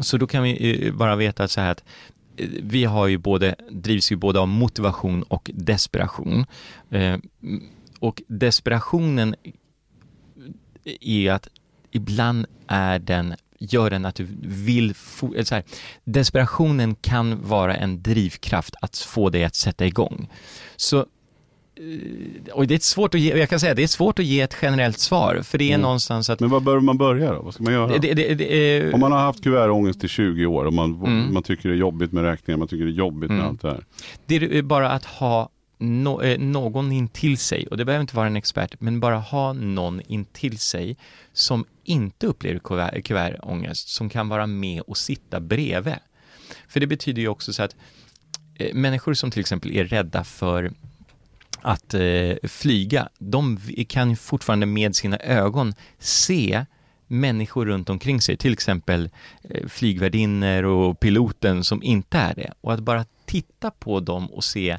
så 0.00 0.16
då 0.16 0.26
kan 0.26 0.42
vi 0.42 0.92
bara 0.94 1.16
veta 1.16 1.48
så 1.48 1.60
här 1.60 1.70
att 1.70 1.84
vi 2.62 2.84
har 2.84 3.06
ju 3.06 3.18
både, 3.18 3.54
drivs 3.70 4.12
ju 4.12 4.16
både 4.16 4.40
av 4.40 4.48
motivation 4.48 5.22
och 5.22 5.50
desperation. 5.54 6.46
och 8.00 8.22
desperationen 8.26 9.34
är 11.00 11.32
att 11.32 11.48
ibland 11.90 12.46
är 12.66 12.98
den 12.98 13.34
gör 13.58 13.90
den 13.90 14.04
att 14.04 14.14
du 14.14 14.26
vill, 14.42 14.94
så 15.44 15.54
här, 15.54 15.62
desperationen 16.04 16.94
kan 16.94 17.42
vara 17.42 17.74
en 17.74 18.02
drivkraft 18.02 18.74
att 18.80 18.96
få 18.98 19.30
dig 19.30 19.44
att 19.44 19.54
sätta 19.54 19.86
igång. 19.86 20.28
Så 20.76 20.98
eh, 20.98 21.04
och 22.52 22.66
det 22.66 22.74
är 22.74 22.78
svårt 22.78 23.14
att 23.14 23.20
ge, 23.20 23.38
jag 23.38 23.50
kan 23.50 23.60
säga 23.60 23.74
det 23.74 23.82
är 23.82 23.86
svårt 23.86 24.18
att 24.18 24.24
ge 24.24 24.40
ett 24.40 24.56
generellt 24.62 24.98
svar, 24.98 25.40
för 25.42 25.58
det 25.58 25.64
är 25.64 25.74
mm. 25.74 25.80
någonstans 25.80 26.30
att... 26.30 26.40
Men 26.40 26.50
vad 26.50 26.62
bör 26.62 26.80
man 26.80 26.98
börja 26.98 27.32
då? 27.32 27.42
Vad 27.42 27.54
ska 27.54 27.62
man 27.62 27.72
göra? 27.72 27.98
Det, 27.98 28.14
det, 28.14 28.34
det, 28.34 28.92
Om 28.92 29.00
man 29.00 29.12
har 29.12 29.18
haft 29.18 29.44
kuvertångest 29.44 30.04
i 30.04 30.08
20 30.08 30.46
år 30.46 30.64
och 30.64 30.72
man, 30.72 30.94
mm. 30.94 31.34
man 31.34 31.42
tycker 31.42 31.68
det 31.68 31.74
är 31.74 31.78
jobbigt 31.78 32.12
med 32.12 32.24
räkningar, 32.24 32.58
man 32.58 32.68
tycker 32.68 32.84
det 32.84 32.90
är 32.90 32.94
jobbigt 32.94 33.30
mm. 33.30 33.42
med 33.42 33.48
allt 33.48 33.62
det 33.62 33.68
här. 33.68 33.84
Det 34.26 34.36
är 34.36 34.62
bara 34.62 34.90
att 34.90 35.04
ha 35.04 35.48
no, 35.78 36.22
eh, 36.22 36.38
någon 36.38 36.92
in 36.92 37.08
till 37.08 37.38
sig, 37.38 37.66
och 37.66 37.76
det 37.76 37.84
behöver 37.84 38.00
inte 38.00 38.16
vara 38.16 38.26
en 38.26 38.36
expert, 38.36 38.74
men 38.78 39.00
bara 39.00 39.16
ha 39.16 39.52
någon 39.52 40.00
in 40.00 40.24
till 40.24 40.58
sig 40.58 40.96
som 41.32 41.64
inte 41.86 42.26
upplever 42.26 42.58
kuvert, 42.58 43.04
kuvertångest, 43.04 43.88
som 43.88 44.08
kan 44.08 44.28
vara 44.28 44.46
med 44.46 44.80
och 44.80 44.96
sitta 44.96 45.40
bredvid. 45.40 45.94
För 46.68 46.80
det 46.80 46.86
betyder 46.86 47.22
ju 47.22 47.28
också 47.28 47.52
så 47.52 47.62
att 47.62 47.76
eh, 48.54 48.74
människor 48.74 49.14
som 49.14 49.30
till 49.30 49.40
exempel 49.40 49.70
är 49.76 49.84
rädda 49.84 50.24
för 50.24 50.72
att 51.62 51.94
eh, 51.94 52.48
flyga, 52.48 53.08
de 53.18 53.58
kan 53.88 54.16
fortfarande 54.16 54.66
med 54.66 54.96
sina 54.96 55.16
ögon 55.16 55.74
se 55.98 56.64
människor 57.06 57.66
runt 57.66 57.90
omkring 57.90 58.20
sig, 58.20 58.36
till 58.36 58.52
exempel 58.52 59.10
eh, 59.42 59.68
flygvärdinnor 59.68 60.62
och 60.64 61.00
piloten 61.00 61.64
som 61.64 61.82
inte 61.82 62.18
är 62.18 62.34
det. 62.34 62.52
Och 62.60 62.72
att 62.72 62.80
bara 62.80 63.04
titta 63.26 63.70
på 63.70 64.00
dem 64.00 64.30
och 64.32 64.44
se 64.44 64.78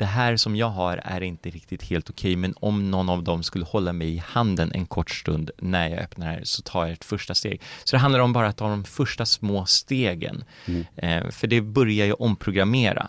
det 0.00 0.06
här 0.06 0.36
som 0.36 0.56
jag 0.56 0.68
har 0.68 1.00
är 1.04 1.20
inte 1.20 1.50
riktigt 1.50 1.82
helt 1.82 2.10
okej, 2.10 2.30
okay, 2.32 2.36
men 2.36 2.54
om 2.60 2.90
någon 2.90 3.08
av 3.08 3.22
dem 3.22 3.42
skulle 3.42 3.64
hålla 3.64 3.92
mig 3.92 4.14
i 4.14 4.22
handen 4.26 4.72
en 4.74 4.86
kort 4.86 5.10
stund 5.10 5.50
när 5.58 5.88
jag 5.88 5.98
öppnar 5.98 6.26
här 6.26 6.40
så 6.44 6.62
tar 6.62 6.84
jag 6.84 6.92
ett 6.92 7.04
första 7.04 7.34
steg. 7.34 7.62
Så 7.84 7.96
det 7.96 8.00
handlar 8.00 8.20
om 8.20 8.32
bara 8.32 8.48
att 8.48 8.56
ta 8.56 8.68
de 8.68 8.84
första 8.84 9.26
små 9.26 9.66
stegen. 9.66 10.44
Mm. 10.66 10.84
Eh, 10.96 11.30
för 11.30 11.46
det 11.46 11.60
börjar 11.60 12.06
ju 12.06 12.12
omprogrammera 12.12 13.08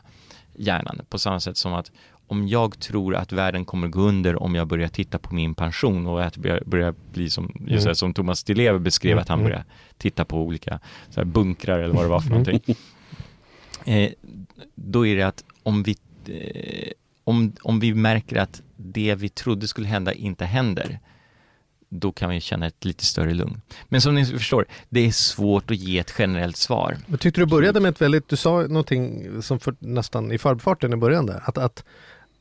hjärnan 0.55 1.01
på 1.09 1.19
samma 1.19 1.39
sätt 1.39 1.57
som 1.57 1.73
att 1.73 1.91
om 2.27 2.47
jag 2.47 2.79
tror 2.79 3.15
att 3.15 3.31
världen 3.31 3.65
kommer 3.65 3.87
gå 3.87 4.01
under 4.01 4.43
om 4.43 4.55
jag 4.55 4.67
börjar 4.67 4.87
titta 4.87 5.19
på 5.19 5.35
min 5.35 5.55
pension 5.55 6.07
och 6.07 6.23
att 6.23 6.37
börja, 6.37 6.59
börja 6.65 6.93
bli 7.13 7.29
som, 7.29 7.51
just 7.67 7.85
mm. 7.85 7.95
som 7.95 8.13
Thomas 8.13 8.43
Di 8.43 8.53
Leve 8.53 8.79
beskrev 8.79 9.11
mm. 9.11 9.21
att 9.21 9.29
han 9.29 9.39
mm. 9.39 9.49
börjar 9.49 9.65
titta 9.97 10.25
på 10.25 10.37
olika 10.37 10.79
så 11.09 11.19
här, 11.19 11.25
bunkrar 11.25 11.79
eller 11.79 11.93
vad 11.93 12.05
det 12.05 12.09
var 12.09 12.19
för 12.19 12.29
någonting. 12.29 12.61
Eh, 13.85 14.11
då 14.75 15.07
är 15.07 15.15
det 15.15 15.23
att 15.23 15.43
om 15.63 15.83
vi, 15.83 15.95
Eh, 16.31 16.91
om, 17.23 17.53
om 17.61 17.79
vi 17.79 17.93
märker 17.93 18.35
att 18.35 18.61
det 18.77 19.15
vi 19.15 19.29
trodde 19.29 19.67
skulle 19.67 19.87
hända 19.87 20.13
inte 20.13 20.45
händer, 20.45 20.99
då 21.89 22.11
kan 22.11 22.29
vi 22.29 22.41
känna 22.41 22.67
ett 22.67 22.85
lite 22.85 23.05
större 23.05 23.33
lugn. 23.33 23.61
Men 23.89 24.01
som 24.01 24.15
ni 24.15 24.25
förstår, 24.25 24.65
det 24.89 24.99
är 24.99 25.11
svårt 25.11 25.71
att 25.71 25.77
ge 25.77 25.99
ett 25.99 26.13
generellt 26.17 26.57
svar. 26.57 26.97
Men 27.07 27.17
tyckte 27.19 27.41
du 27.41 27.45
började 27.45 27.79
med 27.79 27.89
ett 27.89 28.01
väldigt, 28.01 28.29
du 28.29 28.35
sa 28.35 28.61
någonting 28.61 29.27
som 29.41 29.59
för, 29.59 29.75
nästan 29.79 30.31
i 30.31 30.37
förbifarten 30.37 30.93
i 30.93 30.95
början 30.95 31.25
där, 31.25 31.43
att, 31.45 31.57
att 31.57 31.83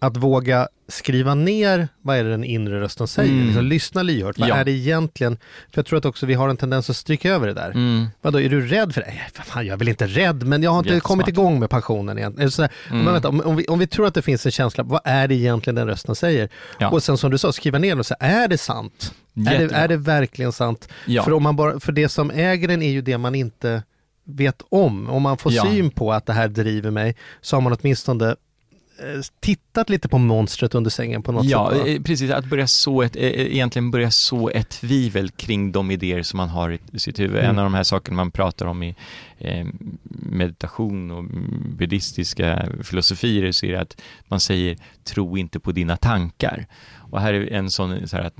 att 0.02 0.16
våga 0.16 0.68
skriva 0.88 1.34
ner 1.34 1.88
vad 2.02 2.16
är 2.16 2.24
det 2.24 2.30
den 2.30 2.44
inre 2.44 2.80
rösten 2.80 3.06
säger. 3.06 3.32
Mm. 3.32 3.46
Liksom, 3.46 3.64
lyssna 3.64 4.02
lyhört. 4.02 4.38
Vad 4.38 4.48
ja. 4.48 4.56
är 4.56 4.64
det 4.64 4.70
egentligen? 4.70 5.36
För 5.70 5.78
jag 5.78 5.86
tror 5.86 5.98
att 5.98 6.04
också 6.04 6.26
vi 6.26 6.34
har 6.34 6.48
en 6.48 6.56
tendens 6.56 6.90
att 6.90 6.96
stryka 6.96 7.30
över 7.30 7.46
det 7.46 7.52
där. 7.52 7.70
Mm. 7.70 8.06
Vadå, 8.20 8.40
är 8.40 8.48
du 8.48 8.66
rädd 8.66 8.94
för 8.94 9.00
det? 9.00 9.06
Nej, 9.06 9.28
fan, 9.32 9.66
jag 9.66 9.72
är 9.72 9.78
väl 9.78 9.88
inte 9.88 10.06
rädd, 10.06 10.46
men 10.46 10.62
jag 10.62 10.70
har 10.70 10.78
inte 10.78 11.00
kommit 11.00 11.28
igång 11.28 11.60
med 11.60 11.70
pensionen 11.70 12.18
igen. 12.18 12.50
Så 12.50 12.62
mm. 12.62 12.70
men 12.88 13.12
vänta, 13.12 13.28
om, 13.28 13.40
om, 13.40 13.56
vi, 13.56 13.64
om 13.66 13.78
vi 13.78 13.86
tror 13.86 14.06
att 14.06 14.14
det 14.14 14.22
finns 14.22 14.46
en 14.46 14.52
känsla, 14.52 14.84
vad 14.84 15.00
är 15.04 15.28
det 15.28 15.34
egentligen 15.34 15.74
den 15.74 15.86
rösten 15.86 16.14
säger? 16.14 16.48
Ja. 16.78 16.90
Och 16.90 17.02
sen 17.02 17.18
som 17.18 17.30
du 17.30 17.38
sa, 17.38 17.52
skriva 17.52 17.78
ner 17.78 17.98
och 17.98 18.06
säga, 18.06 18.18
är 18.20 18.48
det 18.48 18.58
sant? 18.58 19.14
Är 19.34 19.58
det, 19.58 19.74
är 19.74 19.88
det, 19.88 19.96
verkligen 19.96 20.52
sant? 20.52 20.88
Ja. 21.06 21.22
För, 21.22 21.32
om 21.32 21.42
man 21.42 21.56
bara, 21.56 21.80
för 21.80 21.92
det 21.92 22.08
som 22.08 22.30
äger 22.30 22.68
den 22.68 22.82
är 22.82 22.90
ju 22.90 23.02
det 23.02 23.18
man 23.18 23.34
inte 23.34 23.82
vet 24.24 24.62
om. 24.68 25.10
Om 25.10 25.22
man 25.22 25.38
får 25.38 25.50
syn 25.50 25.90
på 25.90 26.12
att 26.12 26.26
det 26.26 26.32
här 26.32 26.48
driver 26.48 26.90
mig, 26.90 27.16
så 27.40 27.56
har 27.56 27.60
man 27.60 27.76
åtminstone 27.80 28.36
tittat 29.40 29.90
lite 29.90 30.08
på 30.08 30.18
monstret 30.18 30.74
under 30.74 30.90
sängen 30.90 31.22
på 31.22 31.32
något 31.32 31.44
ja, 31.44 31.70
sätt? 31.70 31.82
Ja, 31.86 31.92
eh, 31.92 32.02
precis. 32.02 32.30
Att 32.30 32.44
börja 32.44 32.66
så 32.66 33.02
ett, 33.02 33.16
eh, 33.16 33.22
egentligen 33.22 33.90
börja 33.90 34.10
så 34.10 34.50
ett 34.50 34.68
tvivel 34.68 35.30
kring 35.30 35.72
de 35.72 35.90
idéer 35.90 36.22
som 36.22 36.36
man 36.36 36.48
har 36.48 36.78
i 36.92 36.98
sitt 36.98 37.20
huvud. 37.20 37.38
Mm. 37.38 37.50
En 37.50 37.58
av 37.58 37.64
de 37.64 37.74
här 37.74 37.82
sakerna 37.82 38.16
man 38.16 38.30
pratar 38.30 38.66
om 38.66 38.82
i 38.82 38.94
eh, 39.38 39.66
meditation 40.02 41.10
och 41.10 41.24
buddhistiska 41.76 42.68
filosofier 42.82 43.52
så 43.52 43.66
är 43.66 43.72
det 43.72 43.80
att 43.80 44.00
man 44.28 44.40
säger 44.40 44.76
tro 45.04 45.36
inte 45.36 45.60
på 45.60 45.72
dina 45.72 45.96
tankar. 45.96 46.66
Och 47.10 47.20
här 47.20 47.34
är 47.34 47.52
en 47.52 47.70
sån 47.70 48.08
så 48.08 48.16
att 48.16 48.34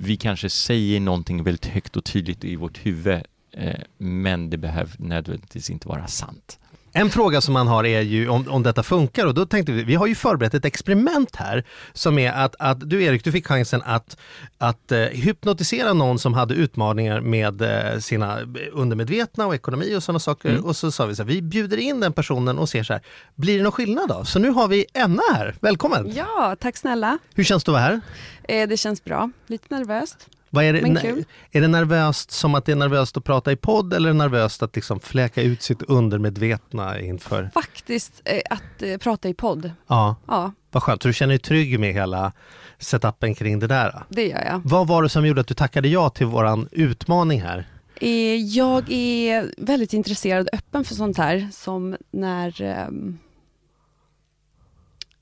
vi 0.00 0.16
kanske 0.16 0.50
säger 0.50 1.00
någonting 1.00 1.42
väldigt 1.42 1.66
högt 1.66 1.96
och 1.96 2.04
tydligt 2.04 2.44
i 2.44 2.56
vårt 2.56 2.86
huvud 2.86 3.22
eh, 3.52 3.80
men 3.98 4.50
det 4.50 4.56
behöver 4.56 4.94
nödvändigtvis 4.98 5.70
inte 5.70 5.88
vara 5.88 6.06
sant. 6.06 6.58
En 6.98 7.10
fråga 7.10 7.40
som 7.40 7.54
man 7.54 7.68
har 7.68 7.86
är 7.86 8.00
ju 8.00 8.28
om, 8.28 8.48
om 8.48 8.62
detta 8.62 8.82
funkar 8.82 9.26
och 9.26 9.34
då 9.34 9.46
tänkte 9.46 9.72
vi, 9.72 9.82
vi 9.82 9.94
har 9.94 10.06
ju 10.06 10.14
förberett 10.14 10.54
ett 10.54 10.64
experiment 10.64 11.36
här 11.36 11.64
som 11.92 12.18
är 12.18 12.32
att, 12.32 12.54
att 12.58 12.90
du 12.90 13.04
Erik, 13.04 13.24
du 13.24 13.32
fick 13.32 13.46
chansen 13.46 13.82
att, 13.84 14.16
att 14.58 14.92
uh, 14.92 14.98
hypnotisera 14.98 15.92
någon 15.92 16.18
som 16.18 16.34
hade 16.34 16.54
utmaningar 16.54 17.20
med 17.20 17.62
uh, 17.62 18.00
sina 18.00 18.38
undermedvetna 18.72 19.46
och 19.46 19.54
ekonomi 19.54 19.96
och 19.96 20.02
sådana 20.02 20.18
saker 20.18 20.50
mm. 20.50 20.64
och 20.64 20.76
så 20.76 20.92
sa 20.92 21.06
vi 21.06 21.14
så 21.14 21.22
här, 21.22 21.28
vi 21.28 21.42
bjuder 21.42 21.76
in 21.76 22.00
den 22.00 22.12
personen 22.12 22.58
och 22.58 22.68
ser 22.68 22.82
så 22.82 22.92
här, 22.92 23.02
blir 23.34 23.56
det 23.56 23.62
någon 23.62 23.72
skillnad 23.72 24.08
då? 24.08 24.24
Så 24.24 24.38
nu 24.38 24.50
har 24.50 24.68
vi 24.68 24.86
Enna 24.94 25.22
här, 25.34 25.54
välkommen! 25.60 26.12
Ja, 26.14 26.56
tack 26.60 26.76
snälla! 26.76 27.18
Hur 27.34 27.44
känns 27.44 27.64
det 27.64 27.70
att 27.70 27.72
vara 27.72 27.82
här? 27.82 28.00
Eh, 28.42 28.68
det 28.68 28.76
känns 28.76 29.04
bra, 29.04 29.30
lite 29.46 29.74
nervöst. 29.74 30.28
Vad 30.56 30.64
är, 30.64 30.72
det, 30.72 31.24
är 31.52 31.60
det 31.60 31.68
nervöst 31.68 32.30
som 32.30 32.54
att 32.54 32.64
det 32.64 32.72
är 32.72 32.76
nervöst 32.76 33.16
att 33.16 33.24
prata 33.24 33.52
i 33.52 33.56
podd 33.56 33.94
eller 33.94 34.08
är 34.08 34.12
det 34.12 34.18
nervöst 34.18 34.62
att 34.62 34.76
liksom 34.76 35.00
fläka 35.00 35.42
ut 35.42 35.62
sitt 35.62 35.82
undermedvetna 35.82 37.00
inför? 37.00 37.50
Faktiskt 37.54 38.22
eh, 38.24 38.40
att 38.50 38.82
eh, 38.82 38.96
prata 38.96 39.28
i 39.28 39.34
podd. 39.34 39.70
Ja. 39.86 40.16
ja, 40.26 40.52
vad 40.70 40.82
skönt. 40.82 41.02
Så 41.02 41.08
du 41.08 41.14
känner 41.14 41.32
dig 41.32 41.38
trygg 41.38 41.80
med 41.80 41.92
hela 41.92 42.32
setupen 42.78 43.34
kring 43.34 43.58
det 43.58 43.66
där? 43.66 44.04
Det 44.08 44.28
gör 44.28 44.44
jag. 44.44 44.60
Vad 44.64 44.86
var 44.86 45.02
det 45.02 45.08
som 45.08 45.26
gjorde 45.26 45.40
att 45.40 45.46
du 45.46 45.54
tackade 45.54 45.88
ja 45.88 46.10
till 46.10 46.26
våran 46.26 46.68
utmaning 46.72 47.42
här? 47.42 47.66
Eh, 48.00 48.36
jag 48.36 48.92
är 48.92 49.54
väldigt 49.58 49.92
intresserad 49.92 50.48
och 50.48 50.54
öppen 50.54 50.84
för 50.84 50.94
sånt 50.94 51.18
här 51.18 51.48
som 51.52 51.96
när 52.10 52.62
ehm, 52.62 53.18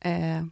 eh, 0.01 0.45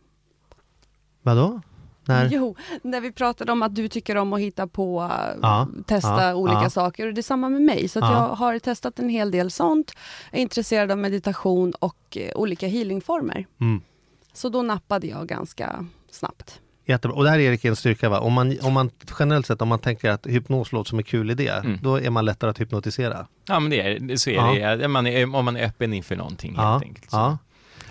Vadå? 1.22 1.60
När? 2.04 2.28
Jo, 2.32 2.56
när 2.82 3.00
vi 3.00 3.12
pratade 3.12 3.52
om 3.52 3.62
att 3.62 3.74
du 3.74 3.88
tycker 3.88 4.16
om 4.16 4.32
att 4.32 4.40
hitta 4.40 4.66
på, 4.66 5.10
ja, 5.42 5.68
testa 5.86 6.28
ja, 6.28 6.34
olika 6.34 6.62
ja. 6.62 6.70
saker. 6.70 7.06
Och 7.06 7.14
det 7.14 7.20
är 7.20 7.22
samma 7.22 7.48
med 7.48 7.62
mig. 7.62 7.88
Så 7.88 7.98
jag 7.98 8.28
har 8.28 8.58
testat 8.58 8.98
en 8.98 9.08
hel 9.08 9.30
del 9.30 9.50
sånt. 9.50 9.92
Jag 10.30 10.38
är 10.38 10.42
intresserad 10.42 10.90
av 10.90 10.98
meditation 10.98 11.72
och 11.78 12.16
eh, 12.16 12.36
olika 12.36 12.66
healingformer. 12.66 13.46
Mm. 13.60 13.80
Så 14.32 14.48
då 14.48 14.62
nappade 14.62 15.06
jag 15.06 15.26
ganska 15.26 15.86
snabbt. 16.10 16.60
Jättebra. 16.84 17.16
Och 17.16 17.24
det 17.24 17.30
här 17.30 17.38
är 17.38 17.42
Erik 17.42 17.64
en 17.64 17.76
styrka 17.76 18.08
va? 18.08 18.20
Om 18.20 18.32
man, 18.32 18.56
om 18.62 18.72
man 18.72 18.90
generellt 19.18 19.46
sett 19.46 19.62
om 19.62 19.68
man 19.68 19.78
tänker 19.78 20.10
att 20.10 20.26
hypnos 20.26 20.72
låter 20.72 20.88
som 20.88 20.98
en 20.98 21.04
kul 21.04 21.30
idé, 21.30 21.48
mm. 21.48 21.78
då 21.82 22.00
är 22.00 22.10
man 22.10 22.24
lättare 22.24 22.50
att 22.50 22.60
hypnotisera. 22.60 23.26
Ja 23.48 23.60
men 23.60 23.70
det 23.70 23.80
är, 23.80 24.16
så 24.16 24.30
är 24.30 24.76
det. 24.76 24.88
Man 24.88 25.06
är, 25.06 25.34
om 25.34 25.44
man 25.44 25.56
är 25.56 25.66
öppen 25.66 25.92
inför 25.92 26.16
någonting 26.16 26.56
helt 26.56 26.82
enkelt. 26.82 27.10
Så. 27.10 27.38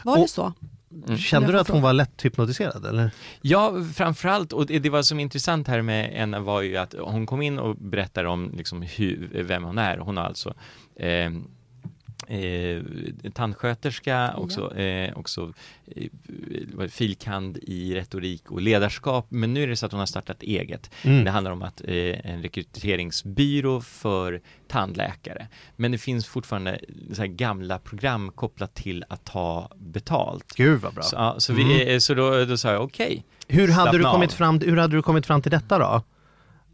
Var 0.03 0.17
det 0.17 0.27
så? 0.27 0.53
Mm. 0.93 1.17
Kände 1.17 1.51
du 1.51 1.59
att 1.59 1.67
hon 1.67 1.81
var 1.81 1.93
lätt 1.93 2.25
hypnotiserad 2.25 2.85
eller? 2.85 3.11
Ja, 3.41 3.73
framförallt, 3.95 4.53
och 4.53 4.65
det, 4.65 4.79
det 4.79 4.89
var 4.89 5.01
som 5.01 5.19
intressant 5.19 5.67
här 5.67 5.81
med 5.81 6.11
Enna 6.13 6.39
var 6.39 6.61
ju 6.61 6.77
att 6.77 6.95
hon 6.99 7.25
kom 7.25 7.41
in 7.41 7.59
och 7.59 7.75
berättade 7.75 8.27
om 8.27 8.51
liksom 8.57 8.81
hur, 8.81 9.43
vem 9.43 9.63
hon 9.63 9.77
är. 9.77 9.97
Hon 9.97 10.17
har 10.17 10.23
alltså 10.23 10.53
eh, 10.95 11.31
eh, 12.31 12.81
tandsköterska, 13.33 14.33
också, 14.37 14.77
eh, 14.77 15.17
också 15.17 15.53
eh, 15.95 16.87
filkand 16.89 17.57
i 17.57 17.95
retorik 17.95 18.51
och 18.51 18.61
ledarskap. 18.61 19.25
Men 19.29 19.53
nu 19.53 19.63
är 19.63 19.67
det 19.67 19.75
så 19.75 19.85
att 19.85 19.91
hon 19.91 19.99
har 19.99 20.05
startat 20.05 20.43
eget. 20.43 20.91
Mm. 21.03 21.23
Det 21.23 21.31
handlar 21.31 21.51
om 21.51 21.61
att 21.61 21.81
eh, 21.81 22.31
en 22.31 22.41
rekryteringsbyrå 22.41 23.81
för 23.81 24.41
tandläkare. 24.67 25.47
Men 25.75 25.91
det 25.91 25.97
finns 25.97 26.27
fortfarande 26.27 26.79
så 27.13 27.25
gamla 27.27 27.79
program 27.79 28.31
kopplat 28.31 28.75
till 28.75 29.05
att 29.09 29.25
ta 29.25 29.71
betalt. 29.75 30.53
Gud 30.55 30.81
vad 30.81 30.93
bra. 30.93 31.03
Så, 31.03 31.15
ja, 31.15 31.35
så, 31.37 31.53
vi, 31.53 31.83
mm. 31.83 32.01
så 32.01 32.13
då, 32.13 32.45
då 32.45 32.57
sa 32.57 32.71
jag 32.71 32.83
okej. 32.83 33.05
Okay, 33.05 33.57
hur, 33.59 33.67
hade 33.67 33.97
du 33.97 34.03
kommit 34.03 34.33
fram, 34.33 34.59
hur 34.59 34.77
hade 34.77 34.95
du 34.95 35.01
kommit 35.01 35.25
fram 35.25 35.41
till 35.41 35.51
detta 35.51 35.77
då? 35.77 36.03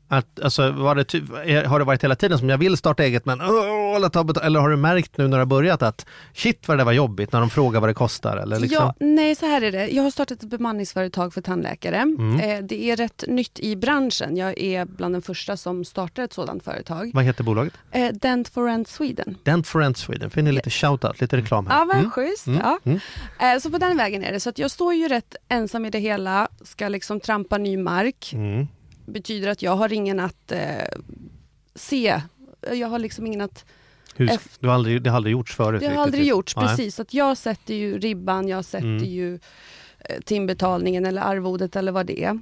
Att, 0.07 0.39
alltså, 0.39 0.71
var 0.71 0.95
det 0.95 1.03
ty- 1.03 1.21
har 1.65 1.79
det 1.79 1.85
varit 1.85 2.03
hela 2.03 2.15
tiden 2.15 2.39
som 2.39 2.49
jag 2.49 2.57
vill 2.57 2.77
starta 2.77 3.03
eget 3.03 3.25
men 3.25 3.41
oh, 3.41 3.95
eller, 3.95 4.45
eller 4.45 4.59
har 4.59 4.69
du 4.69 4.77
märkt 4.77 5.17
nu 5.17 5.27
när 5.27 5.37
du 5.37 5.41
har 5.41 5.45
börjat 5.45 5.81
att 5.81 6.05
shit 6.33 6.67
vad 6.67 6.77
det 6.77 6.83
var 6.83 6.91
jobbigt 6.91 7.31
när 7.31 7.39
de 7.39 7.49
frågar 7.49 7.79
vad 7.79 7.89
det 7.89 7.93
kostar? 7.93 8.37
Eller 8.37 8.59
liksom? 8.59 8.83
ja, 8.83 8.95
nej, 8.99 9.35
så 9.35 9.45
här 9.45 9.61
är 9.61 9.71
det. 9.71 9.87
Jag 9.87 10.03
har 10.03 10.11
startat 10.11 10.43
ett 10.43 10.49
bemanningsföretag 10.49 11.33
för 11.33 11.41
tandläkare. 11.41 11.97
Mm. 11.97 12.39
Eh, 12.39 12.63
det 12.63 12.91
är 12.91 12.95
rätt 12.95 13.23
nytt 13.27 13.59
i 13.59 13.75
branschen. 13.75 14.37
Jag 14.37 14.59
är 14.59 14.85
bland 14.85 15.15
den 15.15 15.21
första 15.21 15.57
som 15.57 15.85
startar 15.85 16.23
ett 16.23 16.33
sådant 16.33 16.63
företag. 16.63 17.11
Vad 17.13 17.23
heter 17.23 17.43
bolaget? 17.43 17.73
Eh, 17.91 18.13
Dent 18.13 18.49
for 18.49 18.65
Rent 18.65 18.87
Sweden. 18.87 19.37
Dent 19.43 19.67
for 19.67 19.79
Rent 19.79 19.97
Sweden, 19.97 20.29
får 20.29 20.41
ni 20.41 20.51
lite 20.51 20.69
shoutout, 20.69 21.21
lite 21.21 21.37
reklam 21.37 21.67
här. 21.67 21.79
Ja, 21.79 21.85
men 21.85 21.97
mm. 21.97 22.11
schysst. 22.11 22.47
Mm. 22.47 22.59
Ja. 22.63 22.79
Mm. 22.83 22.99
Eh, 23.39 23.59
så 23.59 23.69
på 23.69 23.77
den 23.77 23.97
vägen 23.97 24.23
är 24.23 24.31
det. 24.31 24.39
Så 24.39 24.51
jag 24.55 24.71
står 24.71 24.93
ju 24.93 25.07
rätt 25.07 25.35
ensam 25.49 25.85
i 25.85 25.89
det 25.89 25.99
hela, 25.99 26.47
ska 26.61 26.87
liksom 26.87 27.19
trampa 27.19 27.57
ny 27.57 27.77
mark. 27.77 28.33
Betyder 29.07 29.47
att 29.47 29.61
jag 29.61 29.75
har 29.75 29.93
ingen 29.93 30.19
att 30.19 30.51
eh, 30.51 30.59
se. 31.75 32.21
Jag 32.73 32.87
har 32.87 32.99
liksom 32.99 33.27
ingen 33.27 33.41
att... 33.41 33.65
Hur, 34.15 34.31
du 34.59 34.67
har 34.67 34.75
aldrig, 34.75 35.01
det 35.01 35.09
har 35.09 35.17
aldrig 35.17 35.31
gjorts 35.31 35.55
förut? 35.55 35.81
Det 35.81 35.87
har 35.87 36.03
aldrig 36.03 36.23
typ. 36.23 36.29
gjorts, 36.29 36.55
Nej. 36.55 36.67
precis. 36.67 36.99
Att 36.99 37.13
jag 37.13 37.37
sätter 37.37 37.73
ju 37.73 37.99
ribban, 37.99 38.47
jag 38.47 38.65
sätter 38.65 38.87
mm. 38.87 39.03
ju 39.03 39.39
eh, 39.99 40.19
timbetalningen 40.25 41.05
eller 41.05 41.21
arvodet 41.21 41.75
eller 41.75 41.91
vad 41.91 42.05
det 42.05 42.23
är. 42.23 42.39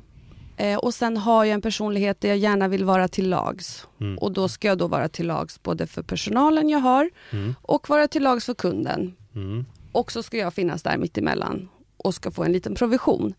Eh, 0.58 0.78
och 0.78 0.94
sen 0.94 1.18
har 1.18 1.46
jag 1.46 1.54
en 1.54 1.62
personlighet 1.62 2.22
där 2.22 2.30
jag 2.30 2.38
gärna 2.38 2.68
vill 2.68 2.86
vara 2.86 3.08
till 3.08 3.30
lags. 3.30 3.88
Mm. 4.02 4.18
Och 4.18 4.32
då 4.32 4.48
ska 4.48 4.68
jag 4.68 4.78
då 4.78 4.88
vara 4.88 5.10
till 5.10 5.28
lags 5.28 5.64
både 5.64 5.88
för 5.88 6.04
personalen 6.04 6.70
jag 6.70 6.80
har 6.80 7.10
mm. 7.32 7.56
och 7.62 7.90
vara 7.90 8.08
till 8.08 8.24
lags 8.24 8.46
för 8.46 8.54
kunden. 8.54 9.16
Mm. 9.36 9.66
Och 9.92 10.12
så 10.12 10.24
ska 10.24 10.38
jag 10.38 10.54
finnas 10.54 10.84
där 10.84 10.98
mittemellan 10.98 11.70
och 11.98 12.16
ska 12.16 12.32
få 12.32 12.44
en 12.44 12.52
liten 12.52 12.76
provision. 12.76 13.34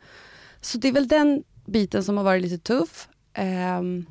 Så 0.60 0.78
det 0.78 0.88
är 0.88 0.92
väl 0.92 1.08
den 1.08 1.44
biten 1.66 2.04
som 2.04 2.16
har 2.16 2.24
varit 2.24 2.42
lite 2.42 2.58
tuff. 2.58 3.08
Um, 3.38 4.06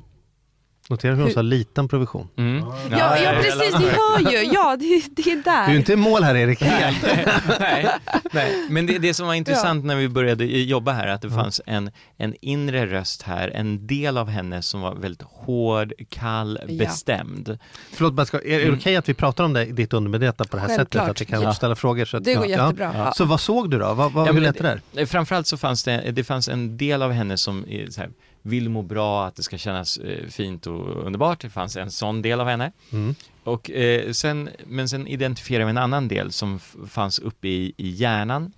Notera 0.88 1.14
hur 1.14 1.22
hon 1.22 1.32
sa 1.32 1.42
liten 1.42 1.88
provision. 1.88 2.28
Mm. 2.36 2.64
Ja, 2.90 3.18
ja, 3.18 3.32
precis, 3.42 3.78
ni 3.78 3.86
hör 3.86 4.32
ju. 4.32 4.52
Ja, 4.52 4.76
det, 4.76 5.02
det 5.16 5.32
är 5.32 5.42
där. 5.42 5.66
Du 5.66 5.72
är 5.72 5.76
inte 5.76 5.92
i 5.92 5.96
mål 5.96 6.22
här 6.22 6.34
Erik. 6.34 6.60
nej, 7.60 7.88
nej, 8.32 8.66
men 8.70 8.86
det, 8.86 8.98
det 8.98 9.14
som 9.14 9.26
var 9.26 9.34
intressant 9.34 9.84
ja. 9.84 9.86
när 9.86 9.96
vi 9.96 10.08
började 10.08 10.44
jobba 10.44 10.92
här, 10.92 11.06
att 11.06 11.22
det 11.22 11.30
fanns 11.30 11.60
en, 11.66 11.90
en 12.16 12.34
inre 12.40 12.86
röst 12.86 13.22
här, 13.22 13.48
en 13.48 13.86
del 13.86 14.18
av 14.18 14.28
henne 14.28 14.62
som 14.62 14.80
var 14.80 14.94
väldigt 14.94 15.22
hård, 15.22 15.92
kall, 16.08 16.58
ja. 16.68 16.74
bestämd. 16.78 17.58
Förlåt, 17.92 18.14
men 18.14 18.26
ska, 18.26 18.38
är, 18.38 18.42
är 18.42 18.48
det 18.48 18.54
mm. 18.54 18.68
okej 18.68 18.80
okay 18.80 18.96
att 18.96 19.08
vi 19.08 19.14
pratar 19.14 19.44
om 19.44 19.52
det, 19.52 19.64
ditt 19.64 19.92
undermedvetna 19.92 20.44
på 20.44 20.56
det 20.56 20.60
här 20.60 20.68
Självklart. 20.68 21.04
sättet? 21.04 21.10
Att 21.10 21.20
vi 21.20 21.24
kan 21.24 21.42
ja. 21.42 21.54
ställa 21.54 21.76
frågor? 21.76 22.04
Så 22.04 22.16
att, 22.16 22.24
det 22.24 22.34
går 22.34 22.46
jättebra. 22.46 22.92
Ja. 22.96 23.12
Så 23.12 23.24
vad 23.24 23.40
såg 23.40 23.70
du 23.70 23.78
då? 23.78 23.94
Vad, 23.94 24.12
vad, 24.12 24.34
hur 24.34 24.40
lät 24.40 24.58
det 24.58 24.80
där? 24.94 25.06
Framförallt 25.06 25.46
så 25.46 25.56
fanns 25.56 25.84
det, 25.84 26.10
det 26.12 26.24
fanns 26.24 26.48
en 26.48 26.76
del 26.76 27.02
av 27.02 27.12
henne 27.12 27.36
som 27.36 27.64
så 27.90 28.00
här, 28.00 28.10
vill 28.46 28.68
må 28.68 28.82
bra, 28.82 29.26
att 29.26 29.36
det 29.36 29.42
ska 29.42 29.58
kännas 29.58 29.98
eh, 29.98 30.26
fint 30.28 30.66
och 30.66 31.06
underbart. 31.06 31.40
Det 31.40 31.50
fanns 31.50 31.76
en 31.76 31.90
sån 31.90 32.22
del 32.22 32.40
av 32.40 32.48
henne. 32.48 32.72
Mm. 32.92 33.14
Och, 33.44 33.70
eh, 33.70 34.12
sen, 34.12 34.50
men 34.66 34.88
sen 34.88 35.06
identifierade 35.06 35.64
vi 35.64 35.70
en 35.70 35.78
annan 35.78 36.08
del 36.08 36.32
som 36.32 36.58
fanns 36.88 37.18
uppe 37.18 37.48
i, 37.48 37.72
i 37.76 37.88
hjärnan 37.88 38.52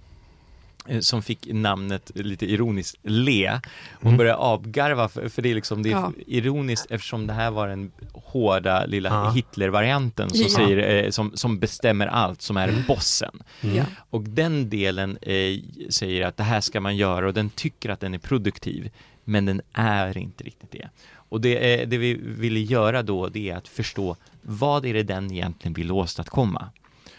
eh, 0.87 1.01
som 1.01 1.23
fick 1.23 1.49
namnet, 1.53 2.11
lite 2.15 2.47
ironiskt, 2.47 2.97
Le. 3.03 3.61
Hon 4.01 4.09
mm. 4.09 4.17
började 4.17 4.39
avgarva 4.39 5.09
för, 5.09 5.29
för 5.29 5.43
det 5.43 5.51
är 5.51 5.55
liksom, 5.55 5.83
det 5.83 5.89
är 5.89 5.93
ja. 5.93 6.13
ironiskt 6.27 6.87
eftersom 6.91 7.27
det 7.27 7.33
här 7.33 7.51
var 7.51 7.69
den 7.69 7.93
hårda 8.13 8.87
lilla 8.87 9.09
ja. 9.09 9.31
Hitler-varianten 9.31 10.31
som, 10.31 10.41
ja. 10.41 10.49
säger, 10.49 11.05
eh, 11.05 11.11
som, 11.11 11.33
som 11.35 11.59
bestämmer 11.59 12.07
allt, 12.07 12.43
som 12.43 12.57
är 12.57 12.85
bossen. 12.89 13.43
Mm. 13.61 13.85
Och 14.11 14.23
den 14.23 14.71
delen 14.71 15.19
eh, 15.23 15.59
säger 15.91 16.27
att 16.27 16.37
det 16.37 16.45
här 16.45 16.61
ska 16.61 16.81
man 16.81 16.97
göra 16.97 17.27
och 17.27 17.35
den 17.35 17.51
tycker 17.51 17.91
att 17.91 18.01
den 18.01 18.15
är 18.15 18.19
produktiv 18.19 18.91
men 19.29 19.45
den 19.45 19.61
är 19.73 20.19
inte 20.19 20.45
riktigt 20.45 20.71
det. 20.71 20.89
Och 21.11 21.41
det, 21.41 21.85
det 21.85 21.99
vi 21.99 22.15
ville 22.15 22.61
göra 22.61 23.03
då, 23.03 23.29
det 23.29 23.51
är 23.51 23.57
att 23.57 23.69
förstå 23.69 24.17
vad 24.43 24.87
är 24.87 24.95
det 24.95 25.03
den 25.03 25.33
egentligen 25.33 25.73
vill 25.73 25.93
åstadkomma? 25.93 26.71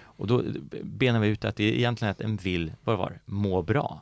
Och 0.02 0.28
då 0.28 0.44
benar 0.84 1.20
vi 1.20 1.28
ut 1.28 1.46
att 1.46 1.56
det 1.56 1.64
är 1.64 1.74
egentligen 1.74 2.12
att 2.12 2.18
den 2.18 2.36
vill, 2.36 2.74
vad 2.84 2.98
var 2.98 3.10
det, 3.10 3.32
må 3.32 3.62
bra. 3.62 4.02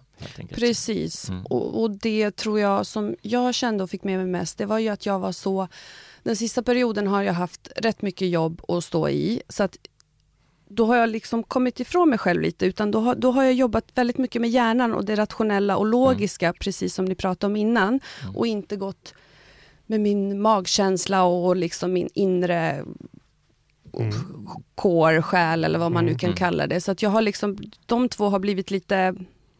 Precis, 0.55 1.29
mm. 1.29 1.45
och, 1.45 1.81
och, 1.81 1.91
det 1.91 2.35
tror 2.35 2.59
jag 2.59 2.85
som 2.85 3.15
jag 3.21 3.55
kände 3.55 3.83
och 3.83 3.89
fick 3.89 4.03
med 4.03 4.17
mig 4.17 4.27
mest, 4.27 4.57
det 4.57 4.65
var 4.65 4.79
ju 4.79 4.89
att 4.89 5.05
jag 5.05 5.19
var 5.19 5.31
så, 5.31 5.67
den 6.23 6.35
sista 6.35 6.63
perioden 6.63 7.07
har 7.07 7.23
jag 7.23 7.33
haft 7.33 7.69
rätt 7.75 8.01
mycket 8.01 8.29
jobb 8.29 8.61
att 8.67 8.83
stå 8.83 9.09
i, 9.09 9.41
så 9.49 9.63
att 9.63 9.77
då 10.69 10.85
har 10.85 10.95
jag 10.95 11.09
liksom 11.09 11.43
kommit 11.43 11.79
ifrån 11.79 12.09
mig 12.09 12.19
själv 12.19 12.41
lite, 12.41 12.65
utan 12.65 12.91
då 12.91 12.99
har, 12.99 13.15
då 13.15 13.31
har 13.31 13.43
jag 13.43 13.53
jobbat 13.53 13.85
väldigt 13.95 14.17
mycket 14.17 14.41
med 14.41 14.49
hjärnan 14.49 14.93
och 14.93 15.05
det 15.05 15.15
rationella 15.15 15.77
och 15.77 15.85
logiska, 15.85 16.45
mm. 16.45 16.55
precis 16.59 16.93
som 16.93 17.05
ni 17.05 17.15
pratade 17.15 17.51
om 17.51 17.55
innan, 17.55 17.99
mm. 18.23 18.35
och 18.35 18.47
inte 18.47 18.75
gått 18.75 19.13
med 19.85 20.01
min 20.01 20.41
magkänsla 20.41 21.23
och 21.23 21.55
liksom 21.55 21.93
min 21.93 22.09
inre 22.13 22.83
mm. 23.93 24.11
core, 24.75 25.21
själ 25.21 25.63
eller 25.63 25.79
vad 25.79 25.91
man 25.91 26.05
nu 26.05 26.15
kan 26.15 26.29
mm. 26.29 26.37
kalla 26.37 26.67
det. 26.67 26.81
Så 26.81 26.91
att 26.91 27.01
jag 27.01 27.09
har 27.09 27.21
liksom, 27.21 27.57
de 27.85 28.09
två 28.09 28.29
har 28.29 28.39
blivit 28.39 28.71
lite 28.71 29.15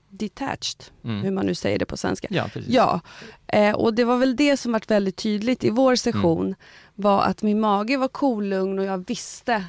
detached, 0.10 0.84
mm. 1.04 1.22
hur 1.22 1.32
man 1.32 1.46
nu 1.46 1.56
säger 1.56 1.80
det 1.80 1.86
på 1.86 1.98
svenska. 1.98 2.28
Ja, 2.32 2.50
ja. 2.68 3.02
Eh, 3.48 3.76
och 3.76 3.94
det 3.94 4.04
var 4.04 4.18
väl 4.18 4.36
det 4.36 4.58
som 4.58 4.72
var 4.72 4.82
väldigt 4.88 5.16
tydligt 5.16 5.64
i 5.64 5.70
vår 5.70 5.96
session, 5.96 6.46
mm. 6.46 6.56
var 6.96 7.22
att 7.22 7.42
min 7.42 7.60
mage 7.60 7.98
var 7.98 8.08
kolugn 8.08 8.80
och 8.80 8.86
jag 8.86 9.08
visste 9.08 9.66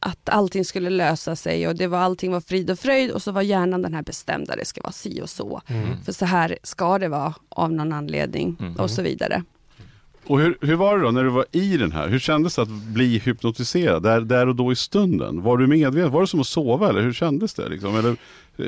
att 0.00 0.28
allting 0.28 0.64
skulle 0.64 0.90
lösa 0.90 1.36
sig 1.36 1.68
och 1.68 1.76
det 1.76 1.86
var, 1.86 1.98
allting 1.98 2.32
var 2.32 2.40
frid 2.40 2.70
och 2.70 2.78
fröjd 2.78 3.10
och 3.10 3.22
så 3.22 3.32
var 3.32 3.42
hjärnan 3.42 3.82
den 3.82 3.94
här 3.94 4.02
bestämda, 4.02 4.56
det 4.56 4.64
ska 4.64 4.80
vara 4.80 4.92
si 4.92 5.22
och 5.22 5.30
så. 5.30 5.60
Mm. 5.66 6.02
För 6.04 6.12
så 6.12 6.24
här 6.24 6.58
ska 6.62 6.98
det 6.98 7.08
vara 7.08 7.34
av 7.48 7.72
någon 7.72 7.92
anledning 7.92 8.56
mm. 8.60 8.76
och 8.76 8.90
så 8.90 9.02
vidare. 9.02 9.42
Och 10.26 10.40
hur, 10.40 10.58
hur 10.60 10.74
var 10.74 10.98
det 10.98 11.04
då 11.04 11.10
när 11.10 11.24
du 11.24 11.30
var 11.30 11.44
i 11.52 11.76
den 11.76 11.92
här? 11.92 12.08
Hur 12.08 12.18
kändes 12.18 12.54
det 12.54 12.62
att 12.62 12.68
bli 12.68 13.18
hypnotiserad 13.18 14.02
där, 14.02 14.20
där 14.20 14.46
och 14.46 14.56
då 14.56 14.72
i 14.72 14.76
stunden? 14.76 15.42
Var 15.42 15.56
du 15.58 15.66
medveten? 15.66 16.10
Var 16.10 16.20
det 16.20 16.26
som 16.26 16.40
att 16.40 16.46
sova 16.46 16.88
eller 16.88 17.02
hur 17.02 17.12
kändes 17.12 17.54
det? 17.54 17.68
Liksom? 17.68 17.96
Eller, 17.96 18.16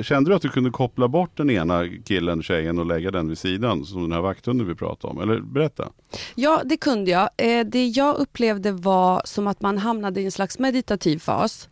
kände 0.03 0.31
du 0.31 0.35
att 0.35 0.43
du 0.43 0.49
kunde 0.49 0.71
koppla 0.71 1.09
bort 1.09 1.37
den 1.37 1.51
ena 1.51 1.89
killen, 2.05 2.43
tjejen 2.43 2.79
och 2.79 2.87
lägga 2.87 3.11
den 3.11 3.29
vid 3.29 3.39
sidan 3.39 3.85
som 3.85 4.03
den 4.03 4.13
här 4.13 4.21
vakthunden 4.21 4.67
vi 4.69 4.75
pratade 4.75 5.15
om? 5.15 5.21
Eller 5.21 5.41
berätta. 5.41 5.89
Ja, 6.35 6.63
det 6.65 6.77
kunde 6.77 7.11
jag. 7.11 7.31
Eh, 7.37 7.67
det 7.67 7.87
jag 7.87 8.17
upplevde 8.17 8.73
var 8.73 9.23
som 9.25 9.47
att 9.47 9.61
man 9.61 9.79
hamnade 9.79 10.21
i 10.21 10.25
en 10.25 10.33
slags 10.33 10.59
meditativ 10.59 11.19
fas. 11.19 11.69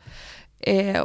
Eh, 0.60 1.04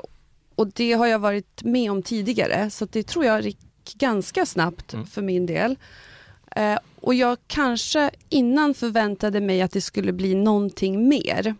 och 0.55 0.67
det 0.67 0.93
har 0.93 1.07
jag 1.07 1.19
varit 1.19 1.63
med 1.63 1.91
om 1.91 2.01
tidigare, 2.01 2.69
så 2.69 2.85
det 2.85 3.03
tror 3.03 3.25
jag 3.25 3.41
gick 3.41 3.59
ganska 3.93 4.45
snabbt 4.45 4.93
mm. 4.93 5.05
för 5.05 5.21
min 5.21 5.45
del. 5.45 5.77
Eh, 6.55 6.77
och 7.01 7.13
jag 7.13 7.37
kanske 7.47 8.11
innan 8.29 8.73
förväntade 8.73 9.41
mig 9.41 9.61
att 9.61 9.71
det 9.71 9.81
skulle 9.81 10.13
bli 10.13 10.35
någonting 10.35 11.09
mer. 11.09 11.55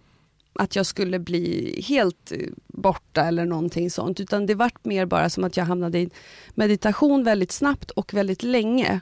Att 0.55 0.75
jag 0.75 0.85
skulle 0.85 1.19
bli 1.19 1.81
helt 1.87 2.31
eh, 2.31 2.49
borta 2.67 3.21
eller 3.25 3.45
någonting 3.45 3.91
sånt. 3.91 4.19
Utan 4.19 4.45
det 4.45 4.55
vart 4.55 4.85
mer 4.85 5.05
bara 5.05 5.29
som 5.29 5.43
att 5.43 5.57
jag 5.57 5.65
hamnade 5.65 5.99
i 5.99 6.09
meditation 6.53 7.23
väldigt 7.23 7.51
snabbt 7.51 7.91
och 7.91 8.13
väldigt 8.13 8.43
länge. 8.43 9.01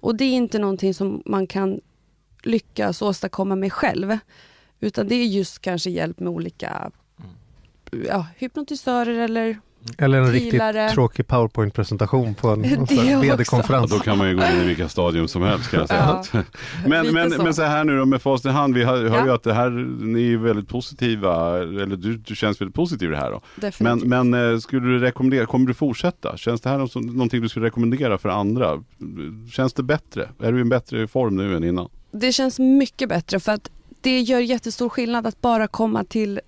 Och 0.00 0.16
det 0.16 0.24
är 0.24 0.32
inte 0.32 0.58
någonting 0.58 0.94
som 0.94 1.22
man 1.26 1.46
kan 1.46 1.80
lyckas 2.42 3.02
åstadkomma 3.02 3.56
med 3.56 3.72
själv. 3.72 4.18
Utan 4.80 5.08
det 5.08 5.14
är 5.14 5.26
just 5.26 5.58
kanske 5.58 5.90
hjälp 5.90 6.20
med 6.20 6.32
olika 6.32 6.90
mm. 7.92 8.06
ja, 8.06 8.26
hypnotisörer 8.36 9.18
eller 9.18 9.60
eller 9.98 10.18
en 10.18 10.24
healare. 10.24 10.84
riktigt 10.84 10.94
tråkig 10.94 11.26
powerpoint-presentation 11.26 12.34
på 12.34 12.48
en 12.48 12.62
vd-konferens. 13.20 13.90
Då 13.90 13.98
kan 13.98 14.18
man 14.18 14.28
ju 14.28 14.36
gå 14.36 14.42
in 14.42 14.60
i 14.60 14.64
vilka 14.64 14.88
stadium 14.88 15.28
som 15.28 15.42
helst 15.42 15.70
kan 15.70 15.80
jag 15.80 15.88
säga. 15.88 16.22
Ja, 16.32 16.42
men, 16.86 17.14
men, 17.14 17.30
så. 17.30 17.42
men 17.42 17.54
så 17.54 17.62
här 17.62 17.84
nu 17.84 17.98
då 17.98 18.04
med 18.04 18.22
fast 18.22 18.46
i 18.46 18.48
hand, 18.48 18.74
vi 18.74 18.84
hör, 18.84 19.08
hör 19.08 19.24
ju 19.24 19.32
att 19.32 19.42
det 19.42 19.54
här, 19.54 19.70
ni 20.04 20.32
är 20.32 20.36
väldigt 20.36 20.68
positiva, 20.68 21.58
eller 21.58 21.96
du, 21.96 22.16
du 22.16 22.36
känns 22.36 22.60
väldigt 22.60 22.74
positiv 22.74 23.08
i 23.08 23.12
det 23.12 23.18
här 23.18 23.30
då. 23.30 23.40
Definitivt. 23.56 24.08
Men, 24.08 24.30
men 24.30 24.52
eh, 24.52 24.58
skulle 24.58 24.86
du 24.86 24.98
rekommendera, 24.98 25.46
kommer 25.46 25.66
du 25.66 25.74
fortsätta? 25.74 26.36
Känns 26.36 26.60
det 26.60 26.70
här 26.70 26.86
som, 26.86 27.02
någonting 27.06 27.40
du 27.40 27.48
skulle 27.48 27.66
rekommendera 27.66 28.18
för 28.18 28.28
andra? 28.28 28.84
Känns 29.52 29.72
det 29.72 29.82
bättre? 29.82 30.28
Är 30.42 30.52
du 30.52 30.58
i 30.58 30.60
en 30.60 30.68
bättre 30.68 31.06
form 31.06 31.36
nu 31.36 31.56
än 31.56 31.64
innan? 31.64 31.88
Det 32.12 32.32
känns 32.32 32.58
mycket 32.58 33.08
bättre 33.08 33.40
för 33.40 33.52
att 33.52 33.70
det 34.00 34.20
gör 34.20 34.40
jättestor 34.40 34.88
skillnad 34.88 35.26
att 35.26 35.40
bara 35.40 35.66
komma 35.66 36.04
till 36.04 36.40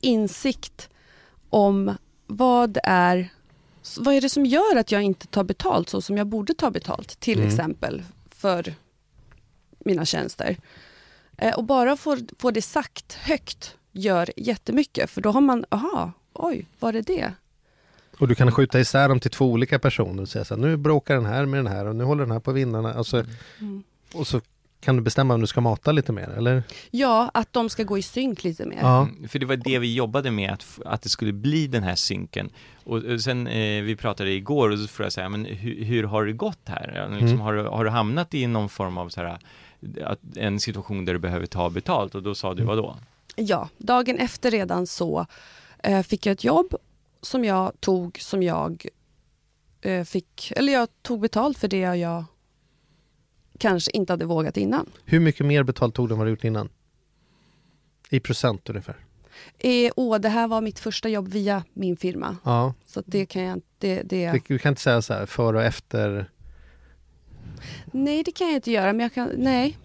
insikt 0.00 0.88
om 1.50 1.94
vad 2.26 2.78
är, 2.82 3.28
vad 3.98 4.14
är 4.14 4.20
det 4.20 4.28
som 4.28 4.46
gör 4.46 4.76
att 4.76 4.92
jag 4.92 5.02
inte 5.02 5.26
tar 5.26 5.44
betalt 5.44 5.88
så 5.88 6.00
som 6.00 6.16
jag 6.16 6.26
borde 6.26 6.54
ta 6.54 6.70
betalt, 6.70 7.20
till 7.20 7.38
mm. 7.38 7.48
exempel 7.48 8.02
för 8.28 8.74
mina 9.78 10.04
tjänster. 10.04 10.56
Eh, 11.38 11.54
och 11.54 11.64
bara 11.64 11.96
få, 11.96 12.18
få 12.38 12.50
det 12.50 12.62
sagt 12.62 13.12
högt 13.12 13.76
gör 13.92 14.30
jättemycket, 14.36 15.10
för 15.10 15.20
då 15.20 15.30
har 15.30 15.40
man, 15.40 15.64
aha, 15.68 16.12
oj, 16.32 16.66
var 16.78 16.92
det 16.92 17.02
det? 17.02 17.32
Och 18.18 18.28
du 18.28 18.34
kan 18.34 18.52
skjuta 18.52 18.80
isär 18.80 19.08
dem 19.08 19.20
till 19.20 19.30
två 19.30 19.46
olika 19.46 19.78
personer 19.78 20.22
och 20.22 20.28
säga 20.28 20.44
så 20.44 20.54
här, 20.54 20.62
nu 20.62 20.76
bråkar 20.76 21.14
den 21.14 21.26
här 21.26 21.46
med 21.46 21.58
den 21.58 21.66
här 21.66 21.86
och 21.86 21.96
nu 21.96 22.04
håller 22.04 22.22
den 22.22 22.30
här 22.30 22.40
på 22.40 22.52
vinnarna. 22.52 22.94
Alltså, 22.94 23.24
mm. 23.60 23.82
Och 24.14 24.26
så 24.26 24.40
kan 24.84 24.96
du 24.96 25.02
bestämma 25.02 25.34
om 25.34 25.40
du 25.40 25.46
ska 25.46 25.60
mata 25.60 25.92
lite 25.92 26.12
mer 26.12 26.28
eller? 26.28 26.62
Ja, 26.90 27.30
att 27.34 27.52
de 27.52 27.68
ska 27.68 27.82
gå 27.82 27.98
i 27.98 28.02
synk 28.02 28.44
lite 28.44 28.66
mer. 28.66 28.78
Ja. 28.80 29.02
Mm, 29.02 29.28
för 29.28 29.38
det 29.38 29.46
var 29.46 29.56
det 29.56 29.78
vi 29.78 29.94
jobbade 29.94 30.30
med, 30.30 30.52
att, 30.52 30.80
att 30.84 31.02
det 31.02 31.08
skulle 31.08 31.32
bli 31.32 31.66
den 31.66 31.82
här 31.82 31.94
synken. 31.94 32.50
Och 32.84 33.20
sen, 33.20 33.46
eh, 33.46 33.82
vi 33.82 33.96
pratade 33.96 34.30
igår 34.30 34.70
och 34.70 34.78
så 34.78 34.88
frågade 34.88 35.06
jag 35.06 35.12
så 35.12 35.20
här, 35.20 35.28
men 35.28 35.44
hur, 35.44 35.84
hur 35.84 36.04
har 36.04 36.24
det 36.24 36.32
gått 36.32 36.60
här? 36.64 37.08
Liksom, 37.10 37.28
mm. 37.28 37.40
har, 37.40 37.54
du, 37.54 37.62
har 37.62 37.84
du 37.84 37.90
hamnat 37.90 38.34
i 38.34 38.46
någon 38.46 38.68
form 38.68 38.98
av 38.98 39.08
så 39.08 39.20
här, 39.20 39.38
att, 40.04 40.20
en 40.36 40.60
situation 40.60 41.04
där 41.04 41.12
du 41.12 41.18
behöver 41.18 41.46
ta 41.46 41.70
betalt? 41.70 42.14
Och 42.14 42.22
då 42.22 42.34
sa 42.34 42.54
du 42.54 42.62
mm. 42.62 42.66
vad 42.66 42.84
då? 42.84 42.96
Ja, 43.36 43.68
dagen 43.78 44.18
efter 44.18 44.50
redan 44.50 44.86
så 44.86 45.26
eh, 45.82 46.02
fick 46.02 46.26
jag 46.26 46.32
ett 46.32 46.44
jobb 46.44 46.74
som 47.22 47.44
jag 47.44 47.72
tog, 47.80 48.18
som 48.20 48.42
jag 48.42 48.86
eh, 49.80 50.04
fick, 50.04 50.52
eller 50.56 50.72
jag 50.72 50.88
tog 51.02 51.20
betalt 51.20 51.58
för 51.58 51.68
det 51.68 51.76
jag 51.78 52.24
kanske 53.58 53.90
inte 53.90 54.12
hade 54.12 54.24
vågat 54.24 54.56
innan. 54.56 54.90
Hur 55.04 55.20
mycket 55.20 55.46
mer 55.46 55.62
betalt 55.62 55.94
tog 55.94 56.08
du 56.08 56.12
än 56.12 56.18
vad 56.18 56.26
du 56.26 56.30
gjort 56.30 56.44
innan? 56.44 56.68
I 58.10 58.20
procent 58.20 58.70
ungefär? 58.70 58.96
Eh, 59.58 59.92
åh, 59.96 60.18
det 60.18 60.28
här 60.28 60.48
var 60.48 60.60
mitt 60.60 60.78
första 60.78 61.08
jobb 61.08 61.28
via 61.28 61.64
min 61.72 61.96
firma. 61.96 62.36
Ja. 62.44 62.74
Så 62.86 63.02
det 63.06 63.26
kan 63.26 63.42
jag 63.42 63.62
det, 63.78 64.02
det... 64.02 64.42
Du 64.48 64.58
kan 64.58 64.70
inte 64.70 64.82
säga 64.82 65.02
så 65.02 65.14
här, 65.14 65.26
före 65.26 65.56
och 65.56 65.62
efter? 65.62 66.30
Nej, 67.92 68.22
det 68.22 68.32
kan 68.32 68.46
jag 68.46 68.56
inte 68.56 68.70
göra. 68.70 68.92
Men 68.92 69.00
jag 69.00 69.14
kan, 69.14 69.30
nej, 69.36 69.78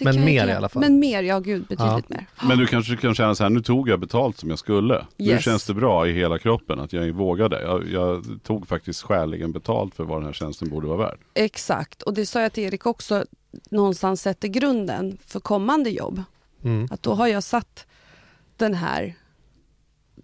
men 0.00 0.24
mer 0.24 0.48
i 0.48 0.52
alla 0.52 0.68
fall? 0.68 0.80
Men 0.80 0.98
mer, 0.98 1.22
ja 1.22 1.38
gud, 1.38 1.60
betydligt 1.60 2.06
ja. 2.08 2.16
mer. 2.16 2.26
Men 2.48 2.58
du 2.58 2.66
kanske 2.66 2.96
kan 2.96 3.14
känna 3.14 3.34
så 3.34 3.42
här, 3.42 3.50
nu 3.50 3.62
tog 3.62 3.88
jag 3.88 4.00
betalt 4.00 4.38
som 4.38 4.50
jag 4.50 4.58
skulle. 4.58 4.94
Yes. 4.94 5.06
Nu 5.18 5.38
känns 5.38 5.64
det 5.64 5.74
bra 5.74 6.08
i 6.08 6.12
hela 6.12 6.38
kroppen 6.38 6.80
att 6.80 6.92
jag 6.92 7.12
vågade. 7.12 7.62
Jag, 7.62 7.88
jag, 7.88 8.24
tog 8.42 8.68
faktiskt 8.68 9.02
skäligen 9.02 9.52
betalt 9.52 9.94
för 9.94 10.04
vad 10.04 10.18
den 10.18 10.26
här 10.26 10.32
tjänsten 10.32 10.68
borde 10.68 10.86
vara 10.86 10.98
värd. 10.98 11.18
Exakt, 11.34 12.02
och 12.02 12.14
det 12.14 12.26
sa 12.26 12.40
jag 12.40 12.52
till 12.52 12.64
Erik 12.64 12.86
också, 12.86 13.24
någonstans 13.70 14.22
sätter 14.22 14.48
grunden 14.48 15.18
för 15.26 15.40
kommande 15.40 15.90
jobb. 15.90 16.22
Mm. 16.64 16.88
Att 16.90 17.02
då 17.02 17.14
har 17.14 17.26
jag 17.26 17.42
satt 17.42 17.86
den 18.56 18.74
här, 18.74 19.14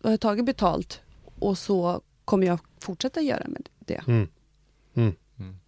jag 0.02 0.10
har 0.10 0.16
tagit 0.16 0.44
betalt 0.44 1.00
och 1.38 1.58
så 1.58 2.00
kommer 2.24 2.46
jag 2.46 2.58
fortsätta 2.80 3.20
göra 3.20 3.48
med 3.48 3.68
det. 3.78 4.00
Mm. 4.06 4.28
Mm. 4.94 5.14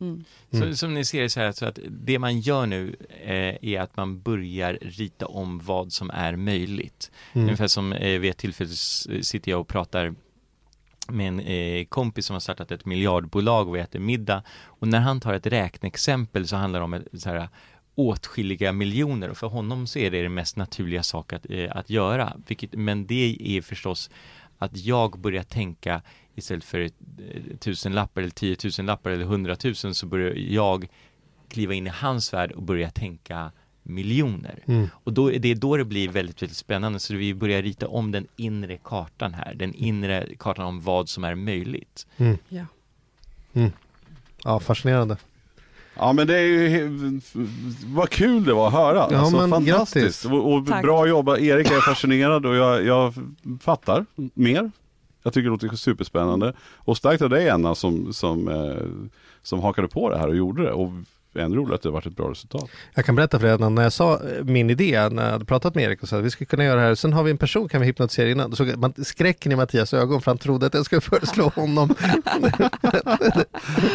Mm. 0.01 0.25
Så, 0.51 0.77
som 0.77 0.95
ni 0.95 1.05
ser 1.05 1.29
så 1.29 1.41
här, 1.41 1.53
så 1.53 1.67
att 1.67 1.79
det 1.89 2.19
man 2.19 2.41
gör 2.41 2.67
nu 2.67 2.97
eh, 3.25 3.73
är 3.73 3.81
att 3.81 3.97
man 3.97 4.23
börjar 4.23 4.79
rita 4.81 5.27
om 5.27 5.59
vad 5.59 5.93
som 5.93 6.11
är 6.11 6.37
möjligt. 6.37 7.11
Mm. 7.33 7.45
Ungefär 7.45 7.67
som 7.67 7.93
eh, 7.93 8.19
vid 8.21 8.31
ett 8.31 8.39
tillfälle 8.39 8.71
sitter 9.23 9.51
jag 9.51 9.61
och 9.61 9.69
pratar 9.69 10.15
med 11.09 11.29
en 11.29 11.41
eh, 11.41 11.85
kompis 11.85 12.27
som 12.27 12.35
har 12.35 12.41
startat 12.41 12.71
ett 12.71 12.85
miljardbolag 12.85 13.69
och 13.69 13.77
vi 13.77 13.81
äter 13.81 14.01
middag 14.01 14.43
och 14.65 14.89
när 14.89 15.01
han 15.01 15.21
tar 15.21 15.35
ett 15.35 15.47
räkneexempel 15.47 16.49
så 16.49 16.57
handlar 16.57 16.81
det 16.81 16.85
om 16.85 16.95
ett, 16.95 17.07
så 17.13 17.29
här, 17.29 17.49
åtskilliga 17.95 18.73
miljoner 18.73 19.29
och 19.29 19.37
för 19.37 19.47
honom 19.47 19.87
så 19.87 19.99
är 19.99 20.11
det 20.11 20.23
den 20.23 20.35
mest 20.35 20.57
naturliga 20.57 21.03
sak 21.03 21.33
att, 21.33 21.47
eh, 21.51 21.77
att 21.77 21.91
göra. 21.91 22.37
Vilket, 22.47 22.73
men 22.73 23.07
det 23.07 23.37
är 23.41 23.63
förstås 23.63 24.11
att 24.59 24.77
jag 24.77 25.19
börjar 25.19 25.43
tänka 25.43 26.03
istället 26.41 26.65
för 26.65 26.81
eh, 26.81 26.89
tusen 27.59 27.93
lappar 27.93 28.21
eller 28.21 28.31
tiotusen 28.31 28.87
lappar 28.87 29.11
eller 29.11 29.25
hundratusen 29.25 29.95
så 29.95 30.07
börjar 30.07 30.35
jag 30.35 30.89
kliva 31.49 31.75
in 31.75 31.87
i 31.87 31.91
hans 31.91 32.35
värld 32.35 32.53
och 32.53 32.63
börja 32.63 32.91
tänka 32.91 33.53
miljoner. 33.83 34.63
Mm. 34.67 34.89
Och 35.05 35.13
då, 35.13 35.31
det 35.31 35.49
är 35.49 35.55
då 35.55 35.77
det 35.77 35.85
blir 35.85 36.09
väldigt, 36.09 36.43
väldigt 36.43 36.59
spännande 36.59 37.01
så 37.01 37.15
vi 37.15 37.35
börjar 37.35 37.63
rita 37.63 37.89
om 37.89 38.13
den 38.13 38.27
inre 38.37 38.77
kartan 38.77 39.35
här, 39.35 39.55
den 39.55 39.75
inre 39.75 40.29
kartan 40.39 40.67
om 40.67 40.81
vad 40.81 41.09
som 41.09 41.25
är 41.25 41.35
möjligt. 41.35 42.07
Mm. 42.17 42.39
Ja. 42.49 42.65
Mm. 43.53 43.73
ja, 44.45 44.61
fascinerande. 44.61 45.17
Ja 45.97 46.13
men 46.13 46.27
det 46.27 46.39
är 46.39 46.43
ju, 46.43 47.21
vad 47.87 48.11
kul 48.11 48.45
det 48.45 48.55
var 48.55 48.67
att 48.67 48.73
höra. 48.73 49.09
Ja, 49.11 49.19
alltså, 49.19 49.37
men 49.37 49.51
fantastiskt. 49.51 50.25
Och, 50.25 50.53
och 50.53 50.63
bra 50.63 51.07
jobbat. 51.07 51.39
Erik 51.39 51.71
är 51.71 51.81
fascinerad 51.81 52.47
och 52.47 52.57
jag, 52.57 52.85
jag 52.85 53.15
fattar 53.61 54.07
mer. 54.17 54.71
Jag 55.23 55.33
tycker 55.33 55.45
det 55.45 55.51
låter 55.51 55.77
superspännande. 55.77 56.53
Och 56.77 56.97
starkt 56.97 57.23
av 57.23 57.31
dig 57.31 57.51
Anna 57.51 57.75
som, 57.75 58.13
som, 58.13 58.49
eh, 58.49 59.11
som 59.43 59.61
hakade 59.61 59.89
på 59.89 60.11
det 60.11 60.19
här 60.19 60.29
och 60.29 60.37
gjorde 60.37 60.63
det. 60.63 60.73
Och 60.73 60.93
ännu 61.35 61.57
roligare 61.57 61.75
att 61.75 61.83
det 61.83 61.89
har 61.89 61.95
varit 61.95 62.07
ett 62.07 62.17
bra 62.17 62.31
resultat. 62.31 62.71
Jag 62.95 63.05
kan 63.05 63.17
berätta 63.17 63.39
för 63.39 63.47
dig 63.47 63.71
när 63.71 63.83
jag 63.83 63.93
sa 63.93 64.15
eh, 64.15 64.45
min 64.45 64.71
idé, 64.71 65.09
när 65.09 65.25
jag 65.25 65.33
hade 65.33 65.45
pratat 65.45 65.75
med 65.75 65.85
Erik 65.85 66.03
och 66.03 66.09
sa 66.09 66.19
att 66.19 66.25
vi 66.25 66.31
skulle 66.31 66.47
kunna 66.47 66.65
göra 66.65 66.81
det 66.81 66.87
här, 66.87 66.95
sen 66.95 67.13
har 67.13 67.23
vi 67.23 67.31
en 67.31 67.39
person 67.39 67.69
kan 67.69 67.81
vi 67.81 67.87
hypnotisera 67.87 68.31
innan. 68.31 68.51
Då 68.51 68.57
såg 68.57 68.77
man 68.77 68.93
skräcken 69.05 69.53
i 69.53 69.57
Mattias 69.57 69.95
ögon 69.95 70.23
för 70.23 70.31
han 70.31 70.39
trodde 70.39 70.67
att 70.67 70.75
jag 70.75 70.85
skulle 70.85 71.01
föreslå 71.01 71.49
honom. 71.49 71.95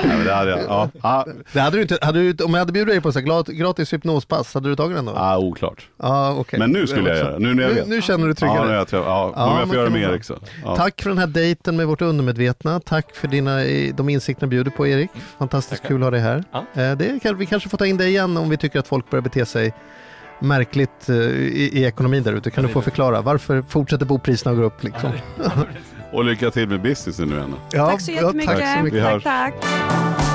ja, 0.04 0.18
det 0.26 0.34
hade 0.34 0.52
jag. 0.52 0.90
Ja. 1.02 1.26
Det 1.54 1.60
hade 1.60 1.78
du 1.78 1.82
inte, 1.82 1.98
hade 2.02 2.34
du, 2.34 2.44
om 2.44 2.54
jag 2.54 2.60
hade 2.60 2.72
bjudit 2.72 2.94
dig 2.94 3.02
på 3.02 3.12
så 3.12 3.20
här, 3.20 3.52
gratis 3.54 3.94
hypnospass, 3.94 4.54
hade 4.54 4.70
du 4.70 4.76
tagit 4.76 4.96
den 4.96 5.06
då? 5.06 5.12
Ja, 5.16 5.38
oklart. 5.38 5.90
Ja, 5.98 6.34
okay. 6.34 6.60
Men 6.60 6.72
nu 6.72 6.88
skulle 6.88 7.10
jag 7.10 7.18
göra 7.18 7.32
det, 7.32 7.40
nu 7.40 7.54
när 7.54 7.64
jag 7.64 7.70
vet. 7.70 7.88
Nu, 7.88 7.96
nu 7.96 8.02
känner 8.02 8.28
du 8.28 8.34
tryggare? 8.34 8.72
Ja, 8.72 8.78
jag, 8.78 8.88
tror, 8.88 9.04
ja, 9.04 9.34
ja, 9.36 9.60
jag 9.60 9.68
får 9.68 9.78
göra 9.78 9.90
med 9.90 10.02
Erik 10.02 10.24
så. 10.24 10.36
Ja. 10.64 10.76
Tack 10.76 11.02
för 11.02 11.10
den 11.10 11.20
här 11.20 11.28
dejten 11.28 11.76
med 11.76 11.88
vårt 11.88 12.02
undermedvetna. 12.02 12.80
Tack 12.80 13.16
för 13.16 13.28
dina, 13.28 13.58
de 13.94 14.10
insikterna 14.10 14.48
du 14.48 14.50
bjuder 14.50 14.72
på 14.72 14.88
Erik. 14.88 15.10
Fantastiskt 15.38 15.82
Tackar. 15.82 15.96
kul 15.96 16.02
att 16.02 16.06
ha 16.06 16.12
dig 16.12 16.20
här. 16.20 16.44
Ja. 16.52 16.82
Eh, 16.82 16.96
vi 17.34 17.46
kanske 17.46 17.70
får 17.70 17.78
ta 17.78 17.86
in 17.86 17.98
dig 17.98 18.10
igen 18.10 18.38
om 18.38 18.50
vi 18.50 18.58
tycker 18.58 18.80
att 18.80 18.88
folk 18.88 19.10
börjar 19.10 19.24
bete 19.24 19.46
sig 19.46 19.74
märkligt 20.40 21.10
eh, 21.10 21.16
i, 21.16 21.70
i 21.74 21.84
ekonomin 21.84 22.24
där 22.24 22.34
ute. 22.34 22.52
Kan 22.52 22.64
du 22.64 22.70
få 22.70 22.82
förklara 22.82 23.22
varför 23.22 23.62
fortsätter 23.62 24.06
bopriserna 24.06 24.56
gå 24.56 24.64
upp? 24.64 24.84
Liksom? 24.84 25.12
Och 26.12 26.26
lycka 26.26 26.52
till 26.52 26.70
med 26.70 26.82
businessen 26.82 27.30
nu 27.30 27.42
Anna. 27.42 27.58
Ja, 27.72 27.90
tack 27.90 28.02
så 28.02 28.12
jättemycket. 28.12 28.52
Ja, 28.52 28.66
tack, 28.66 28.78
så 28.78 28.84
mycket. 28.84 29.04
tack, 29.04 29.24
tack. 29.24 30.35